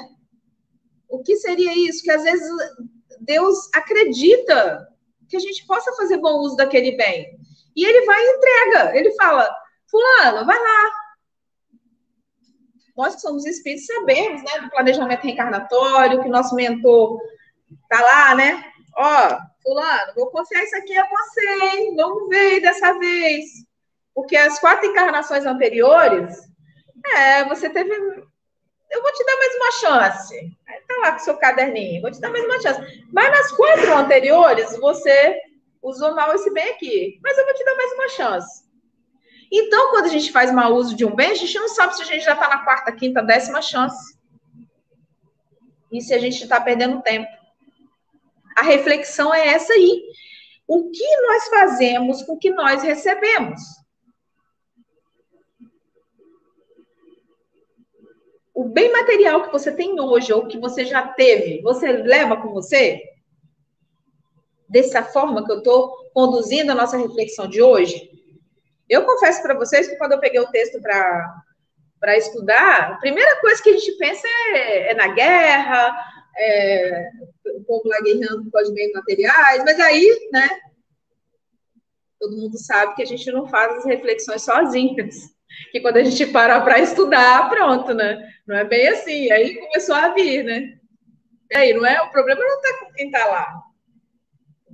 O 1.09 1.23
que 1.23 1.37
seria 1.37 1.73
isso? 1.89 2.03
Que 2.03 2.11
às 2.11 2.25
vezes 2.25 2.49
Deus 3.21 3.69
acredita 3.73 4.89
que 5.29 5.37
a 5.37 5.41
gente 5.41 5.65
possa 5.67 5.93
fazer 5.95 6.19
bom 6.19 6.41
uso 6.41 6.57
daquele 6.57 6.97
bem. 6.97 7.36
E 7.77 7.85
ele 7.85 8.07
vai 8.07 8.19
e 8.19 8.31
entrega. 8.31 8.97
Ele 8.97 9.13
fala: 9.13 9.55
Fulano, 9.91 10.47
vai 10.47 10.59
lá. 10.59 10.91
Nós 12.97 13.15
que 13.15 13.21
somos 13.21 13.45
espíritos 13.45 13.85
sabemos, 13.85 14.43
né, 14.43 14.61
do 14.61 14.71
planejamento 14.71 15.23
reencarnatório, 15.23 16.23
que 16.23 16.29
nosso 16.31 16.55
mentor 16.55 17.21
tá 17.91 18.01
lá, 18.01 18.35
né? 18.35 18.65
Ó, 18.97 19.39
fulano, 19.63 20.15
vou 20.15 20.31
confiar 20.31 20.65
isso 20.65 20.77
aqui 20.77 20.97
a 20.97 21.07
você, 21.07 21.77
hein? 21.77 21.95
Vamos 21.95 22.29
ver 22.31 22.61
dessa 22.61 22.99
vez. 22.99 23.45
Porque 24.15 24.35
as 24.35 24.59
quatro 24.59 24.87
encarnações 24.87 25.45
anteriores, 25.45 26.35
é, 27.15 27.45
você 27.45 27.69
teve. 27.69 27.93
Eu 27.93 29.03
vou 29.03 29.13
te 29.13 29.25
dar 29.27 29.37
mais 29.37 29.55
uma 29.57 29.73
chance. 29.73 30.57
Tá 30.89 30.95
lá 31.01 31.11
com 31.13 31.17
o 31.19 31.21
seu 31.21 31.37
caderninho, 31.37 32.01
vou 32.01 32.11
te 32.11 32.21
dar 32.21 32.31
mais 32.31 32.45
uma 32.47 32.63
chance. 32.63 33.05
Mas 33.13 33.29
nas 33.29 33.53
quatro 33.53 33.95
anteriores, 33.95 34.75
você 34.79 35.39
usou 35.89 36.15
mal 36.15 36.35
esse 36.35 36.51
bem 36.53 36.69
aqui. 36.71 37.21
Mas 37.23 37.39
eu 37.39 37.45
vou 37.45 37.55
te 37.55 37.65
dar 37.65 37.77
mais 37.77 37.93
uma 37.93 38.09
chance. 38.09 38.67
Então, 39.51 39.91
quando 39.91 40.07
a 40.07 40.11
gente 40.11 40.33
faz 40.33 40.53
mau 40.53 40.75
uso 40.75 40.97
de 40.97 41.05
um 41.05 41.15
bem, 41.15 41.31
a 41.31 41.35
gente 41.35 41.55
não 41.59 41.69
sabe 41.69 41.95
se 41.95 42.03
a 42.03 42.05
gente 42.05 42.25
já 42.25 42.33
está 42.33 42.49
na 42.49 42.65
quarta, 42.65 42.93
quinta, 42.93 43.23
décima 43.23 43.63
chance. 43.63 44.19
E 45.93 46.01
se 46.01 46.13
a 46.13 46.19
gente 46.19 46.43
está 46.43 46.61
perdendo 46.61 47.03
tempo. 47.03 47.31
A 48.57 48.63
reflexão 48.63 49.33
é 49.33 49.49
essa 49.49 49.73
aí. 49.73 50.03
O 50.67 50.91
que 50.91 51.21
nós 51.23 51.49
fazemos 51.49 52.23
com 52.25 52.33
o 52.33 52.39
que 52.39 52.51
nós 52.51 52.83
recebemos? 52.83 53.61
O 58.53 58.65
bem 58.65 58.91
material 58.91 59.45
que 59.45 59.53
você 59.53 59.71
tem 59.71 60.01
hoje, 60.01 60.33
ou 60.33 60.49
que 60.49 60.59
você 60.59 60.85
já 60.85 61.07
teve, 61.07 61.61
você 61.61 61.93
leva 61.93 62.39
com 62.39 62.53
você? 62.53 63.16
Dessa 64.69 65.03
forma 65.03 65.45
que 65.45 65.53
eu 65.53 65.59
estou 65.59 66.11
conduzindo 66.13 66.73
a 66.73 66.75
nossa 66.75 66.97
reflexão 66.97 67.49
de 67.49 67.63
hoje? 67.63 68.11
Eu 68.89 69.05
confesso 69.05 69.43
para 69.43 69.55
vocês 69.55 69.89
que 69.89 69.97
quando 69.97 70.13
eu 70.13 70.21
peguei 70.21 70.41
o 70.41 70.51
texto 70.51 70.81
para 70.81 72.17
estudar, 72.17 72.93
a 72.93 72.97
primeira 72.97 73.41
coisa 73.41 73.63
que 73.63 73.71
a 73.71 73.73
gente 73.73 73.97
pensa 73.99 74.27
é, 74.55 74.93
é 74.93 74.95
na 74.95 75.09
guerra, 75.09 75.97
é, 76.37 77.11
o 77.57 77.65
povo 77.65 77.89
lá 77.89 78.01
guerreando 78.01 78.51
com 78.51 78.59
os 78.61 78.71
bens 78.71 78.93
materiais, 78.93 79.65
mas 79.65 79.81
aí, 79.81 80.29
né, 80.33 80.49
todo 82.21 82.37
mundo 82.37 82.59
sabe 82.59 82.95
que 82.95 83.03
a 83.03 83.07
gente 83.07 83.31
não 83.31 83.47
faz 83.47 83.79
as 83.79 83.85
reflexões 83.85 84.43
sozinhas. 84.43 85.15
Que 85.71 85.81
quando 85.81 85.97
a 85.97 86.05
gente 86.05 86.27
para 86.27 86.61
para 86.61 86.81
estudar, 86.81 87.49
pronto, 87.49 87.95
né? 87.95 88.31
Não 88.47 88.57
é 88.57 88.65
bem 88.65 88.89
assim. 88.89 89.31
Aí 89.31 89.55
começou 89.57 89.95
a 89.95 90.11
vir, 90.11 90.45
né? 90.45 90.79
E 91.51 91.57
aí, 91.57 91.73
não 91.73 91.87
é? 91.87 92.01
O 92.03 92.11
problema 92.11 92.43
não 92.43 92.57
está 92.57 92.79
com 92.79 92.93
quem 92.93 93.07
está 93.07 93.25
lá. 93.27 93.63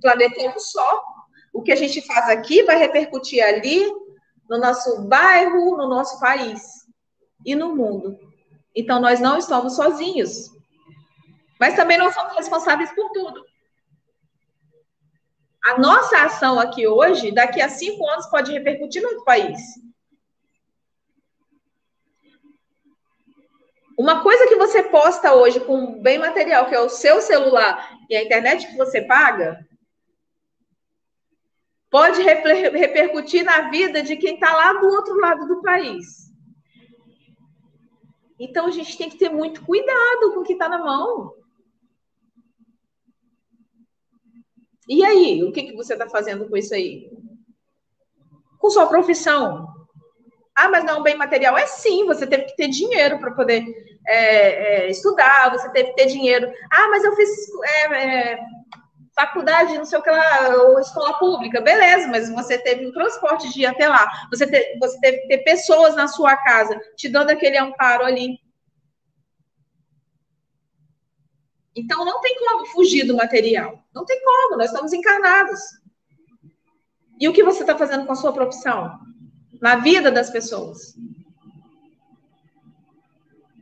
Planeta 0.03 0.43
é 0.43 0.51
um 0.51 0.59
só. 0.59 1.03
O 1.53 1.63
que 1.63 1.73
a 1.73 1.77
gente 1.77 2.03
faz 2.03 2.29
aqui 2.29 2.63
vai 2.65 2.77
repercutir 2.77 3.43
ali, 3.43 3.87
no 4.49 4.59
nosso 4.59 5.03
bairro, 5.03 5.77
no 5.77 5.89
nosso 5.89 6.21
país 6.21 6.61
e 7.47 7.55
no 7.55 7.75
mundo. 7.75 8.19
Então, 8.75 9.01
nós 9.01 9.21
não 9.21 9.39
estamos 9.39 9.77
sozinhos. 9.77 10.51
Mas 11.61 11.77
também 11.77 11.97
não 11.97 12.13
somos 12.13 12.35
responsáveis 12.37 12.93
por 12.93 13.11
tudo. 13.13 13.45
A 15.65 15.79
nossa 15.79 16.25
ação 16.25 16.59
aqui 16.59 16.89
hoje, 16.89 17.31
daqui 17.31 17.61
a 17.61 17.69
cinco 17.69 18.07
anos, 18.09 18.27
pode 18.27 18.51
repercutir 18.51 19.01
no 19.01 19.09
outro 19.09 19.25
país. 19.25 19.61
Uma 23.97 24.23
coisa 24.23 24.49
que 24.49 24.57
você 24.57 24.83
posta 24.83 25.35
hoje 25.35 25.61
com 25.61 26.01
bem 26.01 26.19
material, 26.19 26.67
que 26.67 26.75
é 26.75 26.81
o 26.81 26.89
seu 26.89 27.21
celular 27.21 27.97
e 28.11 28.17
a 28.17 28.25
internet 28.25 28.67
que 28.67 28.77
você 28.77 29.03
paga, 29.03 29.65
pode 31.93 32.23
repercutir 32.23 33.45
na 33.45 33.69
vida 33.69 34.03
de 34.03 34.17
quem 34.17 34.35
está 34.35 34.51
lá 34.55 34.73
do 34.73 34.87
outro 34.87 35.15
lado 35.21 35.47
do 35.47 35.61
país. 35.61 36.33
Então 38.41 38.67
a 38.67 38.71
gente 38.71 38.97
tem 38.97 39.11
que 39.11 39.19
ter 39.19 39.29
muito 39.29 39.63
cuidado 39.63 40.33
com 40.33 40.41
o 40.41 40.43
que 40.43 40.55
está 40.55 40.71
na 40.71 40.79
mão. 40.79 41.35
E 44.89 45.05
aí, 45.05 45.45
o 45.45 45.53
que, 45.53 45.65
que 45.65 45.77
você 45.77 45.93
está 45.93 46.09
fazendo 46.09 46.49
com 46.49 46.57
isso 46.57 46.75
aí? 46.75 47.11
Com 48.59 48.71
sua 48.71 48.87
profissão. 48.87 49.69
Ah, 50.57 50.71
mas 50.71 50.85
não 50.85 51.01
é 51.01 51.03
bem 51.03 51.17
material. 51.17 51.59
É 51.59 51.67
sim, 51.67 52.07
você 52.07 52.27
teve 52.27 52.45
que 52.45 52.57
ter 52.57 52.69
dinheiro 52.69 53.19
para 53.21 53.35
poder 53.35 53.65
é, 54.09 54.87
é, 54.87 54.91
estudar, 54.91 55.51
você 55.51 55.71
teve 55.71 55.91
que 55.91 55.97
ter 55.97 56.07
dinheiro. 56.07 56.51
Ah, 56.71 56.89
mas 56.89 57.05
eu 57.05 57.15
fiz 57.15 57.29
é, 57.65 57.95
é, 57.95 58.39
faculdade, 59.15 59.77
não 59.77 59.85
sei 59.85 59.99
o 59.99 60.03
que 60.03 60.11
lá, 60.11 60.49
ou 60.63 60.79
escola 60.81 61.19
pública. 61.19 61.61
Beleza, 61.61 62.09
mas 62.09 62.31
você 62.31 62.59
teve 62.59 62.87
um 62.87 62.93
transporte 62.93 63.53
de 63.53 63.63
ir 63.63 63.67
até 63.67 63.89
lá. 63.89 64.11
Você, 64.31 64.47
você 64.79 65.01
teve 65.01 65.27
ter 65.29 65.39
pessoas 65.39 65.95
na 65.95 66.09
sua 66.09 66.37
casa 66.37 66.79
te 66.97 67.09
dando 67.09 67.31
aquele 67.31 67.59
amparo 67.59 68.05
ali. 68.05 68.41
Então 71.75 72.05
não 72.05 72.21
tem 72.21 72.37
como 72.39 72.67
fugir 72.67 73.07
do 73.07 73.17
material. 73.17 73.83
Não 73.95 74.05
tem 74.05 74.23
como, 74.23 74.57
nós 74.57 74.67
estamos 74.67 74.93
encarnados. 74.93 75.61
E 77.19 77.29
o 77.29 77.33
que 77.33 77.45
você 77.45 77.63
está 77.63 77.77
fazendo 77.77 78.07
com 78.07 78.13
a 78.13 78.17
sua 78.17 78.33
profissão? 78.33 78.99
Na 79.61 79.77
vida 79.77 80.11
das 80.11 80.29
pessoas. 80.29 80.95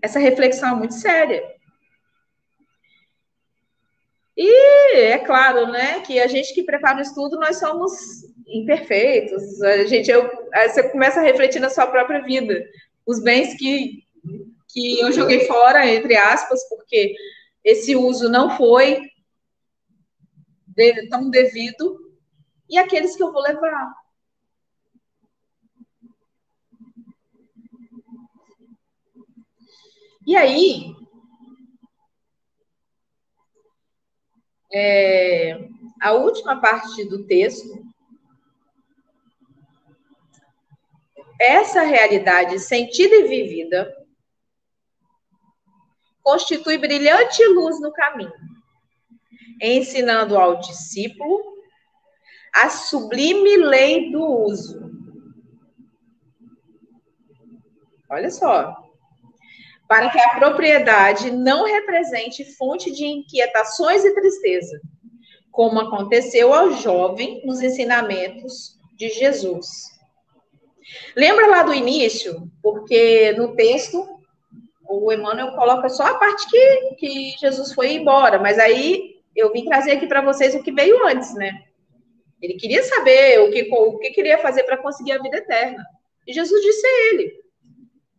Essa 0.02 0.18
reflexão 0.18 0.70
é 0.70 0.74
muito 0.74 0.94
séria. 0.94 1.59
E 4.36 4.96
é 4.96 5.18
claro, 5.18 5.66
né, 5.66 6.00
que 6.00 6.18
a 6.18 6.26
gente 6.26 6.54
que 6.54 6.62
prepara 6.62 6.98
o 6.98 7.02
estudo, 7.02 7.38
nós 7.38 7.58
somos 7.58 7.92
imperfeitos. 8.46 9.60
A 9.62 9.84
gente, 9.86 10.10
eu, 10.10 10.30
você 10.66 10.88
começa 10.90 11.20
a 11.20 11.22
refletir 11.22 11.60
na 11.60 11.68
sua 11.68 11.86
própria 11.86 12.22
vida. 12.22 12.64
Os 13.06 13.22
bens 13.22 13.54
que, 13.54 14.04
que 14.68 15.00
eu 15.00 15.12
joguei 15.12 15.46
fora, 15.46 15.86
entre 15.86 16.16
aspas, 16.16 16.66
porque 16.68 17.14
esse 17.64 17.94
uso 17.94 18.28
não 18.28 18.56
foi 18.56 19.00
tão 21.10 21.28
devido, 21.28 21.98
e 22.68 22.78
aqueles 22.78 23.14
que 23.14 23.22
eu 23.22 23.32
vou 23.32 23.42
levar. 23.42 23.92
E 30.26 30.36
aí, 30.36 30.94
é, 34.72 35.68
a 36.00 36.12
última 36.12 36.60
parte 36.60 37.04
do 37.04 37.26
texto, 37.26 37.84
essa 41.40 41.82
realidade 41.82 42.58
sentida 42.58 43.14
e 43.16 43.28
vivida 43.28 43.96
constitui 46.22 46.76
brilhante 46.78 47.42
luz 47.46 47.80
no 47.80 47.92
caminho, 47.92 48.32
ensinando 49.60 50.36
ao 50.36 50.60
discípulo 50.60 51.50
a 52.54 52.68
sublime 52.68 53.56
lei 53.56 54.10
do 54.10 54.22
uso. 54.22 54.90
Olha 58.08 58.30
só. 58.30 58.89
Para 59.90 60.08
que 60.08 60.20
a 60.20 60.36
propriedade 60.36 61.32
não 61.32 61.64
represente 61.64 62.44
fonte 62.56 62.92
de 62.92 63.04
inquietações 63.04 64.04
e 64.04 64.14
tristeza, 64.14 64.80
como 65.50 65.80
aconteceu 65.80 66.54
ao 66.54 66.70
jovem 66.74 67.44
nos 67.44 67.60
ensinamentos 67.60 68.78
de 68.96 69.08
Jesus. 69.08 69.66
Lembra 71.16 71.48
lá 71.48 71.64
do 71.64 71.74
início? 71.74 72.48
Porque 72.62 73.32
no 73.32 73.56
texto 73.56 74.20
o 74.88 75.12
Emmanuel 75.12 75.56
coloca 75.56 75.88
só 75.88 76.04
a 76.04 76.14
parte 76.14 76.48
que, 76.48 76.94
que 76.94 77.30
Jesus 77.40 77.72
foi 77.72 77.94
embora, 77.94 78.38
mas 78.38 78.60
aí 78.60 79.16
eu 79.34 79.52
vim 79.52 79.64
trazer 79.64 79.90
aqui 79.90 80.06
para 80.06 80.22
vocês 80.22 80.54
o 80.54 80.62
que 80.62 80.70
veio 80.70 81.04
antes, 81.04 81.34
né? 81.34 81.64
Ele 82.40 82.54
queria 82.54 82.84
saber 82.84 83.40
o 83.40 83.50
que, 83.50 83.68
o 83.72 83.98
que 83.98 84.10
queria 84.10 84.38
fazer 84.38 84.62
para 84.62 84.76
conseguir 84.76 85.12
a 85.12 85.20
vida 85.20 85.38
eterna. 85.38 85.84
E 86.28 86.32
Jesus 86.32 86.62
disse 86.62 86.86
a 86.86 87.08
ele. 87.08 87.39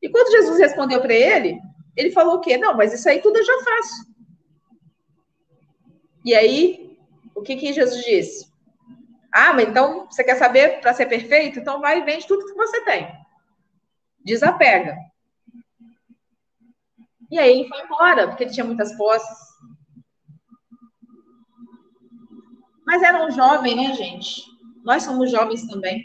E 0.01 0.09
quando 0.09 0.31
Jesus 0.31 0.57
respondeu 0.57 0.99
para 0.99 1.13
ele, 1.13 1.59
ele 1.95 2.11
falou 2.11 2.35
o 2.35 2.41
quê? 2.41 2.57
Não, 2.57 2.75
mas 2.75 2.93
isso 2.93 3.07
aí 3.07 3.21
tudo 3.21 3.37
eu 3.37 3.45
já 3.45 3.53
faço. 3.63 4.11
E 6.23 6.33
aí, 6.35 6.97
o 7.35 7.41
que, 7.41 7.55
que 7.55 7.73
Jesus 7.73 8.03
disse? 8.03 8.51
Ah, 9.31 9.53
mas 9.53 9.69
então 9.69 10.07
você 10.09 10.23
quer 10.23 10.35
saber 10.35 10.81
para 10.81 10.93
ser 10.93 11.05
perfeito? 11.05 11.59
Então 11.59 11.79
vai 11.79 11.99
e 11.99 12.03
vende 12.03 12.27
tudo 12.27 12.45
que 12.45 12.53
você 12.53 12.83
tem. 12.83 13.07
Desapega. 14.23 14.97
E 17.31 17.39
aí 17.39 17.61
ele 17.61 17.69
foi 17.69 17.81
embora, 17.81 18.27
porque 18.27 18.43
ele 18.43 18.51
tinha 18.51 18.65
muitas 18.65 18.95
posses. 18.97 19.51
Mas 22.85 23.01
era 23.01 23.25
um 23.25 23.31
jovem, 23.31 23.75
né, 23.75 23.93
gente? 23.93 24.43
Nós 24.83 25.03
somos 25.03 25.31
jovens 25.31 25.65
também. 25.65 26.03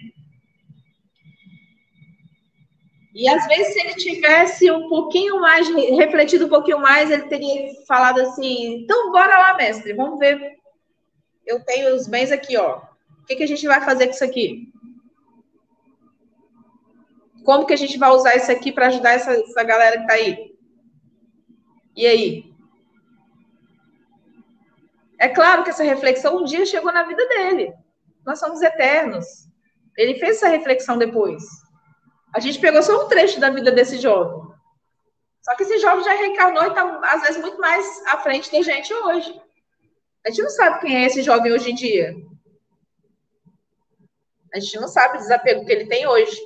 E 3.18 3.26
às 3.30 3.46
vezes, 3.46 3.72
se 3.72 3.80
ele 3.80 3.94
tivesse 3.94 4.70
um 4.70 4.90
pouquinho 4.90 5.40
mais, 5.40 5.66
refletido 5.70 6.44
um 6.44 6.50
pouquinho 6.50 6.78
mais, 6.78 7.10
ele 7.10 7.22
teria 7.28 7.72
falado 7.86 8.20
assim: 8.20 8.82
então, 8.82 9.10
bora 9.10 9.38
lá, 9.38 9.56
mestre, 9.56 9.94
vamos 9.94 10.18
ver. 10.18 10.58
Eu 11.46 11.64
tenho 11.64 11.94
os 11.94 12.06
bens 12.06 12.30
aqui, 12.30 12.58
ó. 12.58 12.76
O 13.22 13.24
que, 13.26 13.36
que 13.36 13.42
a 13.42 13.48
gente 13.48 13.66
vai 13.66 13.80
fazer 13.80 14.08
com 14.08 14.12
isso 14.12 14.22
aqui? 14.24 14.70
Como 17.42 17.64
que 17.64 17.72
a 17.72 17.76
gente 17.76 17.96
vai 17.96 18.10
usar 18.10 18.36
isso 18.36 18.52
aqui 18.52 18.70
para 18.70 18.88
ajudar 18.88 19.12
essa, 19.12 19.32
essa 19.32 19.62
galera 19.62 19.96
que 19.96 20.02
está 20.02 20.12
aí? 20.12 20.54
E 21.96 22.06
aí? 22.06 22.54
É 25.18 25.30
claro 25.30 25.64
que 25.64 25.70
essa 25.70 25.82
reflexão 25.82 26.36
um 26.36 26.44
dia 26.44 26.66
chegou 26.66 26.92
na 26.92 27.04
vida 27.04 27.26
dele. 27.28 27.72
Nós 28.26 28.38
somos 28.38 28.60
eternos. 28.60 29.48
Ele 29.96 30.18
fez 30.18 30.36
essa 30.36 30.48
reflexão 30.48 30.98
depois. 30.98 31.65
A 32.34 32.40
gente 32.40 32.58
pegou 32.60 32.82
só 32.82 33.04
um 33.04 33.08
trecho 33.08 33.40
da 33.40 33.50
vida 33.50 33.70
desse 33.72 33.98
jovem. 33.98 34.46
Só 35.42 35.54
que 35.54 35.62
esse 35.62 35.78
jovem 35.78 36.04
já 36.04 36.12
reencarnou 36.12 36.64
e 36.64 36.68
está, 36.68 37.00
às 37.04 37.22
vezes, 37.22 37.40
muito 37.40 37.58
mais 37.60 38.04
à 38.06 38.18
frente 38.18 38.50
da 38.50 38.60
gente 38.62 38.92
hoje. 38.92 39.40
A 40.24 40.30
gente 40.30 40.42
não 40.42 40.50
sabe 40.50 40.80
quem 40.80 40.96
é 40.96 41.06
esse 41.06 41.22
jovem 41.22 41.52
hoje 41.52 41.70
em 41.70 41.74
dia. 41.74 42.16
A 44.52 44.58
gente 44.58 44.80
não 44.80 44.88
sabe 44.88 45.16
o 45.16 45.20
desapego 45.20 45.64
que 45.64 45.70
ele 45.70 45.86
tem 45.86 46.06
hoje. 46.06 46.36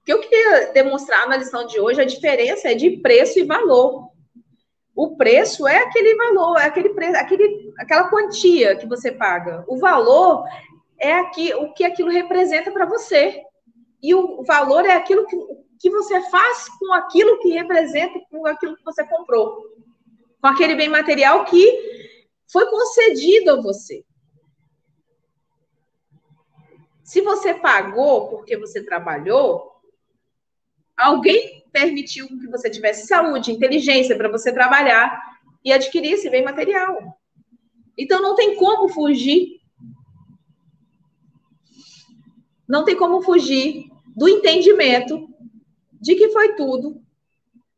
O 0.00 0.04
que 0.04 0.12
eu 0.12 0.20
queria 0.20 0.72
demonstrar 0.72 1.26
na 1.26 1.38
lição 1.38 1.66
de 1.66 1.80
hoje, 1.80 2.02
a 2.02 2.04
diferença 2.04 2.68
é 2.68 2.74
de 2.74 2.98
preço 2.98 3.38
e 3.38 3.44
valor. 3.44 4.10
O 4.94 5.16
preço 5.16 5.66
é 5.66 5.78
aquele 5.78 6.14
valor, 6.14 6.58
é 6.58 6.66
aquele 6.66 6.90
preço, 6.90 7.16
aquele, 7.16 7.72
aquela 7.78 8.10
quantia 8.10 8.76
que 8.76 8.86
você 8.86 9.10
paga. 9.10 9.64
O 9.66 9.78
valor 9.78 10.44
é 10.98 11.12
aqui, 11.14 11.54
o 11.54 11.72
que 11.72 11.84
aquilo 11.84 12.10
representa 12.10 12.70
para 12.70 12.86
você. 12.86 13.42
E 14.02 14.14
o 14.14 14.42
valor 14.44 14.84
é 14.84 14.92
aquilo 14.92 15.26
que, 15.26 15.36
que 15.78 15.90
você 15.90 16.20
faz 16.30 16.68
com 16.78 16.92
aquilo 16.92 17.38
que 17.40 17.50
representa, 17.50 18.20
com 18.30 18.46
aquilo 18.46 18.76
que 18.76 18.84
você 18.84 19.06
comprou. 19.06 19.62
Com 20.40 20.48
aquele 20.48 20.74
bem 20.74 20.88
material 20.88 21.44
que 21.44 22.12
foi 22.50 22.66
concedido 22.66 23.52
a 23.52 23.60
você. 23.60 24.04
Se 27.02 27.20
você 27.20 27.54
pagou 27.54 28.28
porque 28.28 28.56
você 28.56 28.82
trabalhou, 28.84 29.74
Alguém 30.96 31.64
permitiu 31.72 32.26
que 32.28 32.46
você 32.48 32.70
tivesse 32.70 33.06
saúde, 33.06 33.50
inteligência 33.50 34.16
para 34.16 34.28
você 34.28 34.52
trabalhar 34.52 35.20
e 35.64 35.72
adquirir 35.72 36.12
esse 36.12 36.30
bem 36.30 36.44
material. 36.44 37.18
Então 37.98 38.22
não 38.22 38.34
tem 38.34 38.56
como 38.56 38.88
fugir. 38.88 39.53
Não 42.68 42.84
tem 42.84 42.96
como 42.96 43.22
fugir 43.22 43.90
do 44.16 44.28
entendimento 44.28 45.28
de 45.92 46.14
que 46.14 46.30
foi 46.30 46.54
tudo 46.54 47.02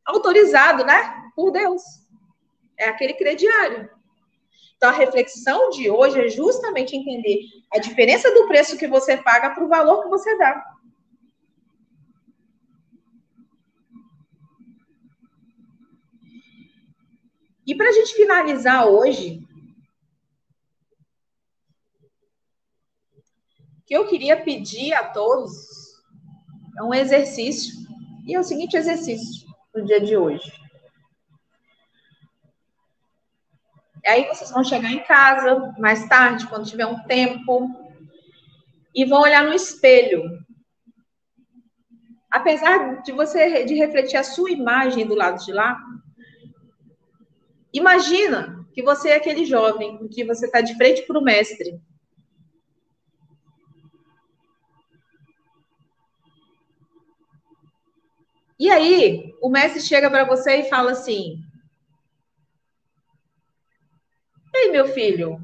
autorizado, 0.04 0.84
né? 0.84 1.30
Por 1.34 1.50
Deus. 1.50 1.82
É 2.78 2.88
aquele 2.88 3.14
crediário. 3.14 3.90
Então, 4.76 4.90
a 4.90 4.92
reflexão 4.92 5.70
de 5.70 5.90
hoje 5.90 6.20
é 6.20 6.28
justamente 6.28 6.94
entender 6.94 7.40
a 7.72 7.78
diferença 7.78 8.32
do 8.32 8.46
preço 8.46 8.76
que 8.76 8.86
você 8.86 9.16
paga 9.16 9.50
para 9.50 9.64
o 9.64 9.68
valor 9.68 10.02
que 10.02 10.08
você 10.08 10.36
dá. 10.36 10.76
E 17.66 17.74
para 17.74 17.88
a 17.88 17.92
gente 17.92 18.14
finalizar 18.14 18.86
hoje, 18.86 19.45
que 23.86 23.94
eu 23.94 24.06
queria 24.06 24.42
pedir 24.42 24.92
a 24.94 25.04
todos 25.04 25.52
é 26.76 26.82
um 26.82 26.92
exercício, 26.92 27.74
e 28.26 28.34
é 28.34 28.40
o 28.40 28.44
seguinte 28.44 28.76
exercício 28.76 29.48
no 29.74 29.84
dia 29.84 30.00
de 30.00 30.16
hoje. 30.16 30.52
Aí 34.04 34.26
vocês 34.28 34.50
vão 34.50 34.62
chegar 34.62 34.92
em 34.92 35.02
casa 35.02 35.74
mais 35.78 36.06
tarde, 36.08 36.46
quando 36.48 36.68
tiver 36.68 36.86
um 36.86 37.02
tempo, 37.04 37.70
e 38.94 39.04
vão 39.04 39.22
olhar 39.22 39.44
no 39.44 39.54
espelho. 39.54 40.22
Apesar 42.30 43.02
de 43.02 43.12
você 43.12 43.64
de 43.64 43.74
refletir 43.74 44.16
a 44.16 44.24
sua 44.24 44.50
imagem 44.50 45.06
do 45.06 45.14
lado 45.14 45.44
de 45.44 45.52
lá, 45.52 45.80
imagina 47.72 48.66
que 48.72 48.82
você 48.82 49.10
é 49.10 49.16
aquele 49.16 49.44
jovem 49.44 50.06
que 50.08 50.24
você 50.24 50.46
está 50.46 50.60
de 50.60 50.76
frente 50.76 51.02
para 51.02 51.18
o 51.18 51.22
mestre. 51.22 51.80
E 58.58 58.70
aí, 58.70 59.34
o 59.40 59.50
mestre 59.50 59.80
chega 59.80 60.10
para 60.10 60.24
você 60.24 60.56
e 60.56 60.68
fala 60.68 60.92
assim: 60.92 61.38
Ei, 64.54 64.70
meu 64.70 64.88
filho, 64.88 65.38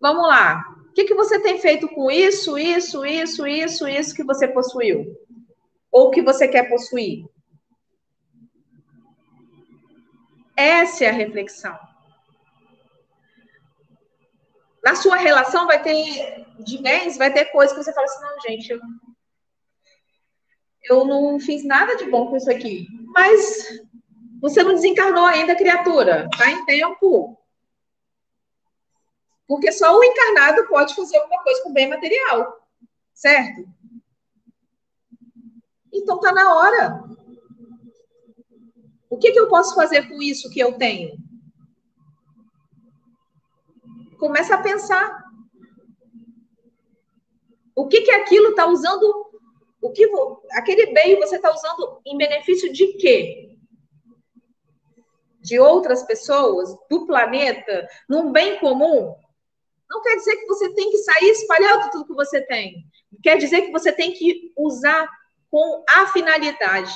vamos 0.00 0.26
lá. 0.26 0.62
O 0.90 0.92
que, 0.92 1.04
que 1.04 1.14
você 1.14 1.40
tem 1.40 1.58
feito 1.58 1.88
com 1.88 2.10
isso, 2.10 2.58
isso, 2.58 3.06
isso, 3.06 3.46
isso, 3.46 3.88
isso 3.88 4.14
que 4.14 4.24
você 4.24 4.46
possuiu? 4.46 5.06
Ou 5.90 6.10
que 6.10 6.20
você 6.20 6.46
quer 6.46 6.68
possuir? 6.68 7.24
Essa 10.56 11.04
é 11.04 11.08
a 11.08 11.12
reflexão. 11.12 11.78
Na 14.84 14.94
sua 14.94 15.16
relação 15.16 15.66
vai 15.66 15.82
ter 15.82 16.44
de 16.58 16.78
bens, 16.82 17.16
vai 17.16 17.32
ter 17.32 17.46
coisas 17.46 17.74
que 17.74 17.82
você 17.82 17.92
fala 17.94 18.06
assim, 18.06 18.20
não, 18.20 18.40
gente, 18.40 18.70
eu, 18.70 18.80
eu 20.84 21.04
não 21.04 21.38
fiz 21.38 21.64
nada 21.64 21.96
de 21.96 22.10
bom 22.10 22.28
com 22.28 22.36
isso 22.36 22.50
aqui. 22.50 22.86
Mas 23.14 23.80
você 24.40 24.62
não 24.62 24.74
desencarnou 24.74 25.24
ainda, 25.24 25.56
criatura. 25.56 26.28
Está 26.32 26.50
em 26.50 26.64
tempo. 26.64 27.38
Porque 29.46 29.72
só 29.72 29.98
o 29.98 30.04
encarnado 30.04 30.66
pode 30.68 30.94
fazer 30.94 31.18
alguma 31.18 31.42
coisa 31.42 31.62
com 31.62 31.72
bem 31.72 31.88
material, 31.88 32.66
certo? 33.12 33.68
Então 35.92 36.20
tá 36.20 36.32
na 36.32 36.54
hora. 36.54 37.04
O 39.08 39.18
que, 39.18 39.32
que 39.32 39.40
eu 39.40 39.48
posso 39.48 39.74
fazer 39.74 40.08
com 40.08 40.22
isso 40.22 40.50
que 40.50 40.60
eu 40.60 40.78
tenho? 40.78 41.18
Começa 44.18 44.54
a 44.54 44.62
pensar. 44.62 45.24
O 47.74 47.88
que 47.88 48.02
que 48.02 48.10
aquilo 48.12 48.50
está 48.50 48.66
usando? 48.66 49.29
O 49.80 49.90
que 49.90 50.08
aquele 50.52 50.92
bem 50.92 51.18
você 51.18 51.36
está 51.36 51.52
usando 51.52 52.00
em 52.06 52.16
benefício 52.16 52.72
de 52.72 52.94
quê? 52.94 53.56
De 55.40 55.58
outras 55.58 56.02
pessoas, 56.02 56.76
do 56.88 57.06
planeta, 57.06 57.88
num 58.08 58.30
bem 58.30 58.58
comum? 58.58 59.14
Não 59.88 60.02
quer 60.02 60.16
dizer 60.16 60.36
que 60.36 60.46
você 60.46 60.72
tem 60.74 60.90
que 60.90 60.98
sair 60.98 61.30
espalhando 61.30 61.90
tudo 61.90 62.06
que 62.06 62.14
você 62.14 62.42
tem. 62.42 62.84
Quer 63.22 63.38
dizer 63.38 63.62
que 63.62 63.72
você 63.72 63.92
tem 63.92 64.12
que 64.12 64.52
usar 64.56 65.08
com 65.50 65.84
a 65.88 66.06
finalidade 66.08 66.94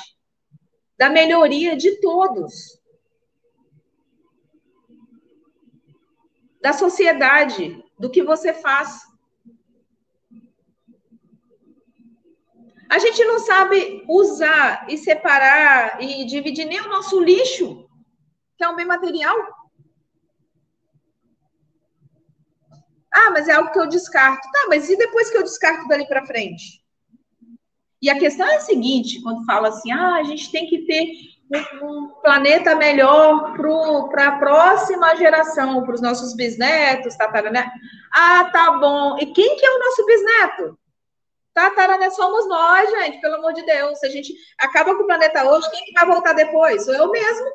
da 0.97 1.09
melhoria 1.09 1.75
de 1.75 1.99
todos. 1.99 2.79
Da 6.61 6.71
sociedade, 6.71 7.83
do 7.99 8.09
que 8.09 8.23
você 8.23 8.53
faz. 8.53 9.01
A 12.95 12.99
gente 12.99 13.25
não 13.25 13.39
sabe 13.39 14.05
usar 14.07 14.85
e 14.87 14.97
separar 14.97 16.01
e 16.01 16.23
dividir 16.23 16.63
nem 16.63 16.79
o 16.79 16.87
nosso 16.87 17.19
lixo, 17.19 17.85
que 18.57 18.63
é 18.63 18.69
um 18.69 18.75
bem 18.77 18.85
material. 18.85 19.35
Ah, 23.13 23.31
mas 23.31 23.49
é 23.49 23.51
algo 23.51 23.69
que 23.73 23.79
eu 23.79 23.89
descarto. 23.89 24.49
Tá, 24.49 24.67
mas 24.69 24.89
e 24.89 24.95
depois 24.95 25.29
que 25.29 25.35
eu 25.35 25.43
descarto 25.43 25.89
dali 25.89 26.07
para 26.07 26.25
frente? 26.25 26.81
E 28.01 28.09
a 28.09 28.17
questão 28.17 28.47
é 28.47 28.55
a 28.55 28.61
seguinte, 28.61 29.21
quando 29.21 29.43
fala 29.43 29.67
assim, 29.67 29.91
ah, 29.91 30.15
a 30.15 30.23
gente 30.23 30.49
tem 30.49 30.65
que 30.65 30.85
ter 30.85 31.05
um, 31.83 32.13
planeta 32.23 32.77
melhor 32.77 33.57
para 34.09 34.29
a 34.29 34.39
próxima 34.39 35.17
geração, 35.17 35.83
para 35.83 35.95
os 35.95 36.01
nossos 36.01 36.33
bisnetos, 36.33 37.17
tatarané. 37.17 37.69
Ah, 38.13 38.49
tá 38.53 38.71
bom. 38.79 39.17
E 39.19 39.25
quem 39.33 39.57
que 39.57 39.65
é 39.65 39.69
o 39.69 39.79
nosso 39.79 40.05
bisneto? 40.05 40.84
Tatarané 41.55 42.09
somos 42.09 42.45
nós, 42.49 42.89
gente, 42.91 43.21
pelo 43.21 43.35
amor 43.35 43.53
de 43.53 43.65
Deus. 43.65 43.97
Se 43.97 44.05
a 44.05 44.09
gente 44.09 44.35
acaba 44.59 44.93
com 44.93 45.03
o 45.03 45.07
planeta 45.07 45.49
hoje, 45.49 45.71
quem 45.71 45.85
que 45.85 45.93
vai 45.93 46.05
voltar 46.05 46.33
depois? 46.33 46.85
Eu 46.85 47.09
mesmo. 47.09 47.47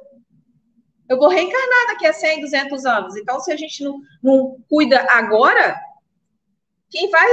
Eu 1.06 1.18
vou 1.18 1.28
reencarnar 1.28 1.88
daqui 1.88 2.06
a 2.06 2.12
100, 2.12 2.40
200 2.40 2.86
anos. 2.86 3.16
Então, 3.16 3.38
se 3.40 3.52
a 3.52 3.56
gente 3.56 3.84
não, 3.84 4.00
não 4.22 4.56
cuida 4.70 5.06
agora, 5.10 5.78
quem 6.88 7.10
vai 7.10 7.26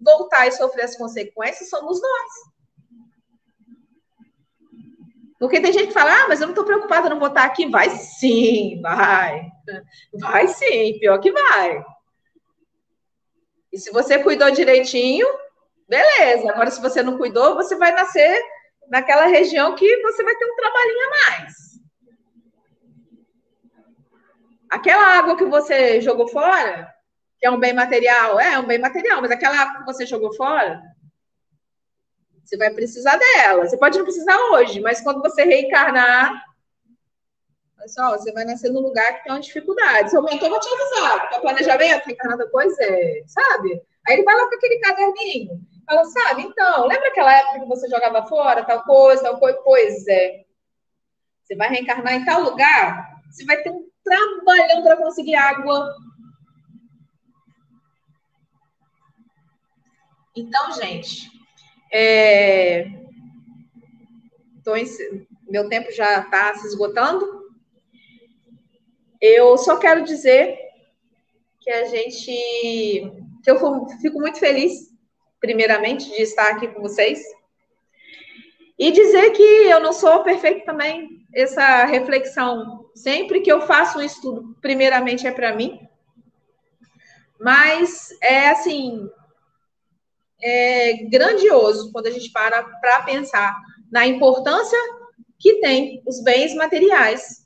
voltar 0.00 0.46
e 0.46 0.52
sofrer 0.52 0.84
as 0.84 0.96
consequências 0.96 1.68
somos 1.68 2.00
nós. 2.00 2.30
Porque 5.38 5.60
tem 5.60 5.74
gente 5.74 5.88
que 5.88 5.92
fala, 5.92 6.24
ah, 6.24 6.28
mas 6.28 6.40
eu 6.40 6.46
não 6.46 6.52
estou 6.52 6.64
preocupada, 6.64 7.10
não 7.10 7.18
vou 7.18 7.28
estar 7.28 7.44
aqui. 7.44 7.68
Vai 7.68 7.90
sim, 7.90 8.80
vai. 8.80 9.46
Vai 10.14 10.48
sim, 10.48 10.98
pior 10.98 11.18
que 11.18 11.30
vai. 11.30 11.84
E 13.70 13.78
se 13.78 13.90
você 13.90 14.18
cuidou 14.22 14.50
direitinho, 14.50 15.26
beleza. 15.88 16.50
Agora, 16.50 16.70
se 16.70 16.80
você 16.80 17.02
não 17.02 17.18
cuidou, 17.18 17.54
você 17.54 17.76
vai 17.76 17.92
nascer 17.92 18.40
naquela 18.88 19.26
região 19.26 19.74
que 19.74 20.02
você 20.02 20.22
vai 20.22 20.34
ter 20.36 20.44
um 20.44 20.56
trabalhinho 20.56 21.04
a 21.04 21.10
mais. 21.10 21.54
Aquela 24.70 25.18
água 25.18 25.36
que 25.36 25.44
você 25.44 26.00
jogou 26.00 26.28
fora, 26.28 26.92
que 27.38 27.46
é 27.46 27.50
um 27.50 27.58
bem 27.60 27.72
material, 27.72 28.40
é, 28.40 28.58
um 28.58 28.66
bem 28.66 28.78
material, 28.78 29.20
mas 29.20 29.30
aquela 29.30 29.56
água 29.56 29.80
que 29.80 29.86
você 29.86 30.04
jogou 30.04 30.34
fora, 30.34 30.82
você 32.44 32.56
vai 32.56 32.70
precisar 32.70 33.16
dela. 33.16 33.66
Você 33.66 33.76
pode 33.78 33.96
não 33.96 34.04
precisar 34.04 34.36
hoje, 34.50 34.80
mas 34.80 35.00
quando 35.00 35.22
você 35.22 35.44
reencarnar, 35.44 36.42
pessoal, 37.78 38.18
você 38.18 38.32
vai 38.32 38.44
nascer 38.44 38.70
num 38.70 38.80
lugar 38.80 39.14
que 39.14 39.24
tem 39.24 39.32
uma 39.32 39.40
dificuldade. 39.40 40.10
Seu 40.10 40.22
mentor 40.22 40.50
vai 40.50 40.60
te 40.60 40.68
avisar, 40.68 41.20
porque 41.20 41.36
o 41.36 41.40
planejamento, 41.40 42.06
reencarnar 42.06 42.38
depois 42.38 42.78
é, 42.78 43.22
sabe? 43.26 43.80
Aí 44.06 44.14
ele 44.14 44.24
vai 44.24 44.34
lá 44.34 44.48
com 44.48 44.54
aquele 44.54 44.78
caderninho, 44.78 45.60
fala, 45.84 46.04
sabe, 46.04 46.42
então, 46.42 46.86
lembra 46.86 47.08
aquela 47.08 47.32
época 47.32 47.60
que 47.60 47.68
você 47.68 47.88
jogava 47.88 48.26
fora, 48.26 48.64
tal 48.64 48.82
coisa, 48.84 49.22
tal 49.22 49.38
coisa? 49.38 49.58
Pois 49.64 50.06
é. 50.06 50.44
Você 51.42 51.56
vai 51.56 51.68
reencarnar 51.68 52.14
em 52.14 52.24
tal 52.24 52.42
lugar, 52.42 53.20
você 53.30 53.44
vai 53.44 53.58
ter 53.62 53.70
um 53.70 53.86
trabalhando 54.04 54.82
para 54.82 54.96
conseguir 54.96 55.34
água. 55.34 55.94
Então, 60.36 60.72
gente, 60.72 61.30
é... 61.92 62.86
em... 64.76 65.26
meu 65.48 65.68
tempo 65.68 65.90
já 65.92 66.20
está 66.20 66.54
se 66.54 66.66
esgotando. 66.66 67.44
Eu 69.20 69.56
só 69.56 69.78
quero 69.78 70.04
dizer 70.04 70.58
que 71.60 71.70
a 71.70 71.86
gente, 71.86 72.30
que 73.42 73.50
eu 73.50 73.86
fico 74.02 74.20
muito 74.20 74.38
feliz, 74.38 74.93
primeiramente, 75.44 76.08
de 76.10 76.22
estar 76.22 76.52
aqui 76.52 76.68
com 76.68 76.80
vocês. 76.80 77.22
E 78.78 78.90
dizer 78.90 79.30
que 79.32 79.42
eu 79.42 79.78
não 79.78 79.92
sou 79.92 80.22
perfeito 80.22 80.64
também, 80.64 81.22
essa 81.34 81.84
reflexão, 81.84 82.88
sempre 82.94 83.42
que 83.42 83.52
eu 83.52 83.60
faço 83.60 83.98
um 83.98 84.02
estudo, 84.02 84.56
primeiramente 84.62 85.26
é 85.26 85.30
para 85.30 85.54
mim, 85.54 85.86
mas 87.38 88.08
é 88.22 88.48
assim, 88.48 89.06
é 90.42 91.04
grandioso 91.10 91.92
quando 91.92 92.06
a 92.06 92.10
gente 92.10 92.32
para 92.32 92.62
para 92.62 93.02
pensar 93.02 93.54
na 93.92 94.06
importância 94.06 94.78
que 95.38 95.60
tem 95.60 96.02
os 96.06 96.22
bens 96.22 96.54
materiais 96.54 97.43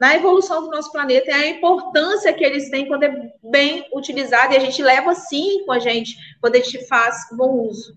na 0.00 0.14
evolução 0.14 0.62
do 0.62 0.70
nosso 0.70 0.92
planeta 0.92 1.30
e 1.30 1.32
a 1.32 1.48
importância 1.48 2.32
que 2.32 2.44
eles 2.44 2.70
têm 2.70 2.86
quando 2.86 3.02
é 3.02 3.32
bem 3.42 3.88
utilizado 3.92 4.54
e 4.54 4.56
a 4.56 4.60
gente 4.60 4.82
leva 4.82 5.14
sim 5.14 5.64
com 5.64 5.72
a 5.72 5.78
gente 5.78 6.16
quando 6.40 6.54
a 6.56 6.60
gente 6.60 6.86
faz 6.86 7.26
bom 7.32 7.66
uso. 7.68 7.94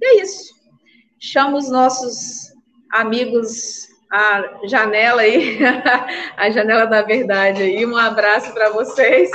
E 0.00 0.06
é 0.06 0.22
isso. 0.22 0.54
Chamo 1.18 1.56
os 1.56 1.68
nossos 1.68 2.52
amigos 2.92 3.88
a 4.10 4.60
janela 4.64 5.22
aí, 5.22 5.58
a 6.36 6.50
janela 6.50 6.86
da 6.86 7.02
verdade 7.02 7.62
aí. 7.62 7.84
Um 7.84 7.96
abraço 7.96 8.52
para 8.52 8.70
vocês. 8.70 9.30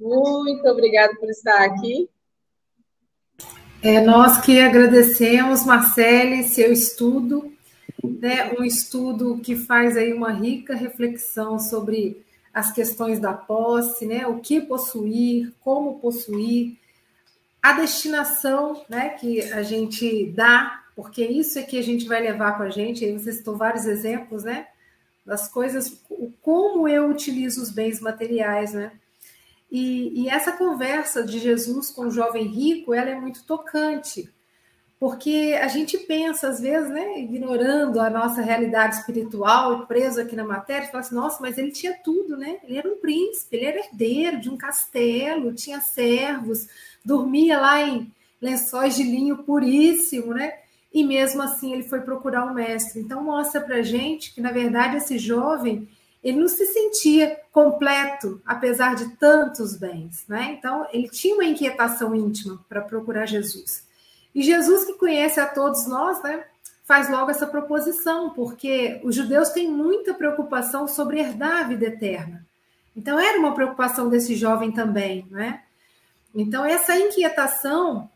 Muito 0.00 0.66
obrigada 0.68 1.14
por 1.16 1.28
estar 1.30 1.64
aqui. 1.64 2.08
É, 3.82 4.00
nós 4.00 4.40
que 4.40 4.60
agradecemos, 4.60 5.64
Marcele, 5.64 6.44
seu 6.44 6.72
estudo, 6.72 7.53
né, 8.20 8.52
um 8.58 8.64
estudo 8.64 9.38
que 9.38 9.56
faz 9.56 9.96
aí 9.96 10.12
uma 10.12 10.32
rica 10.32 10.74
reflexão 10.74 11.58
sobre 11.58 12.24
as 12.52 12.72
questões 12.72 13.18
da 13.18 13.32
posse, 13.32 14.06
né, 14.06 14.26
o 14.26 14.40
que 14.40 14.60
possuir, 14.60 15.52
como 15.60 15.98
possuir, 15.98 16.76
a 17.62 17.72
destinação 17.72 18.84
né, 18.88 19.10
que 19.10 19.40
a 19.52 19.62
gente 19.62 20.26
dá, 20.32 20.84
porque 20.94 21.24
isso 21.24 21.58
é 21.58 21.62
que 21.62 21.78
a 21.78 21.82
gente 21.82 22.06
vai 22.06 22.20
levar 22.20 22.56
com 22.56 22.62
a 22.62 22.70
gente, 22.70 23.04
aí 23.04 23.12
você 23.12 23.32
citou 23.32 23.56
vários 23.56 23.86
exemplos, 23.86 24.44
né, 24.44 24.66
das 25.24 25.48
coisas, 25.48 26.00
como 26.42 26.86
eu 26.86 27.08
utilizo 27.08 27.62
os 27.62 27.70
bens 27.70 28.00
materiais, 28.00 28.72
né, 28.72 28.92
e, 29.70 30.22
e, 30.22 30.28
essa 30.28 30.52
conversa 30.52 31.24
de 31.24 31.40
Jesus 31.40 31.90
com 31.90 32.06
o 32.06 32.10
jovem 32.10 32.46
rico, 32.46 32.94
ela 32.94 33.10
é 33.10 33.20
muito 33.20 33.44
tocante, 33.44 34.32
porque 35.04 35.54
a 35.60 35.68
gente 35.68 35.98
pensa, 35.98 36.48
às 36.48 36.60
vezes, 36.60 36.88
né, 36.88 37.20
ignorando 37.20 38.00
a 38.00 38.08
nossa 38.08 38.40
realidade 38.40 38.96
espiritual 38.96 39.86
preso 39.86 40.18
aqui 40.18 40.34
na 40.34 40.44
matéria, 40.44 40.88
fala 40.88 41.00
assim, 41.00 41.14
nossa, 41.14 41.42
mas 41.42 41.58
ele 41.58 41.72
tinha 41.72 41.92
tudo, 42.02 42.38
né? 42.38 42.56
Ele 42.64 42.78
era 42.78 42.88
um 42.88 42.96
príncipe, 42.96 43.54
ele 43.54 43.66
era 43.66 43.80
herdeiro 43.80 44.40
de 44.40 44.48
um 44.48 44.56
castelo, 44.56 45.52
tinha 45.52 45.78
servos, 45.82 46.68
dormia 47.04 47.60
lá 47.60 47.82
em 47.82 48.10
lençóis 48.40 48.96
de 48.96 49.02
linho 49.02 49.44
puríssimo, 49.44 50.32
né? 50.32 50.54
E 50.90 51.04
mesmo 51.04 51.42
assim 51.42 51.74
ele 51.74 51.82
foi 51.82 52.00
procurar 52.00 52.46
um 52.46 52.54
mestre. 52.54 53.02
Então 53.02 53.22
mostra 53.22 53.60
pra 53.60 53.82
gente 53.82 54.32
que, 54.32 54.40
na 54.40 54.52
verdade, 54.52 54.96
esse 54.96 55.18
jovem 55.18 55.86
ele 56.22 56.40
não 56.40 56.48
se 56.48 56.64
sentia 56.64 57.38
completo, 57.52 58.40
apesar 58.46 58.94
de 58.94 59.14
tantos 59.16 59.76
bens, 59.76 60.24
né? 60.26 60.56
Então, 60.58 60.86
ele 60.90 61.10
tinha 61.10 61.34
uma 61.34 61.44
inquietação 61.44 62.14
íntima 62.14 62.64
para 62.70 62.80
procurar 62.80 63.26
Jesus. 63.26 63.84
E 64.34 64.42
Jesus, 64.42 64.84
que 64.84 64.94
conhece 64.94 65.38
a 65.38 65.46
todos 65.46 65.86
nós, 65.86 66.22
né, 66.22 66.44
faz 66.84 67.08
logo 67.08 67.30
essa 67.30 67.46
proposição, 67.46 68.30
porque 68.30 69.00
os 69.04 69.14
judeus 69.14 69.50
têm 69.50 69.70
muita 69.70 70.12
preocupação 70.12 70.86
sobre 70.86 71.20
herdar 71.20 71.60
a 71.60 71.68
vida 71.68 71.86
eterna. 71.86 72.44
Então, 72.96 73.18
era 73.18 73.38
uma 73.38 73.54
preocupação 73.54 74.08
desse 74.08 74.34
jovem 74.36 74.70
também, 74.70 75.26
né? 75.30 75.62
Então, 76.34 76.64
essa 76.64 76.96
inquietação 76.96 78.10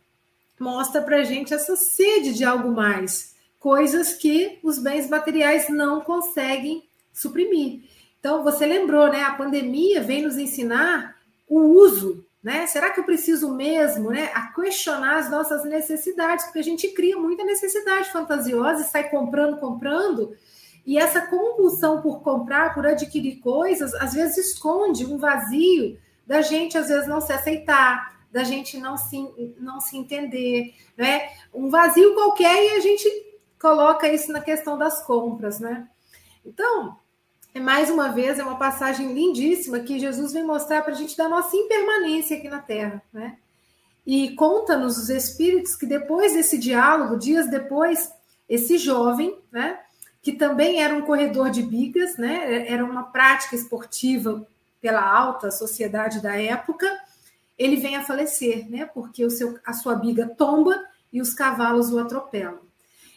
mostra 0.58 1.00
para 1.00 1.18
a 1.18 1.24
gente 1.24 1.54
essa 1.54 1.76
sede 1.76 2.34
de 2.34 2.44
algo 2.44 2.70
mais, 2.70 3.34
coisas 3.58 4.12
que 4.12 4.58
os 4.62 4.78
bens 4.78 5.08
materiais 5.08 5.68
não 5.68 6.00
conseguem 6.00 6.84
suprimir. 7.12 7.82
Então, 8.20 8.42
você 8.42 8.66
lembrou, 8.66 9.08
né? 9.08 9.22
A 9.22 9.34
pandemia 9.34 10.00
vem 10.02 10.22
nos 10.22 10.36
ensinar 10.36 11.16
o 11.48 11.60
uso, 11.60 12.24
né? 12.49 12.66
Será 12.66 12.88
que 12.88 12.99
eu 12.99 13.05
preciso 13.05 13.55
mesmo, 13.55 14.11
né? 14.11 14.30
A 14.32 14.51
questionar 14.55 15.18
as 15.18 15.30
nossas 15.30 15.66
necessidades, 15.66 16.46
porque 16.46 16.61
a 16.61 16.64
gente 16.64 16.88
cria 16.88 17.18
muita 17.18 17.44
necessidade 17.44 18.11
fantasiosa 18.11 18.80
e 18.80 18.84
sai 18.86 19.11
comprando, 19.11 19.59
comprando. 19.59 20.34
E 20.86 20.96
essa 20.96 21.26
compulsão 21.26 22.01
por 22.01 22.22
comprar, 22.22 22.72
por 22.72 22.86
adquirir 22.86 23.40
coisas, 23.40 23.92
às 23.96 24.14
vezes 24.14 24.38
esconde 24.38 25.05
um 25.05 25.18
vazio 25.18 25.99
da 26.26 26.40
gente, 26.40 26.78
às 26.78 26.88
vezes, 26.88 27.07
não 27.07 27.20
se 27.20 27.34
aceitar, 27.34 28.16
da 28.32 28.42
gente 28.44 28.78
não 28.78 28.96
se, 28.96 29.55
não 29.59 29.78
se 29.78 29.99
entender, 29.99 30.74
né? 30.96 31.28
Um 31.53 31.68
vazio 31.68 32.14
qualquer 32.14 32.64
e 32.64 32.78
a 32.78 32.80
gente 32.80 33.07
coloca 33.61 34.09
isso 34.11 34.32
na 34.32 34.40
questão 34.40 34.78
das 34.78 35.05
compras, 35.05 35.61
né? 35.61 35.86
Então, 36.46 36.96
é 37.55 37.61
mais 37.61 37.90
uma 37.90 38.09
vez, 38.09 38.38
é 38.38 38.42
uma 38.42 38.59
passagem 38.59 39.12
lindíssima 39.12 39.80
que 39.80 39.99
Jesus 39.99 40.32
vem 40.32 40.44
mostrar 40.44 40.82
para 40.82 40.92
a 40.92 40.96
gente 40.96 41.16
da 41.16 41.28
nossa 41.28 41.57
impermanência 41.57 42.36
aqui 42.36 42.49
na 42.49 42.61
Terra, 42.61 43.03
né? 43.12 43.36
E 44.07 44.34
conta-nos 44.34 44.96
os 44.96 45.11
Espíritos 45.11 45.74
que 45.74 45.84
depois 45.84 46.32
desse 46.32 46.57
diálogo, 46.57 47.18
dias 47.18 47.51
depois, 47.51 48.11
esse 48.49 48.78
jovem, 48.78 49.36
né? 49.51 49.78
Que 50.22 50.32
também 50.32 50.82
era 50.82 50.94
um 50.94 51.03
corredor 51.03 51.51
de 51.51 51.62
bigas, 51.62 52.16
né? 52.16 52.66
Era 52.68 52.84
uma 52.84 53.05
prática 53.05 53.55
esportiva 53.55 54.46
pela 54.80 55.03
alta 55.03 55.51
sociedade 55.51 56.22
da 56.22 56.36
época. 56.36 56.86
Ele 57.59 57.76
vem 57.76 57.96
a 57.96 58.05
falecer, 58.05 58.70
né? 58.70 58.86
Porque 58.86 59.24
o 59.24 59.30
seu, 59.30 59.59
a 59.64 59.72
sua 59.72 59.94
biga 59.94 60.26
tomba 60.26 60.82
e 61.12 61.20
os 61.20 61.34
cavalos 61.34 61.92
o 61.92 61.99
atropelam. 61.99 62.67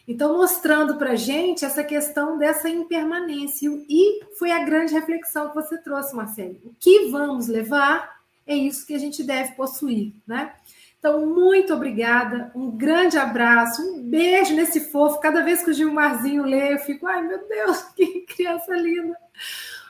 Então, 0.06 0.36
mostrando 0.36 0.96
para 0.96 1.12
a 1.12 1.16
gente 1.16 1.64
essa 1.64 1.84
questão 1.84 2.36
dessa 2.36 2.68
impermanência. 2.68 3.70
E 3.88 4.24
foi 4.38 4.50
a 4.50 4.64
grande 4.64 4.92
reflexão 4.92 5.48
que 5.48 5.54
você 5.54 5.78
trouxe, 5.78 6.14
Marcelo. 6.14 6.56
O 6.64 6.74
que 6.78 7.10
vamos 7.10 7.46
levar 7.46 8.20
é 8.46 8.54
isso 8.54 8.86
que 8.86 8.94
a 8.94 8.98
gente 8.98 9.22
deve 9.22 9.52
possuir, 9.52 10.12
né? 10.26 10.52
Então, 10.98 11.26
muito 11.26 11.74
obrigada, 11.74 12.52
um 12.54 12.70
grande 12.70 13.18
abraço, 13.18 13.82
um 13.82 14.02
beijo 14.02 14.54
nesse 14.54 14.92
fofo. 14.92 15.18
Cada 15.18 15.42
vez 15.42 15.62
que 15.64 15.70
o 15.70 15.74
Gilmarzinho 15.74 16.44
lê, 16.44 16.74
eu 16.74 16.78
fico, 16.78 17.08
ai 17.08 17.22
meu 17.22 17.46
Deus, 17.48 17.82
que 17.96 18.20
criança 18.20 18.72
linda. 18.74 19.16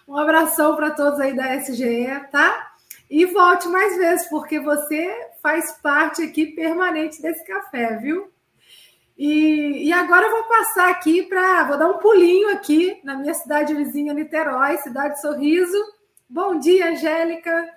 Um 0.08 0.16
abração 0.16 0.74
para 0.74 0.90
todos 0.90 1.20
aí 1.20 1.34
da 1.36 1.54
SGE, 1.56 2.06
tá? 2.30 2.72
E 3.10 3.26
volte 3.26 3.68
mais 3.68 3.96
vezes, 3.98 4.26
porque 4.30 4.58
você 4.58 5.14
faz 5.42 5.72
parte 5.82 6.22
aqui 6.22 6.46
permanente 6.46 7.20
desse 7.20 7.44
café, 7.44 7.98
viu? 7.98 8.32
E, 9.24 9.86
e 9.86 9.92
agora 9.92 10.26
eu 10.26 10.32
vou 10.32 10.42
passar 10.48 10.90
aqui 10.90 11.22
para. 11.22 11.68
Vou 11.68 11.78
dar 11.78 11.88
um 11.88 11.98
pulinho 11.98 12.48
aqui 12.48 13.00
na 13.04 13.14
minha 13.14 13.32
cidade 13.32 13.72
vizinha, 13.72 14.12
Niterói, 14.12 14.78
cidade 14.78 15.20
Sorriso. 15.20 15.78
Bom 16.28 16.58
dia, 16.58 16.90
Angélica. 16.90 17.72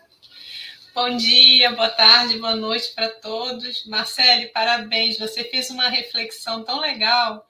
Bom 0.96 1.16
dia, 1.16 1.72
boa 1.74 1.90
tarde, 1.90 2.40
boa 2.40 2.56
noite 2.56 2.92
para 2.96 3.10
todos. 3.10 3.86
Marcele, 3.86 4.48
parabéns. 4.48 5.20
Você 5.20 5.44
fez 5.44 5.70
uma 5.70 5.88
reflexão 5.88 6.64
tão 6.64 6.80
legal. 6.80 7.48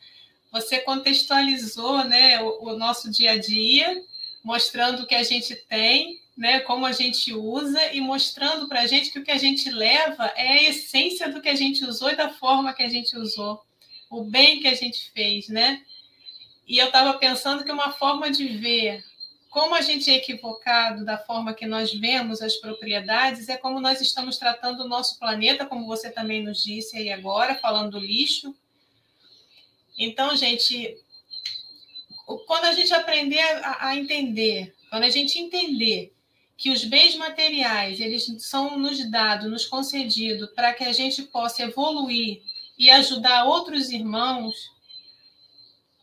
Você 0.52 0.80
contextualizou 0.80 2.04
né, 2.04 2.41
o, 2.41 2.72
o 2.72 2.78
nosso 2.78 3.10
dia 3.10 3.32
a 3.32 3.38
dia, 3.38 4.04
mostrando 4.43 5.04
o 5.04 5.08
que 5.08 5.16
a 5.16 5.24
gente 5.24 5.56
tem, 5.70 6.20
né, 6.38 6.60
como 6.60 6.86
a 6.86 6.91
gente 6.91 7.34
usa 7.34 7.93
e 7.93 8.02
mostrando 8.02 8.68
para 8.68 8.82
a 8.82 8.88
gente 8.88 9.10
que 9.10 9.20
o 9.20 9.24
que 9.24 9.32
a 9.32 9.38
gente 9.38 9.70
leva 9.70 10.34
é 10.36 10.52
a 10.52 10.64
essência 10.64 11.30
do 11.30 11.41
que 11.41 11.48
a 11.48 11.56
gente 11.56 11.86
usou 11.86 12.10
e 12.10 12.18
da 12.18 12.28
forma 12.28 12.74
que 12.74 12.84
a 12.84 12.89
gente 12.89 13.16
usou 13.16 13.64
o 14.10 14.24
bem 14.24 14.60
que 14.60 14.68
a 14.68 14.76
gente 14.76 15.10
fez, 15.12 15.47
né? 15.47 15.84
E 16.68 16.78
eu 16.78 16.88
estava 16.88 17.14
pensando 17.18 17.64
que 17.64 17.72
uma 17.72 17.91
forma 17.91 18.32
de 18.32 18.47
ver 18.47 19.03
como 19.49 19.74
a 19.74 19.82
gente 19.82 20.12
é 20.12 20.16
equivocado 20.16 21.06
da 21.06 21.18
forma 21.18 21.53
que 21.53 21.66
nós 21.66 21.93
vemos 21.93 22.41
as 22.41 22.56
propriedades 22.58 23.47
é 23.47 23.56
como 23.56 23.80
nós 23.80 24.01
estamos 24.01 24.38
tratando 24.38 24.84
o 24.84 24.88
nosso 24.88 25.18
planeta, 25.18 25.66
como 25.66 25.88
você 25.88 26.12
também 26.12 26.43
nos 26.43 26.62
disse 26.62 26.97
aí 26.97 27.10
agora, 27.10 27.56
falando 27.56 27.91
do 27.91 27.99
lixo. 27.99 28.53
Então, 29.97 30.36
gente, 30.36 30.97
quando 32.45 32.66
a 32.66 32.74
gente 32.74 32.93
aprender 32.93 33.39
a, 33.39 33.88
a 33.88 33.95
entender, 33.95 34.76
quando 34.89 35.03
a 35.03 35.10
gente 35.10 35.39
entender 35.39 36.14
que 36.58 36.70
os 36.70 36.84
bens 36.84 37.16
materiais 37.16 37.99
eles 38.01 38.26
são 38.39 38.78
nos 38.78 39.10
dados, 39.10 39.49
nos 39.49 39.66
concedidos 39.66 40.49
para 40.51 40.74
que 40.74 40.84
a 40.84 40.91
gente 40.91 41.24
possa 41.24 41.64
evoluir 41.64 42.41
e 42.78 42.89
ajudar 42.89 43.45
outros 43.45 43.89
irmãos, 43.89 44.55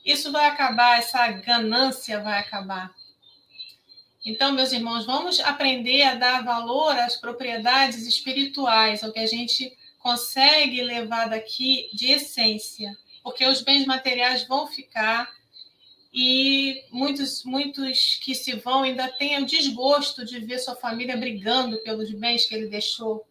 isso 0.04 0.32
vai 0.32 0.46
acabar, 0.46 0.98
essa 0.98 1.28
ganância 1.28 2.20
vai 2.20 2.38
acabar. 2.38 2.92
Então, 4.24 4.52
meus 4.52 4.72
irmãos, 4.72 5.04
vamos 5.04 5.40
aprender 5.40 6.02
a 6.02 6.14
dar 6.14 6.44
valor 6.44 6.96
às 6.96 7.16
propriedades 7.16 8.06
espirituais, 8.06 9.02
ao 9.02 9.12
que 9.12 9.18
a 9.18 9.26
gente 9.26 9.76
consegue 9.98 10.82
levar 10.82 11.28
daqui 11.28 11.90
de 11.92 12.12
essência, 12.12 12.96
porque 13.22 13.44
os 13.44 13.62
bens 13.62 13.84
materiais 13.84 14.46
vão 14.46 14.66
ficar 14.66 15.28
e 16.12 16.84
muitos, 16.90 17.42
muitos 17.44 18.16
que 18.22 18.34
se 18.34 18.52
vão 18.56 18.82
ainda 18.82 19.08
têm 19.08 19.42
o 19.42 19.46
desgosto 19.46 20.24
de 20.24 20.40
ver 20.40 20.58
sua 20.58 20.76
família 20.76 21.16
brigando 21.16 21.78
pelos 21.78 22.12
bens 22.12 22.46
que 22.46 22.54
ele 22.54 22.66
deixou. 22.66 23.26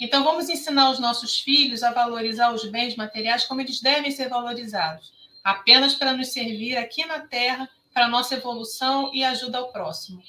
Então, 0.00 0.24
vamos 0.24 0.48
ensinar 0.48 0.90
os 0.90 0.98
nossos 0.98 1.38
filhos 1.38 1.82
a 1.82 1.92
valorizar 1.92 2.52
os 2.54 2.64
bens 2.64 2.96
materiais 2.96 3.44
como 3.44 3.60
eles 3.60 3.80
devem 3.80 4.10
ser 4.10 4.30
valorizados, 4.30 5.12
apenas 5.44 5.94
para 5.94 6.14
nos 6.14 6.32
servir 6.32 6.78
aqui 6.78 7.04
na 7.04 7.20
Terra, 7.20 7.68
para 7.92 8.08
nossa 8.08 8.34
evolução 8.34 9.10
e 9.12 9.22
ajuda 9.22 9.58
ao 9.58 9.70
próximo. 9.70 10.22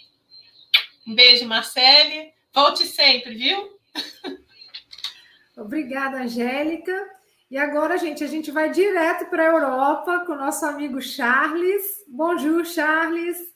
Um 1.07 1.15
beijo, 1.15 1.47
Marcele. 1.47 2.33
Volte 2.53 2.85
sempre, 2.85 3.33
viu? 3.33 3.79
Obrigada, 5.55 6.17
Angélica. 6.17 6.93
E 7.49 7.57
agora, 7.57 7.97
gente, 7.97 8.23
a 8.23 8.27
gente 8.27 8.51
vai 8.51 8.71
direto 8.71 9.29
para 9.29 9.43
a 9.43 9.53
Europa 9.53 10.23
com 10.25 10.33
o 10.33 10.37
nosso 10.37 10.65
amigo 10.65 11.01
Charles. 11.01 11.83
Bonjour, 12.07 12.65
Charles. 12.65 13.50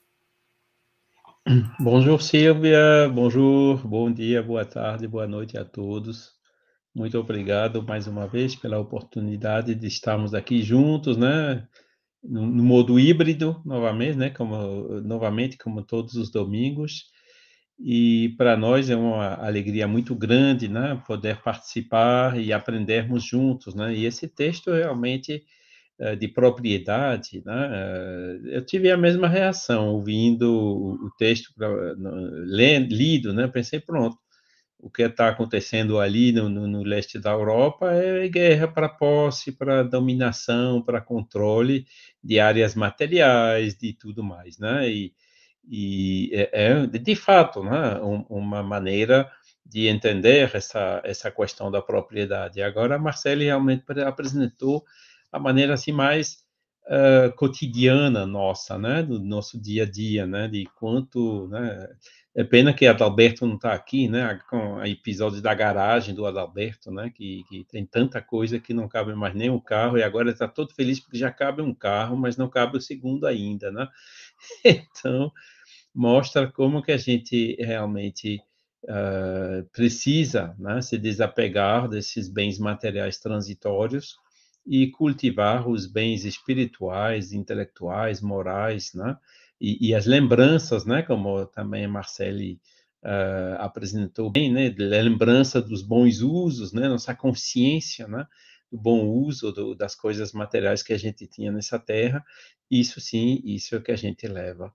Bonjour, 1.79 2.21
Silvia. 2.21 3.07
Bonjour, 3.13 3.77
bom 3.87 4.11
dia, 4.11 4.41
boa 4.41 4.65
tarde, 4.65 5.07
boa 5.07 5.27
noite 5.27 5.57
a 5.57 5.63
todos. 5.63 6.31
Muito 6.93 7.19
obrigado 7.19 7.83
mais 7.83 8.07
uma 8.07 8.27
vez 8.27 8.55
pela 8.55 8.79
oportunidade 8.79 9.75
de 9.75 9.85
estarmos 9.85 10.33
aqui 10.33 10.63
juntos, 10.63 11.17
né? 11.17 11.67
No, 12.23 12.47
no 12.47 12.63
modo 12.63 12.99
híbrido, 12.99 13.61
novamente, 13.63 14.17
né? 14.17 14.31
Como, 14.31 15.01
novamente, 15.01 15.55
como 15.57 15.83
todos 15.83 16.15
os 16.15 16.31
domingos. 16.31 17.11
E 17.79 18.33
para 18.37 18.57
nós 18.57 18.89
é 18.89 18.95
uma 18.95 19.35
alegria 19.35 19.87
muito 19.87 20.15
grande, 20.15 20.67
né, 20.67 21.01
poder 21.05 21.41
participar 21.43 22.39
e 22.39 22.53
aprendermos 22.53 23.23
juntos, 23.23 23.75
né? 23.75 23.93
E 23.93 24.05
esse 24.05 24.27
texto 24.27 24.71
realmente 24.71 25.43
de 26.15 26.27
propriedade, 26.27 27.41
né? 27.45 27.69
Eh, 27.73 28.57
eu 28.57 28.65
tive 28.65 28.91
a 28.91 28.97
mesma 28.97 29.27
reação 29.27 29.89
ouvindo 29.89 30.45
o 30.51 31.09
texto 31.17 31.53
lido, 32.89 33.33
né? 33.33 33.47
Pensei 33.47 33.79
pronto, 33.79 34.17
o 34.77 34.89
que 34.89 35.03
está 35.03 35.29
acontecendo 35.29 35.99
ali 35.99 36.31
no, 36.31 36.49
no, 36.49 36.67
no, 36.67 36.83
leste 36.83 37.17
da 37.17 37.31
Europa 37.31 37.91
é 37.93 38.27
guerra 38.27 38.67
para 38.67 38.89
posse, 38.89 39.51
para 39.51 39.83
dominação, 39.83 40.81
para 40.81 41.01
controle 41.01 41.85
de 42.23 42.39
áreas 42.39 42.75
materiais, 42.75 43.75
de 43.77 43.93
tudo 43.93 44.23
mais, 44.23 44.59
né? 44.59 44.89
E, 44.89 45.13
e 45.67 46.29
é, 46.33 46.49
é 46.53 46.85
de 46.85 47.15
fato 47.15 47.63
né, 47.63 47.99
uma 48.29 48.61
maneira 48.61 49.29
de 49.65 49.87
entender 49.87 50.51
essa, 50.53 51.01
essa 51.03 51.31
questão 51.31 51.71
da 51.71 51.81
propriedade. 51.81 52.61
Agora, 52.61 52.95
a 52.95 52.99
Marcele 52.99 53.45
realmente 53.45 53.83
apresentou 54.05 54.83
a 55.31 55.39
maneira 55.39 55.73
assim 55.73 55.91
mais 55.91 56.45
uh, 56.85 57.35
cotidiana 57.35 58.25
nossa, 58.25 58.77
né, 58.77 59.03
do 59.03 59.19
nosso 59.19 59.59
dia 59.59 59.83
a 59.83 59.89
dia, 59.89 60.25
né, 60.25 60.47
de 60.47 60.65
quanto, 60.75 61.47
né, 61.47 61.87
é 62.35 62.43
pena 62.43 62.73
que 62.73 62.85
Adalberto 62.85 63.45
não 63.45 63.55
está 63.55 63.73
aqui, 63.73 64.07
né, 64.07 64.39
com 64.49 64.75
o 64.75 64.85
episódio 64.85 65.41
da 65.41 65.53
garagem 65.53 66.13
do 66.13 66.25
Adalberto, 66.25 66.91
né, 66.91 67.09
que, 67.09 67.43
que 67.49 67.63
tem 67.65 67.85
tanta 67.85 68.21
coisa 68.21 68.59
que 68.59 68.73
não 68.73 68.87
cabe 68.87 69.13
mais 69.15 69.33
nem 69.33 69.49
um 69.49 69.59
carro, 69.59 69.97
e 69.97 70.03
agora 70.03 70.31
está 70.31 70.47
todo 70.47 70.73
feliz 70.73 70.99
porque 70.99 71.17
já 71.17 71.31
cabe 71.31 71.61
um 71.61 71.73
carro, 71.73 72.15
mas 72.17 72.37
não 72.37 72.49
cabe 72.49 72.77
o 72.77 72.81
segundo 72.81 73.25
ainda, 73.25 73.71
né, 73.71 73.87
então, 74.63 75.31
mostra 75.93 76.51
como 76.51 76.83
que 76.83 76.91
a 76.91 76.97
gente 76.97 77.55
realmente 77.59 78.41
uh, 78.83 79.65
precisa 79.71 80.53
né, 80.59 80.81
se 80.81 80.97
desapegar 80.97 81.87
desses 81.87 82.27
bens 82.27 82.59
materiais 82.59 83.17
transitórios 83.17 84.17
e 84.65 84.87
cultivar 84.91 85.67
os 85.67 85.85
bens 85.85 86.25
espirituais, 86.25 87.31
intelectuais, 87.33 88.21
morais, 88.21 88.93
né? 88.93 89.17
E, 89.59 89.89
e 89.89 89.95
as 89.95 90.05
lembranças, 90.05 90.85
né? 90.85 91.01
Como 91.03 91.45
também 91.47 91.87
Marcele 91.87 92.59
uh, 93.03 93.59
apresentou 93.59 94.29
bem, 94.31 94.51
né? 94.51 94.73
Lembrança 94.77 95.61
dos 95.61 95.81
bons 95.81 96.21
usos, 96.21 96.73
né? 96.73 96.87
Nossa 96.89 97.13
consciência, 97.15 98.07
né? 98.07 98.25
Do 98.71 98.77
bom 98.77 99.05
uso 99.05 99.51
do, 99.51 99.75
das 99.75 99.95
coisas 99.95 100.33
materiais 100.33 100.81
que 100.81 100.93
a 100.93 100.97
gente 100.97 101.27
tinha 101.27 101.51
nessa 101.51 101.77
terra. 101.79 102.23
Isso 102.69 102.99
sim, 102.99 103.41
isso 103.45 103.75
é 103.75 103.77
o 103.77 103.83
que 103.83 103.91
a 103.91 103.95
gente 103.95 104.27
leva 104.27 104.73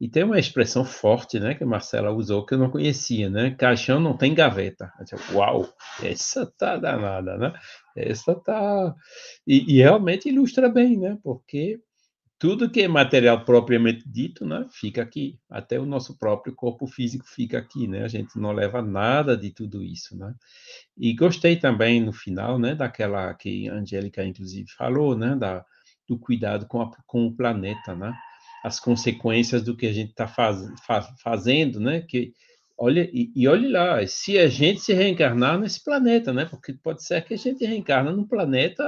e 0.00 0.08
tem 0.08 0.24
uma 0.24 0.38
expressão 0.38 0.84
forte, 0.84 1.38
né, 1.38 1.54
que 1.54 1.64
a 1.64 1.66
Marcela 1.66 2.10
usou, 2.10 2.44
que 2.44 2.54
eu 2.54 2.58
não 2.58 2.70
conhecia, 2.70 3.30
né? 3.30 3.52
Caixão 3.52 4.00
não 4.00 4.16
tem 4.16 4.34
gaveta. 4.34 4.92
Disse, 5.00 5.32
Uau, 5.32 5.68
essa 6.02 6.46
tá 6.46 6.76
danada, 6.76 7.36
né? 7.36 7.52
Essa 7.96 8.34
tá... 8.34 8.94
E, 9.46 9.76
e, 9.76 9.82
realmente 9.82 10.28
ilustra 10.28 10.68
bem, 10.68 10.96
né? 10.96 11.18
Porque 11.22 11.80
tudo 12.38 12.70
que 12.70 12.82
é 12.82 12.88
material 12.88 13.44
propriamente 13.44 14.02
dito, 14.08 14.44
né, 14.44 14.66
fica 14.70 15.02
aqui. 15.02 15.38
Até 15.48 15.78
o 15.78 15.86
nosso 15.86 16.18
próprio 16.18 16.54
corpo 16.54 16.86
físico 16.86 17.24
fica 17.26 17.58
aqui, 17.58 17.86
né? 17.86 18.04
A 18.04 18.08
gente 18.08 18.38
não 18.38 18.52
leva 18.52 18.82
nada 18.82 19.36
de 19.36 19.50
tudo 19.50 19.82
isso, 19.82 20.16
né? 20.16 20.34
E 20.96 21.14
gostei 21.14 21.56
também, 21.56 22.00
no 22.00 22.12
final, 22.12 22.58
né, 22.58 22.74
daquela 22.74 23.32
que 23.34 23.68
a 23.68 23.74
Angélica, 23.74 24.24
inclusive, 24.24 24.68
falou, 24.70 25.16
né, 25.16 25.36
da, 25.36 25.64
do 26.08 26.18
cuidado 26.18 26.66
com, 26.66 26.82
a, 26.82 26.90
com 27.06 27.26
o 27.26 27.36
planeta, 27.36 27.94
né? 27.94 28.12
as 28.62 28.78
consequências 28.78 29.62
do 29.62 29.76
que 29.76 29.86
a 29.86 29.92
gente 29.92 30.10
está 30.10 30.28
faz, 30.28 30.64
faz, 30.86 31.08
fazendo, 31.20 31.80
né? 31.80 32.00
Que 32.00 32.32
olha 32.82 33.08
e, 33.12 33.30
e 33.36 33.46
olhe 33.46 33.68
lá, 33.68 34.04
se 34.08 34.36
a 34.36 34.48
gente 34.48 34.80
se 34.80 34.92
reencarnar 34.92 35.56
nesse 35.56 35.84
planeta, 35.84 36.32
né? 36.32 36.44
Porque 36.44 36.72
pode 36.72 37.04
ser 37.04 37.24
que 37.24 37.34
a 37.34 37.38
gente 37.38 37.64
reencarna 37.64 38.10
num 38.10 38.26
planeta 38.26 38.84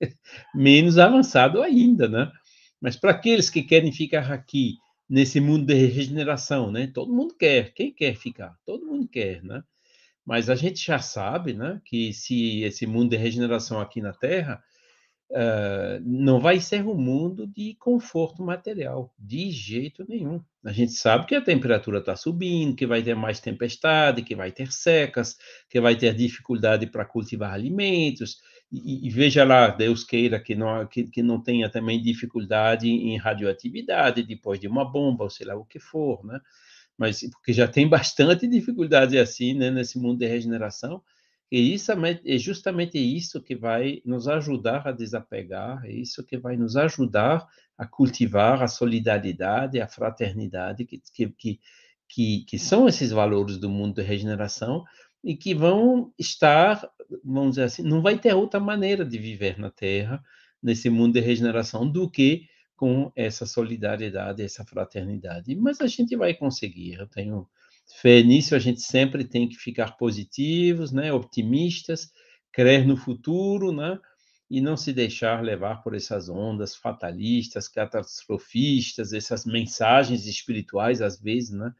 menos 0.52 0.98
avançado 0.98 1.62
ainda, 1.62 2.08
né? 2.08 2.28
Mas 2.80 2.96
para 2.96 3.12
aqueles 3.12 3.48
que 3.48 3.62
querem 3.62 3.92
ficar 3.92 4.32
aqui 4.32 4.74
nesse 5.08 5.38
mundo 5.38 5.64
de 5.64 5.74
regeneração, 5.74 6.72
né? 6.72 6.90
Todo 6.92 7.14
mundo 7.14 7.36
quer, 7.38 7.72
quem 7.72 7.94
quer 7.94 8.16
ficar? 8.16 8.52
Todo 8.66 8.84
mundo 8.84 9.06
quer, 9.06 9.44
né? 9.44 9.62
Mas 10.26 10.50
a 10.50 10.56
gente 10.56 10.84
já 10.84 10.98
sabe, 10.98 11.52
né? 11.52 11.80
Que 11.84 12.12
se 12.12 12.62
esse 12.64 12.84
mundo 12.84 13.10
de 13.10 13.16
regeneração 13.16 13.80
aqui 13.80 14.00
na 14.00 14.12
Terra 14.12 14.60
Uh, 15.30 16.02
não 16.04 16.40
vai 16.40 16.58
ser 16.58 16.84
um 16.84 16.96
mundo 16.96 17.46
de 17.46 17.76
conforto 17.78 18.42
material, 18.42 19.14
de 19.16 19.48
jeito 19.52 20.04
nenhum. 20.08 20.42
A 20.64 20.72
gente 20.72 20.90
sabe 20.92 21.24
que 21.24 21.36
a 21.36 21.40
temperatura 21.40 22.00
está 22.00 22.16
subindo, 22.16 22.74
que 22.74 22.84
vai 22.84 23.00
ter 23.00 23.14
mais 23.14 23.38
tempestade, 23.38 24.22
que 24.24 24.34
vai 24.34 24.50
ter 24.50 24.72
secas, 24.72 25.38
que 25.68 25.80
vai 25.80 25.94
ter 25.94 26.14
dificuldade 26.16 26.84
para 26.88 27.04
cultivar 27.04 27.54
alimentos. 27.54 28.38
E, 28.72 29.06
e, 29.06 29.10
veja 29.10 29.44
lá, 29.44 29.68
Deus 29.68 30.02
queira 30.02 30.40
que 30.40 30.56
não, 30.56 30.84
que, 30.88 31.04
que 31.04 31.22
não 31.22 31.40
tenha 31.40 31.70
também 31.70 32.02
dificuldade 32.02 32.88
em 32.88 33.16
radioatividade 33.16 34.24
depois 34.24 34.58
de 34.58 34.66
uma 34.66 34.84
bomba, 34.84 35.24
ou 35.24 35.30
sei 35.30 35.46
lá 35.46 35.54
o 35.54 35.64
que 35.64 35.78
for, 35.78 36.24
né? 36.24 36.40
Mas 36.98 37.20
porque 37.30 37.52
já 37.52 37.68
tem 37.68 37.86
bastante 37.88 38.48
dificuldade 38.48 39.16
assim, 39.16 39.54
né, 39.54 39.70
nesse 39.70 39.96
mundo 39.96 40.18
de 40.18 40.26
regeneração 40.26 41.00
e 41.50 41.74
isso 41.74 41.90
é 41.92 42.38
justamente 42.38 42.96
isso 42.96 43.42
que 43.42 43.56
vai 43.56 44.00
nos 44.04 44.28
ajudar 44.28 44.86
a 44.86 44.92
desapegar, 44.92 45.84
é 45.84 45.90
isso 45.90 46.24
que 46.24 46.38
vai 46.38 46.56
nos 46.56 46.76
ajudar 46.76 47.46
a 47.76 47.86
cultivar 47.86 48.62
a 48.62 48.68
solidariedade, 48.68 49.80
a 49.80 49.88
fraternidade, 49.88 50.84
que, 50.84 51.02
que, 51.36 51.60
que, 52.08 52.44
que 52.44 52.58
são 52.58 52.86
esses 52.86 53.10
valores 53.10 53.56
do 53.56 53.68
mundo 53.68 53.96
de 53.96 54.02
regeneração 54.02 54.84
e 55.24 55.36
que 55.36 55.54
vão 55.54 56.12
estar, 56.16 56.88
vamos 57.24 57.50
dizer 57.50 57.64
assim, 57.64 57.82
não 57.82 58.00
vai 58.00 58.16
ter 58.16 58.32
outra 58.32 58.60
maneira 58.60 59.04
de 59.04 59.18
viver 59.18 59.58
na 59.58 59.70
Terra, 59.70 60.22
nesse 60.62 60.88
mundo 60.88 61.14
de 61.14 61.20
regeneração, 61.20 61.90
do 61.90 62.08
que 62.08 62.46
com 62.76 63.10
essa 63.16 63.44
solidariedade, 63.44 64.42
essa 64.42 64.64
fraternidade. 64.64 65.54
Mas 65.56 65.80
a 65.80 65.86
gente 65.86 66.16
vai 66.16 66.32
conseguir, 66.32 66.94
eu 66.94 67.06
tenho 67.06 67.48
Fé 68.00 68.22
nisso, 68.22 68.54
a 68.54 68.58
gente 68.58 68.80
sempre 68.80 69.24
tem 69.24 69.48
que 69.48 69.56
ficar 69.56 69.96
positivos, 69.96 70.92
né, 70.92 71.12
optimistas, 71.12 72.10
crer 72.52 72.86
no 72.86 72.96
futuro, 72.96 73.72
né, 73.72 73.98
e 74.50 74.60
não 74.60 74.76
se 74.76 74.92
deixar 74.92 75.42
levar 75.42 75.82
por 75.82 75.94
essas 75.94 76.28
ondas 76.28 76.74
fatalistas, 76.74 77.68
catastrofistas, 77.68 79.12
essas 79.12 79.44
mensagens 79.44 80.26
espirituais, 80.26 81.00
às 81.02 81.20
vezes, 81.20 81.50
né, 81.50 81.72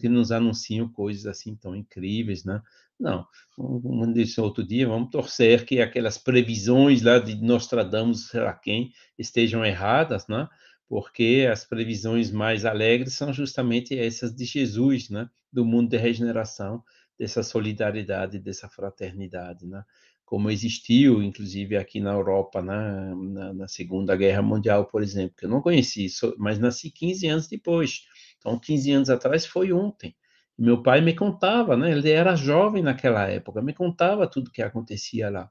que 0.00 0.08
nos 0.08 0.32
anunciam 0.32 0.88
coisas 0.88 1.26
assim 1.26 1.54
tão 1.54 1.74
incríveis, 1.76 2.44
né? 2.44 2.60
Não, 2.98 3.26
como 3.54 4.12
disse 4.12 4.40
outro 4.40 4.66
dia, 4.66 4.88
vamos 4.88 5.10
torcer 5.10 5.64
que 5.64 5.80
aquelas 5.80 6.18
previsões 6.18 7.02
lá 7.02 7.18
de 7.18 7.36
Nostradamus, 7.36 8.28
sei 8.28 8.40
lá 8.40 8.54
quem, 8.54 8.90
estejam 9.18 9.64
erradas, 9.64 10.26
né? 10.26 10.48
Porque 10.88 11.48
as 11.50 11.64
previsões 11.64 12.30
mais 12.30 12.64
alegres 12.64 13.14
são 13.14 13.32
justamente 13.32 13.98
essas 13.98 14.34
de 14.34 14.44
Jesus, 14.44 15.10
né? 15.10 15.28
do 15.52 15.64
mundo 15.64 15.90
de 15.90 15.96
regeneração, 15.96 16.82
dessa 17.18 17.42
solidariedade, 17.42 18.38
dessa 18.38 18.68
fraternidade, 18.68 19.66
né? 19.66 19.82
como 20.24 20.50
existiu, 20.50 21.22
inclusive, 21.22 21.76
aqui 21.76 22.00
na 22.00 22.12
Europa, 22.12 22.60
né? 22.60 23.14
na, 23.14 23.52
na, 23.52 23.68
Segunda 23.68 24.16
Guerra 24.16 24.42
Mundial, 24.42 24.84
por 24.84 25.02
exemplo, 25.02 25.36
que 25.36 25.46
eu 25.46 25.48
não 25.48 25.62
conheci, 25.62 26.08
mas 26.36 26.58
nasci 26.58 26.90
15 26.90 27.26
anos 27.28 27.46
depois. 27.46 28.02
Então, 28.38 28.58
15 28.58 28.92
anos 28.92 29.10
atrás 29.10 29.46
foi 29.46 29.72
ontem. 29.72 30.14
Meu 30.58 30.82
pai 30.82 31.00
me 31.00 31.14
contava, 31.14 31.76
né? 31.76 31.92
ele 31.92 32.10
era 32.10 32.34
jovem 32.34 32.82
naquela 32.82 33.26
época, 33.28 33.62
me 33.62 33.72
contava 33.72 34.26
tudo 34.26 34.50
que 34.50 34.62
acontecia 34.62 35.30
lá. 35.30 35.50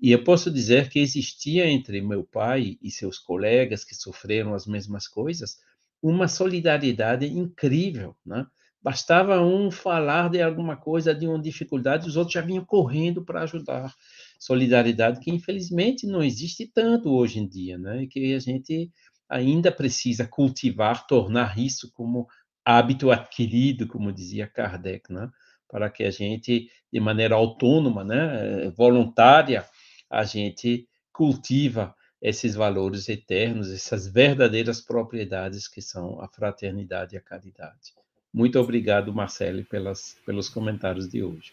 E 0.00 0.12
eu 0.12 0.22
posso 0.22 0.50
dizer 0.50 0.88
que 0.88 1.00
existia 1.00 1.66
entre 1.66 2.00
meu 2.00 2.22
pai 2.24 2.78
e 2.80 2.90
seus 2.90 3.18
colegas 3.18 3.84
que 3.84 3.94
sofreram 3.94 4.54
as 4.54 4.66
mesmas 4.66 5.08
coisas 5.08 5.56
uma 6.00 6.28
solidariedade 6.28 7.26
incrível, 7.26 8.14
né? 8.24 8.46
Bastava 8.80 9.40
um 9.42 9.72
falar 9.72 10.30
de 10.30 10.40
alguma 10.40 10.76
coisa, 10.76 11.12
de 11.12 11.26
uma 11.26 11.40
dificuldade, 11.42 12.06
os 12.08 12.16
outros 12.16 12.34
já 12.34 12.40
vinham 12.40 12.64
correndo 12.64 13.24
para 13.24 13.42
ajudar. 13.42 13.92
Solidariedade 14.38 15.18
que 15.18 15.32
infelizmente 15.32 16.06
não 16.06 16.22
existe 16.22 16.70
tanto 16.72 17.10
hoje 17.10 17.40
em 17.40 17.48
dia, 17.48 17.76
né? 17.76 18.04
E 18.04 18.06
que 18.06 18.32
a 18.34 18.38
gente 18.38 18.88
ainda 19.28 19.72
precisa 19.72 20.26
cultivar, 20.28 21.06
tornar 21.08 21.58
isso 21.58 21.90
como 21.92 22.28
hábito 22.64 23.10
adquirido, 23.10 23.88
como 23.88 24.12
dizia 24.12 24.46
Kardec, 24.46 25.12
né? 25.12 25.28
Para 25.68 25.90
que 25.90 26.04
a 26.04 26.10
gente, 26.10 26.70
de 26.92 27.00
maneira 27.00 27.34
autônoma, 27.34 28.04
né, 28.04 28.70
voluntária, 28.70 29.66
a 30.10 30.24
gente 30.24 30.88
cultiva 31.12 31.94
esses 32.20 32.54
valores 32.54 33.08
eternos, 33.08 33.72
essas 33.72 34.06
verdadeiras 34.06 34.80
propriedades 34.80 35.68
que 35.68 35.80
são 35.80 36.20
a 36.20 36.28
fraternidade 36.28 37.14
e 37.14 37.18
a 37.18 37.20
caridade. 37.20 37.94
Muito 38.32 38.58
obrigado, 38.58 39.12
Marcele, 39.12 39.64
pelas, 39.64 40.16
pelos 40.26 40.48
comentários 40.48 41.08
de 41.08 41.22
hoje. 41.22 41.52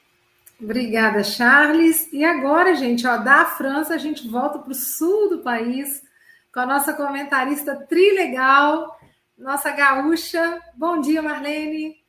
Obrigada, 0.59 1.23
Charles. 1.23 2.11
E 2.11 2.23
agora, 2.23 2.75
gente, 2.75 3.05
ó, 3.05 3.17
da 3.17 3.45
França, 3.45 3.93
a 3.93 3.97
gente 3.97 4.27
volta 4.27 4.59
para 4.59 4.71
o 4.71 4.75
sul 4.75 5.29
do 5.29 5.39
país 5.39 6.01
com 6.53 6.61
a 6.61 6.65
nossa 6.65 6.93
comentarista 6.93 7.75
trilegal, 7.75 8.97
nossa 9.37 9.71
gaúcha. 9.71 10.61
Bom 10.75 11.01
dia, 11.01 11.21
Marlene. 11.21 12.04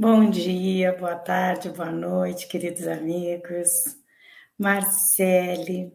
Bom 0.00 0.30
dia, 0.30 0.96
boa 0.96 1.14
tarde, 1.14 1.68
boa 1.68 1.90
noite, 1.92 2.46
queridos 2.46 2.88
amigos. 2.88 3.68
Marcele, 4.58 5.92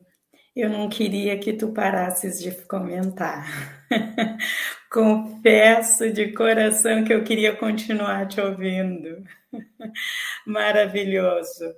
eu 0.55 0.69
não 0.69 0.87
queria 0.87 1.39
que 1.39 1.51
tu 1.53 1.73
parasses 1.73 2.39
de 2.39 2.51
comentar. 2.67 3.47
Confesso 4.93 6.11
de 6.11 6.31
coração 6.33 7.03
que 7.03 7.11
eu 7.11 7.23
queria 7.23 7.55
continuar 7.55 8.27
te 8.27 8.39
ouvindo. 8.39 9.23
Maravilhoso. 10.45 11.73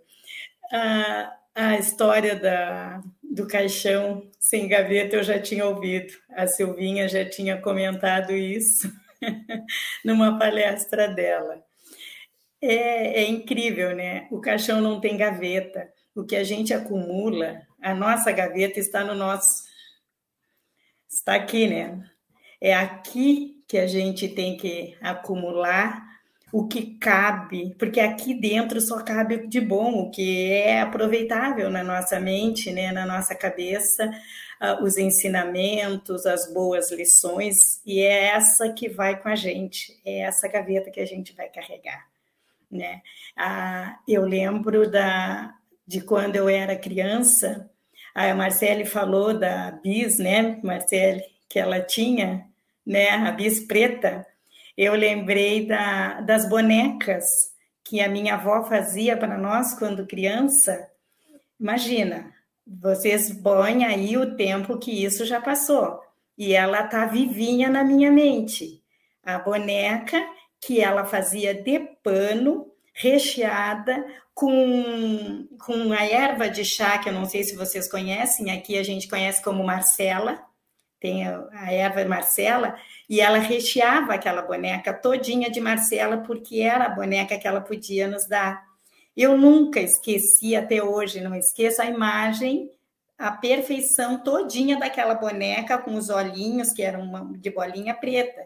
A, 0.74 1.34
a 1.56 1.78
história 1.78 2.36
da, 2.36 3.02
do 3.24 3.48
caixão 3.48 4.30
sem 4.38 4.68
gaveta 4.68 5.16
eu 5.16 5.24
já 5.24 5.40
tinha 5.40 5.66
ouvido. 5.66 6.14
A 6.32 6.46
Silvinha 6.46 7.08
já 7.08 7.24
tinha 7.24 7.62
comentado 7.62 8.34
isso 8.34 8.92
numa 10.04 10.38
palestra 10.38 11.08
dela. 11.08 11.66
É, 12.62 13.22
é 13.22 13.28
incrível, 13.28 13.96
né? 13.96 14.28
O 14.32 14.40
caixão 14.40 14.82
não 14.82 15.00
tem 15.00 15.16
gaveta. 15.16 15.92
O 16.16 16.24
que 16.24 16.36
a 16.36 16.44
gente 16.44 16.74
acumula, 16.74 17.62
a 17.82 17.94
nossa 17.94 18.32
gaveta 18.32 18.80
está 18.80 19.04
no 19.04 19.14
nosso. 19.14 19.66
Está 21.10 21.36
aqui, 21.36 21.68
né? 21.68 22.04
É 22.60 22.74
aqui 22.74 23.64
que 23.68 23.78
a 23.78 23.86
gente 23.86 24.28
tem 24.30 24.58
que 24.58 24.98
acumular 25.02 26.06
o 26.52 26.68
que 26.68 26.98
cabe, 26.98 27.76
porque 27.78 28.00
aqui 28.00 28.34
dentro 28.34 28.80
só 28.80 29.04
cabe 29.04 29.48
de 29.48 29.60
bom, 29.60 30.00
o 30.00 30.12
que 30.12 30.52
é 30.52 30.82
aproveitável 30.82 31.70
na 31.70 31.84
nossa 31.84 32.20
mente, 32.20 32.72
né, 32.72 32.92
na 32.92 33.06
nossa 33.06 33.36
cabeça, 33.36 34.10
uh, 34.62 34.82
os 34.82 34.98
ensinamentos, 34.98 36.26
as 36.26 36.52
boas 36.54 36.90
lições, 36.92 37.82
e 37.86 38.00
é 38.00 38.28
essa 38.30 38.72
que 38.72 38.88
vai 38.88 39.22
com 39.22 39.28
a 39.28 39.36
gente, 39.36 40.00
é 40.06 40.20
essa 40.22 40.48
gaveta 40.48 40.90
que 40.90 41.02
a 41.02 41.06
gente 41.06 41.34
vai 41.34 41.50
carregar 41.50 42.08
né? 42.70 43.02
Ah, 43.36 43.98
eu 44.08 44.24
lembro 44.24 44.90
da, 44.90 45.54
de 45.86 46.02
quando 46.02 46.36
eu 46.36 46.50
era 46.50 46.76
criança, 46.76 47.70
a 48.14 48.34
Marcele 48.34 48.86
falou 48.86 49.38
da 49.38 49.72
bis, 49.72 50.18
né, 50.18 50.60
Marcele, 50.64 51.24
que 51.48 51.60
ela 51.60 51.80
tinha, 51.82 52.46
né, 52.86 53.10
a 53.10 53.32
bis 53.32 53.60
preta. 53.60 54.26
Eu 54.76 54.94
lembrei 54.94 55.66
da, 55.68 56.22
das 56.22 56.48
bonecas 56.50 57.52
que 57.84 58.02
a 58.02 58.10
minha 58.10 58.34
avó 58.34 58.64
fazia 58.64 59.16
para 59.16 59.38
nós 59.38 59.74
quando 59.74 60.06
criança. 60.06 60.90
Imagina, 61.60 62.34
vocês 62.66 63.32
põem 63.32 63.86
aí 63.86 64.18
o 64.18 64.36
tempo 64.36 64.78
que 64.78 64.92
isso 64.92 65.26
já 65.26 65.40
passou. 65.40 66.02
E 66.38 66.54
ela 66.54 66.84
tá 66.84 67.06
vivinha 67.06 67.70
na 67.70 67.84
minha 67.84 68.12
mente. 68.12 68.84
A 69.24 69.40
boneca 69.40 70.22
que 70.60 70.82
ela 70.82 71.06
fazia 71.06 71.54
de 71.54 71.80
pano, 72.04 72.72
recheada 72.94 74.06
com, 74.34 75.48
com 75.66 75.92
a 75.94 76.06
erva 76.06 76.50
de 76.50 76.64
chá, 76.66 76.98
que 76.98 77.10
eu 77.10 77.14
não 77.14 77.26
sei 77.26 77.44
se 77.44 77.56
vocês 77.56 77.90
conhecem, 77.90 78.52
aqui 78.52 78.78
a 78.78 78.84
gente 78.84 79.08
conhece 79.08 79.44
como 79.44 79.64
Marcela, 79.64 80.44
tem 81.00 81.28
a, 81.28 81.48
a 81.52 81.72
erva 81.72 82.06
Marcela, 82.06 82.76
e 83.10 83.22
ela 83.22 83.38
recheava 83.38 84.14
aquela 84.14 84.42
boneca 84.42 84.94
todinha 84.94 85.50
de 85.50 85.60
Marcela, 85.60 86.18
porque 86.18 86.62
era 86.62 86.86
a 86.86 86.90
boneca 86.90 87.38
que 87.38 87.48
ela 87.48 87.62
podia 87.62 88.08
nos 88.08 88.28
dar. 88.28 88.64
Eu 89.16 89.38
nunca 89.38 89.80
esqueci, 89.80 90.56
até 90.56 90.84
hoje, 90.84 91.22
não 91.22 91.36
esqueço 91.36 91.82
a 91.82 91.86
imagem, 91.86 92.70
a 93.18 93.32
perfeição 93.32 94.20
todinha 94.20 94.78
daquela 94.78 95.16
boneca, 95.16 95.78
com 95.78 95.96
os 95.96 96.10
olhinhos, 96.10 96.72
que 96.72 96.84
eram 96.84 97.02
uma, 97.02 97.38
de 97.38 97.50
bolinha 97.50 97.96
preta. 97.96 98.46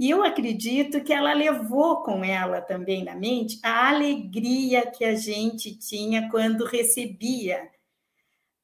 E 0.00 0.08
eu 0.08 0.24
acredito 0.24 1.02
que 1.02 1.12
ela 1.12 1.34
levou 1.34 2.02
com 2.02 2.24
ela 2.24 2.62
também 2.62 3.04
na 3.04 3.14
mente 3.14 3.60
a 3.62 3.90
alegria 3.90 4.90
que 4.90 5.04
a 5.04 5.14
gente 5.14 5.76
tinha 5.76 6.26
quando 6.30 6.64
recebia, 6.64 7.68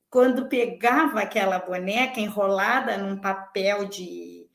quando 0.09 0.49
pegava 0.49 1.21
aquela 1.21 1.59
boneca 1.59 2.19
enrolada 2.19 2.97
num 2.97 3.19
papel 3.19 3.85
de 3.85 4.47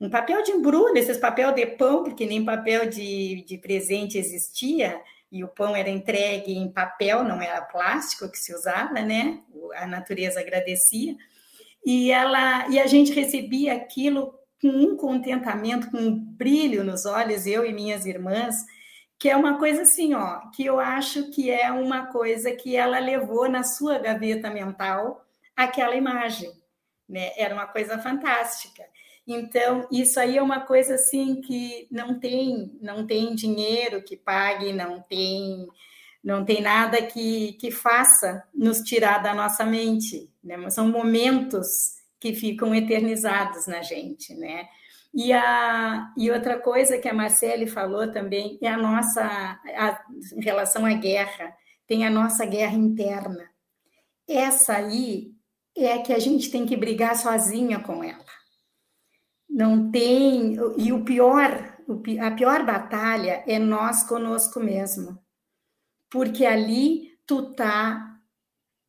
um 0.00 0.08
papel 0.08 0.44
de 0.44 0.52
embrulho, 0.52 0.96
esses 0.96 1.18
papel 1.18 1.50
de 1.50 1.66
pão, 1.66 2.04
porque 2.04 2.24
nem 2.24 2.44
papel 2.44 2.88
de, 2.88 3.42
de 3.44 3.58
presente 3.58 4.16
existia, 4.16 5.02
e 5.32 5.42
o 5.42 5.48
pão 5.48 5.74
era 5.74 5.90
entregue 5.90 6.56
em 6.56 6.70
papel, 6.70 7.24
não 7.24 7.42
era 7.42 7.62
plástico 7.62 8.30
que 8.30 8.38
se 8.38 8.54
usava, 8.54 9.02
né? 9.02 9.40
A 9.74 9.88
natureza 9.88 10.38
agradecia. 10.38 11.16
E 11.84 12.12
ela 12.12 12.68
e 12.68 12.78
a 12.78 12.86
gente 12.86 13.10
recebia 13.12 13.74
aquilo 13.74 14.37
com 14.60 14.68
um 14.68 14.96
contentamento, 14.96 15.90
com 15.90 15.98
um 15.98 16.14
brilho 16.16 16.84
nos 16.84 17.06
olhos, 17.06 17.46
eu 17.46 17.64
e 17.64 17.72
minhas 17.72 18.06
irmãs, 18.06 18.56
que 19.18 19.28
é 19.28 19.36
uma 19.36 19.58
coisa 19.58 19.82
assim, 19.82 20.14
ó, 20.14 20.40
que 20.54 20.64
eu 20.64 20.78
acho 20.78 21.30
que 21.30 21.50
é 21.50 21.70
uma 21.72 22.06
coisa 22.06 22.52
que 22.52 22.76
ela 22.76 22.98
levou 22.98 23.48
na 23.48 23.64
sua 23.64 23.98
gaveta 23.98 24.50
mental 24.50 25.24
aquela 25.56 25.96
imagem, 25.96 26.52
né? 27.08 27.32
Era 27.36 27.54
uma 27.54 27.66
coisa 27.66 27.98
fantástica. 27.98 28.84
Então, 29.26 29.86
isso 29.92 30.18
aí 30.18 30.38
é 30.38 30.42
uma 30.42 30.60
coisa 30.60 30.94
assim 30.94 31.40
que 31.40 31.86
não 31.90 32.18
tem, 32.18 32.78
não 32.80 33.06
tem 33.06 33.34
dinheiro 33.34 34.02
que 34.02 34.16
pague, 34.16 34.72
não 34.72 35.02
tem 35.02 35.66
não 36.22 36.44
tem 36.44 36.60
nada 36.60 37.00
que, 37.00 37.52
que 37.54 37.70
faça 37.70 38.44
nos 38.52 38.80
tirar 38.80 39.22
da 39.22 39.32
nossa 39.34 39.64
mente, 39.64 40.30
né? 40.42 40.68
São 40.68 40.88
momentos 40.88 41.97
que 42.20 42.34
ficam 42.34 42.74
eternizados 42.74 43.66
na 43.66 43.82
gente, 43.82 44.34
né? 44.34 44.68
E, 45.14 45.32
a, 45.32 46.12
e 46.16 46.30
outra 46.30 46.58
coisa 46.58 46.98
que 46.98 47.08
a 47.08 47.14
Marcele 47.14 47.66
falou 47.66 48.10
também 48.12 48.58
é 48.60 48.68
a 48.68 48.76
nossa, 48.76 49.22
a, 49.22 50.04
em 50.36 50.42
relação 50.42 50.84
à 50.84 50.92
guerra, 50.92 51.56
tem 51.86 52.06
a 52.06 52.10
nossa 52.10 52.44
guerra 52.44 52.74
interna. 52.74 53.48
Essa 54.28 54.74
aí 54.74 55.32
é 55.76 55.98
que 55.98 56.12
a 56.12 56.18
gente 56.18 56.50
tem 56.50 56.66
que 56.66 56.76
brigar 56.76 57.16
sozinha 57.16 57.80
com 57.80 58.04
ela. 58.04 58.24
Não 59.48 59.90
tem. 59.90 60.56
E 60.76 60.92
o 60.92 61.02
pior, 61.02 61.78
a 62.20 62.30
pior 62.32 62.66
batalha 62.66 63.42
é 63.46 63.58
nós 63.58 64.02
conosco 64.02 64.60
mesmo. 64.60 65.18
Porque 66.10 66.44
ali 66.44 67.18
tu 67.26 67.54
tá 67.54 68.18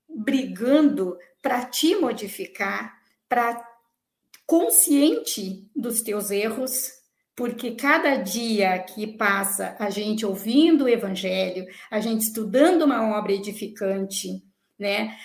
brigando 0.07 1.17
para 1.41 1.65
te 1.65 1.95
modificar, 1.95 2.98
para 3.29 3.63
consciente 4.45 5.69
dos 5.75 6.01
teus 6.01 6.31
erros, 6.31 6.89
porque 7.35 7.71
cada 7.71 8.15
dia 8.15 8.79
que 8.79 9.05
passa 9.05 9.75
a 9.79 9.91
gente 9.91 10.25
ouvindo 10.25 10.85
o 10.85 10.89
evangelho, 10.89 11.67
a 11.91 11.99
gente 11.99 12.23
estudando 12.23 12.81
uma 12.81 13.17
obra 13.17 13.31
edificante, 13.31 14.43
né? 14.77 15.15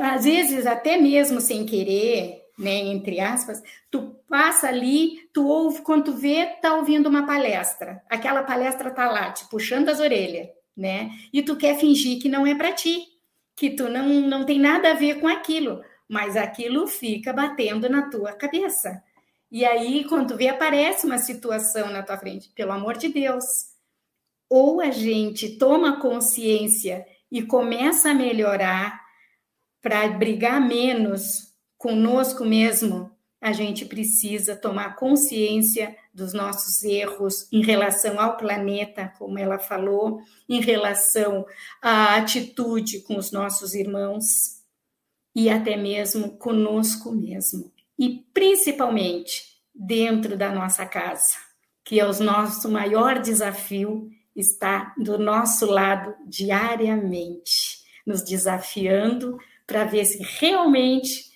Às 0.00 0.24
vezes 0.24 0.66
até 0.66 0.96
mesmo 0.96 1.40
sem 1.40 1.66
querer, 1.66 2.42
né, 2.58 2.78
entre 2.78 3.20
aspas, 3.20 3.62
tu 3.90 4.16
passa 4.26 4.68
ali, 4.68 5.28
tu 5.32 5.46
ouve, 5.46 5.82
quando 5.82 6.06
tu 6.06 6.12
vê, 6.14 6.46
tá 6.62 6.74
ouvindo 6.74 7.08
uma 7.08 7.26
palestra. 7.26 8.02
Aquela 8.08 8.42
palestra 8.42 8.90
tá 8.90 9.10
lá, 9.10 9.30
te 9.30 9.46
puxando 9.50 9.90
as 9.90 10.00
orelhas, 10.00 10.48
né? 10.74 11.10
E 11.30 11.42
tu 11.42 11.56
quer 11.56 11.78
fingir 11.78 12.20
que 12.20 12.28
não 12.28 12.46
é 12.46 12.54
para 12.54 12.72
ti, 12.72 13.04
que 13.54 13.70
tu 13.70 13.88
não, 13.90 14.08
não 14.08 14.44
tem 14.44 14.58
nada 14.58 14.90
a 14.90 14.94
ver 14.94 15.20
com 15.20 15.28
aquilo 15.28 15.82
mas 16.08 16.36
aquilo 16.36 16.86
fica 16.86 17.32
batendo 17.32 17.88
na 17.88 18.08
tua 18.08 18.32
cabeça. 18.32 19.02
E 19.50 19.64
aí, 19.64 20.04
quando 20.04 20.28
tu 20.28 20.36
vê, 20.36 20.48
aparece 20.48 21.06
uma 21.06 21.18
situação 21.18 21.90
na 21.90 22.02
tua 22.02 22.18
frente, 22.18 22.50
pelo 22.50 22.72
amor 22.72 22.96
de 22.96 23.08
Deus. 23.08 23.44
Ou 24.48 24.80
a 24.80 24.90
gente 24.90 25.56
toma 25.56 26.00
consciência 26.00 27.06
e 27.30 27.42
começa 27.42 28.10
a 28.10 28.14
melhorar 28.14 29.00
para 29.82 30.08
brigar 30.08 30.60
menos 30.60 31.54
conosco 31.78 32.44
mesmo, 32.44 33.10
a 33.40 33.52
gente 33.52 33.84
precisa 33.84 34.56
tomar 34.56 34.96
consciência 34.96 35.96
dos 36.12 36.32
nossos 36.32 36.82
erros 36.82 37.46
em 37.52 37.62
relação 37.62 38.18
ao 38.18 38.36
planeta, 38.36 39.12
como 39.18 39.38
ela 39.38 39.58
falou, 39.58 40.20
em 40.48 40.60
relação 40.60 41.46
à 41.80 42.16
atitude 42.16 43.02
com 43.02 43.16
os 43.16 43.30
nossos 43.30 43.74
irmãos 43.74 44.55
e 45.36 45.50
até 45.50 45.76
mesmo 45.76 46.38
conosco 46.38 47.12
mesmo. 47.12 47.70
E 47.98 48.24
principalmente 48.32 49.60
dentro 49.74 50.34
da 50.34 50.50
nossa 50.50 50.86
casa, 50.86 51.36
que 51.84 52.00
é 52.00 52.06
o 52.06 52.22
nosso 52.22 52.70
maior 52.70 53.20
desafio, 53.20 54.10
está 54.34 54.94
do 54.96 55.18
nosso 55.18 55.66
lado 55.66 56.14
diariamente, 56.26 57.84
nos 58.06 58.22
desafiando 58.22 59.38
para 59.66 59.84
ver 59.84 60.06
se 60.06 60.22
realmente 60.40 61.26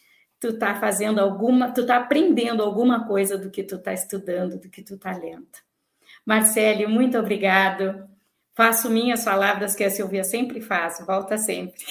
tu 0.40 0.48
está 0.48 0.80
fazendo 0.80 1.20
alguma, 1.20 1.70
tu 1.70 1.82
está 1.82 1.98
aprendendo 1.98 2.62
alguma 2.62 3.06
coisa 3.06 3.36
do 3.36 3.50
que 3.50 3.62
tu 3.62 3.74
está 3.74 3.92
estudando, 3.92 4.58
do 4.58 4.70
que 4.70 4.82
tu 4.82 4.94
está 4.94 5.12
lendo. 5.12 5.46
Marcele, 6.24 6.86
muito 6.86 7.18
obrigado. 7.18 8.08
Faço 8.54 8.88
minhas 8.88 9.24
palavras 9.24 9.74
que 9.74 9.84
a 9.84 9.90
Silvia 9.90 10.24
sempre 10.24 10.62
faz, 10.62 11.04
volta 11.06 11.36
sempre. 11.36 11.84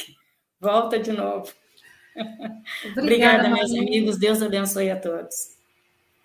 Volta 0.60 0.97
de 0.97 1.12
novo. 1.12 1.59
Obrigada, 2.97 3.01
Obrigada 3.01 3.49
meus 3.49 3.72
amigos. 3.72 4.17
Deus 4.17 4.41
abençoe 4.41 4.91
a 4.91 4.99
todos. 4.99 5.59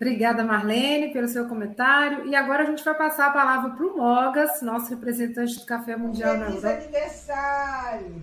Obrigada, 0.01 0.45
Marlene, 0.45 1.13
pelo 1.13 1.29
seu 1.29 1.49
comentário. 1.49 2.27
E 2.27 2.35
agora 2.35 2.65
a 2.65 2.67
gente 2.67 2.85
vai 2.85 2.95
passar 2.95 3.29
a 3.29 3.31
palavra 3.31 3.71
para 3.71 3.87
o 3.87 3.97
Mogas, 3.97 4.61
nosso 4.61 4.91
representante 4.91 5.59
do 5.59 5.67
Café 5.67 5.97
Mundial 5.97 6.33
Feliz 6.33 6.63
na 6.63 6.71
Europa. 6.71 6.83
aniversário! 6.83 8.23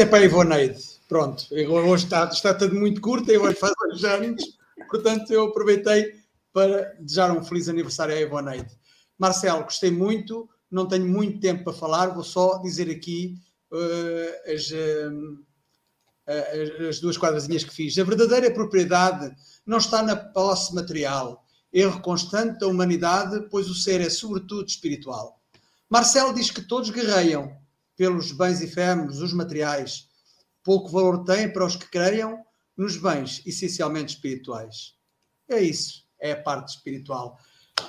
É 0.00 0.06
para 0.06 0.20
a 0.20 0.24
Ivoneide. 0.24 0.82
Pronto, 1.06 1.44
hoje 1.52 2.04
está, 2.04 2.24
está 2.24 2.54
tudo 2.54 2.74
muito 2.74 3.02
curto, 3.02 3.30
e 3.30 3.36
hoje 3.36 3.54
faz 3.54 3.74
dois 3.78 4.02
anos, 4.02 4.42
portanto 4.88 5.30
eu 5.30 5.48
aproveitei 5.48 6.14
para 6.54 6.94
desejar 6.98 7.30
um 7.36 7.44
feliz 7.44 7.68
aniversário 7.68 8.14
à 8.14 8.18
Ivoneide. 8.18 8.70
Marcelo, 9.18 9.64
gostei 9.64 9.90
muito, 9.90 10.48
não 10.70 10.88
tenho 10.88 11.06
muito 11.06 11.38
tempo 11.38 11.64
para 11.64 11.74
falar, 11.74 12.06
vou 12.14 12.24
só 12.24 12.56
dizer 12.62 12.90
aqui 12.90 13.36
uh, 13.70 14.50
as, 14.50 14.72
as 16.88 16.98
duas 16.98 17.18
quadrazinhas 17.18 17.62
que 17.62 17.74
fiz. 17.74 17.98
A 17.98 18.04
verdadeira 18.04 18.50
propriedade 18.50 19.30
não 19.66 19.76
está 19.76 20.02
na 20.02 20.16
posse 20.16 20.74
material, 20.74 21.44
erro 21.70 22.00
constante 22.00 22.58
da 22.58 22.66
humanidade, 22.66 23.46
pois 23.50 23.68
o 23.68 23.74
ser 23.74 24.00
é 24.00 24.08
sobretudo 24.08 24.66
espiritual. 24.66 25.38
Marcelo 25.90 26.32
diz 26.32 26.50
que 26.50 26.62
todos 26.62 26.88
guerreiam 26.88 27.59
pelos 28.00 28.32
bens 28.32 28.62
efêmeros, 28.62 29.20
os 29.20 29.34
materiais, 29.34 30.08
pouco 30.64 30.88
valor 30.88 31.22
tem 31.22 31.52
para 31.52 31.66
os 31.66 31.76
que 31.76 31.86
creiam 31.90 32.42
nos 32.74 32.96
bens 32.96 33.42
essencialmente 33.44 34.14
espirituais. 34.14 34.94
É 35.46 35.60
isso, 35.60 36.02
é 36.18 36.32
a 36.32 36.42
parte 36.42 36.68
espiritual. 36.68 37.36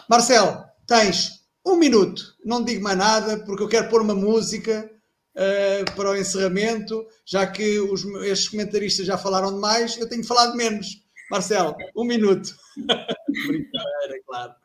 Marcelo, 0.09 0.65
tens 0.85 1.45
um 1.65 1.77
minuto, 1.77 2.35
não 2.43 2.61
digo 2.61 2.83
mais 2.83 2.97
nada, 2.97 3.39
porque 3.45 3.63
eu 3.63 3.69
quero 3.69 3.87
pôr 3.87 4.01
uma 4.01 4.13
música 4.13 4.91
uh, 5.33 5.95
para 5.95 6.11
o 6.11 6.17
encerramento, 6.17 7.07
já 7.25 7.47
que 7.47 7.79
os, 7.79 8.03
estes 8.25 8.49
comentaristas 8.49 9.05
já 9.05 9.17
falaram 9.17 9.53
demais, 9.53 9.95
eu 9.95 10.09
tenho 10.09 10.25
falado 10.25 10.57
menos. 10.57 11.05
Marcelo, 11.29 11.73
um 11.95 12.03
minuto. 12.03 12.53
Brincadeira, 13.47 14.21
claro. 14.27 14.55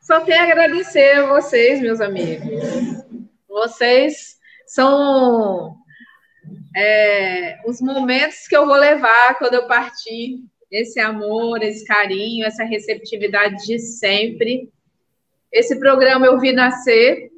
Só 0.00 0.20
tenho 0.22 0.40
a 0.40 0.42
agradecer 0.42 1.12
a 1.12 1.26
vocês, 1.26 1.80
meus 1.80 2.00
amigos. 2.00 3.19
Vocês 3.50 4.38
são 4.64 5.76
é, 6.76 7.60
os 7.66 7.80
momentos 7.80 8.46
que 8.46 8.56
eu 8.56 8.64
vou 8.64 8.76
levar 8.76 9.36
quando 9.38 9.54
eu 9.54 9.66
partir, 9.66 10.44
esse 10.70 11.00
amor, 11.00 11.60
esse 11.60 11.84
carinho, 11.84 12.46
essa 12.46 12.62
receptividade 12.62 13.66
de 13.66 13.80
sempre. 13.80 14.72
Esse 15.50 15.80
programa 15.80 16.26
eu 16.26 16.38
vi 16.38 16.52
nascer, 16.52 17.28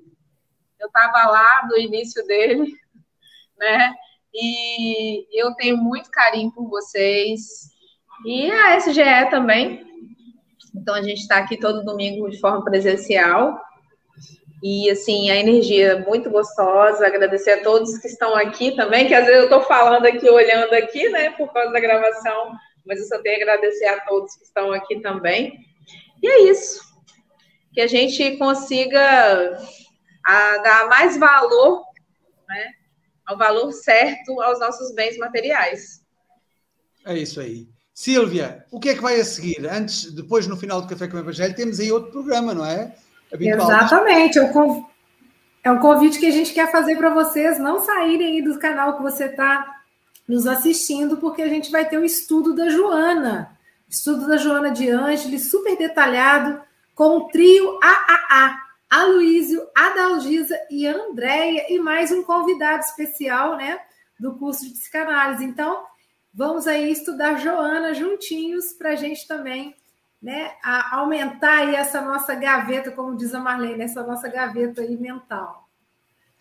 eu 0.78 0.86
estava 0.86 1.30
lá 1.30 1.66
no 1.70 1.78
início 1.78 2.22
dele, 2.26 2.70
né? 3.58 3.94
E 4.34 5.26
eu 5.32 5.54
tenho 5.54 5.78
muito 5.78 6.10
carinho 6.10 6.52
por 6.52 6.68
vocês. 6.68 7.70
E 8.26 8.50
a 8.50 8.76
SGE 8.76 9.30
também. 9.30 9.82
Então 10.76 10.94
a 10.94 11.02
gente 11.02 11.20
está 11.20 11.38
aqui 11.38 11.58
todo 11.58 11.84
domingo 11.84 12.28
de 12.28 12.38
forma 12.38 12.62
presencial. 12.62 13.58
E, 14.62 14.88
assim, 14.90 15.28
a 15.30 15.36
energia 15.36 15.92
é 15.92 16.04
muito 16.04 16.30
gostosa. 16.30 17.06
Agradecer 17.06 17.50
a 17.50 17.62
todos 17.62 17.98
que 17.98 18.06
estão 18.06 18.36
aqui 18.36 18.76
também, 18.76 19.08
que 19.08 19.14
às 19.14 19.26
vezes 19.26 19.40
eu 19.40 19.44
estou 19.44 19.62
falando 19.62 20.06
aqui, 20.06 20.30
olhando 20.30 20.72
aqui, 20.74 21.08
né, 21.08 21.30
por 21.30 21.52
causa 21.52 21.72
da 21.72 21.80
gravação, 21.80 22.52
mas 22.86 23.00
eu 23.00 23.06
só 23.06 23.20
tenho 23.20 23.36
a 23.38 23.42
agradecer 23.42 23.86
a 23.86 24.00
todos 24.00 24.36
que 24.36 24.44
estão 24.44 24.72
aqui 24.72 25.00
também. 25.00 25.58
E 26.22 26.28
é 26.28 26.42
isso. 26.42 26.80
Que 27.74 27.80
a 27.80 27.88
gente 27.88 28.36
consiga 28.36 29.58
a, 30.24 30.58
dar 30.58 30.88
mais 30.88 31.16
valor, 31.16 31.82
né, 32.48 32.72
ao 33.26 33.36
valor 33.36 33.72
certo 33.72 34.40
aos 34.40 34.60
nossos 34.60 34.94
bens 34.94 35.18
materiais. 35.18 36.02
É 37.04 37.14
isso 37.14 37.40
aí. 37.40 37.66
Silvia, 37.92 38.64
o 38.70 38.78
que 38.78 38.90
é 38.90 38.94
que 38.94 39.02
vai 39.02 39.20
a 39.20 39.24
seguir? 39.24 39.66
Antes, 39.66 40.12
depois, 40.12 40.46
no 40.46 40.56
final 40.56 40.80
do 40.80 40.88
Café 40.88 41.08
com 41.08 41.16
o 41.16 41.20
Evangelho, 41.20 41.54
temos 41.54 41.80
aí 41.80 41.90
outro 41.90 42.12
programa, 42.12 42.54
não 42.54 42.64
é? 42.64 42.94
Exatamente. 43.32 44.38
É 44.38 44.42
um, 44.42 44.86
é 45.64 45.70
um 45.70 45.78
convite 45.78 46.18
que 46.18 46.26
a 46.26 46.30
gente 46.30 46.52
quer 46.52 46.70
fazer 46.70 46.96
para 46.96 47.10
vocês 47.10 47.58
não 47.58 47.80
saírem 47.80 48.34
aí 48.34 48.42
do 48.42 48.58
canal 48.58 48.96
que 48.96 49.02
você 49.02 49.26
está 49.26 49.82
nos 50.28 50.46
assistindo, 50.46 51.16
porque 51.16 51.42
a 51.42 51.48
gente 51.48 51.70
vai 51.70 51.88
ter 51.88 51.98
o 51.98 52.04
estudo 52.04 52.54
da 52.54 52.68
Joana. 52.68 53.58
Estudo 53.88 54.26
da 54.26 54.36
Joana 54.36 54.70
de 54.70 54.88
Ângeles, 54.88 55.50
super 55.50 55.76
detalhado, 55.76 56.60
com 56.94 57.18
o 57.18 57.28
trio 57.28 57.78
AAA. 57.82 58.62
Aloísio, 58.88 59.66
Adalgisa 59.74 60.54
e 60.70 60.86
Andréia, 60.86 61.64
e 61.70 61.78
mais 61.78 62.12
um 62.12 62.22
convidado 62.22 62.82
especial, 62.84 63.56
né, 63.56 63.80
do 64.20 64.34
curso 64.34 64.66
de 64.66 64.72
psicanálise. 64.72 65.42
Então, 65.44 65.82
vamos 66.32 66.66
aí 66.66 66.92
estudar 66.92 67.38
Joana 67.38 67.94
juntinhos 67.94 68.74
para 68.74 68.90
a 68.90 68.96
gente 68.96 69.26
também 69.26 69.74
né, 70.22 70.52
a 70.62 70.96
aumentar 70.96 71.58
aí 71.58 71.74
essa 71.74 72.00
nossa 72.00 72.34
gaveta, 72.34 72.92
como 72.92 73.16
diz 73.16 73.34
a 73.34 73.40
Marlene, 73.40 73.82
essa 73.82 74.02
nossa 74.04 74.28
gaveta 74.28 74.80
aí 74.80 74.96
mental. 74.96 75.68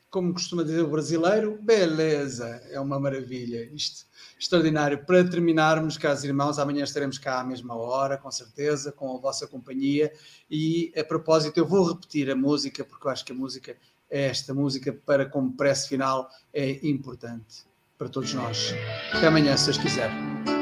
Como 0.09 0.33
costuma 0.33 0.61
dizer 0.63 0.81
o 0.81 0.89
brasileiro, 0.89 1.57
beleza, 1.61 2.61
é 2.69 2.79
uma 2.79 2.99
maravilha. 2.99 3.63
Isto 3.73 4.05
extraordinário. 4.37 5.05
Para 5.05 5.23
terminarmos, 5.23 5.97
caros 5.97 6.23
irmãos, 6.23 6.59
amanhã 6.59 6.83
estaremos 6.83 7.17
cá 7.17 7.39
à 7.39 7.43
mesma 7.43 7.75
hora, 7.75 8.17
com 8.17 8.29
certeza, 8.29 8.91
com 8.91 9.15
a 9.15 9.19
vossa 9.19 9.47
companhia. 9.47 10.11
E 10.49 10.91
a 10.97 11.03
propósito, 11.03 11.57
eu 11.57 11.65
vou 11.65 11.87
repetir 11.87 12.29
a 12.29 12.35
música, 12.35 12.83
porque 12.83 13.07
eu 13.07 13.11
acho 13.11 13.23
que 13.23 13.31
a 13.31 13.35
música, 13.35 13.77
esta 14.09 14.53
música, 14.53 14.91
para 15.05 15.25
como 15.25 15.53
prece 15.53 15.87
final, 15.87 16.29
é 16.53 16.85
importante 16.85 17.63
para 17.97 18.09
todos 18.09 18.33
nós. 18.33 18.73
Até 19.13 19.27
amanhã, 19.27 19.55
se 19.55 19.65
vocês 19.65 19.77
quiserem. 19.77 20.60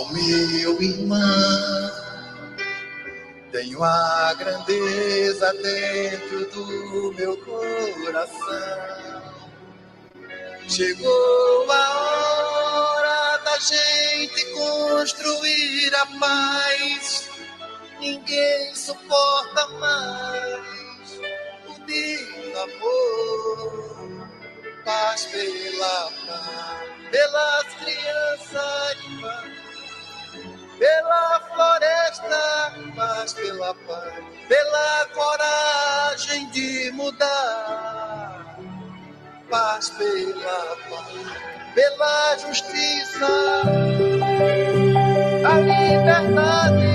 Ao 0.00 0.08
meu 0.12 0.82
irmão. 0.82 1.90
Tenho 3.52 3.82
a 3.84 4.34
grandeza 4.34 5.52
dentro 5.54 6.50
do 6.50 7.12
meu 7.12 7.36
coração. 7.36 8.30
Chegou 10.68 11.70
a 11.70 11.90
hora 11.98 13.38
da 13.44 13.58
gente 13.58 14.44
construir 14.54 15.94
a 15.94 16.06
paz. 16.18 17.28
Ninguém 17.98 18.74
suporta 18.74 19.68
mais 19.80 21.20
o 21.68 22.58
amor. 22.58 24.00
Paz 24.84 25.26
pela 25.26 26.10
paz, 26.26 27.10
pelas 27.10 27.66
crianças 27.74 28.96
de 29.02 29.59
pela 30.80 31.40
floresta, 31.40 32.72
mas 32.96 33.34
pela 33.34 33.74
paz, 33.74 34.14
pela 34.48 35.06
coragem 35.14 36.48
de 36.48 36.90
mudar, 36.92 38.56
paz 39.50 39.90
pela 39.90 40.76
paz, 40.88 41.74
pela 41.74 42.38
justiça, 42.38 43.26
a 45.46 45.58
liberdade 45.60 46.89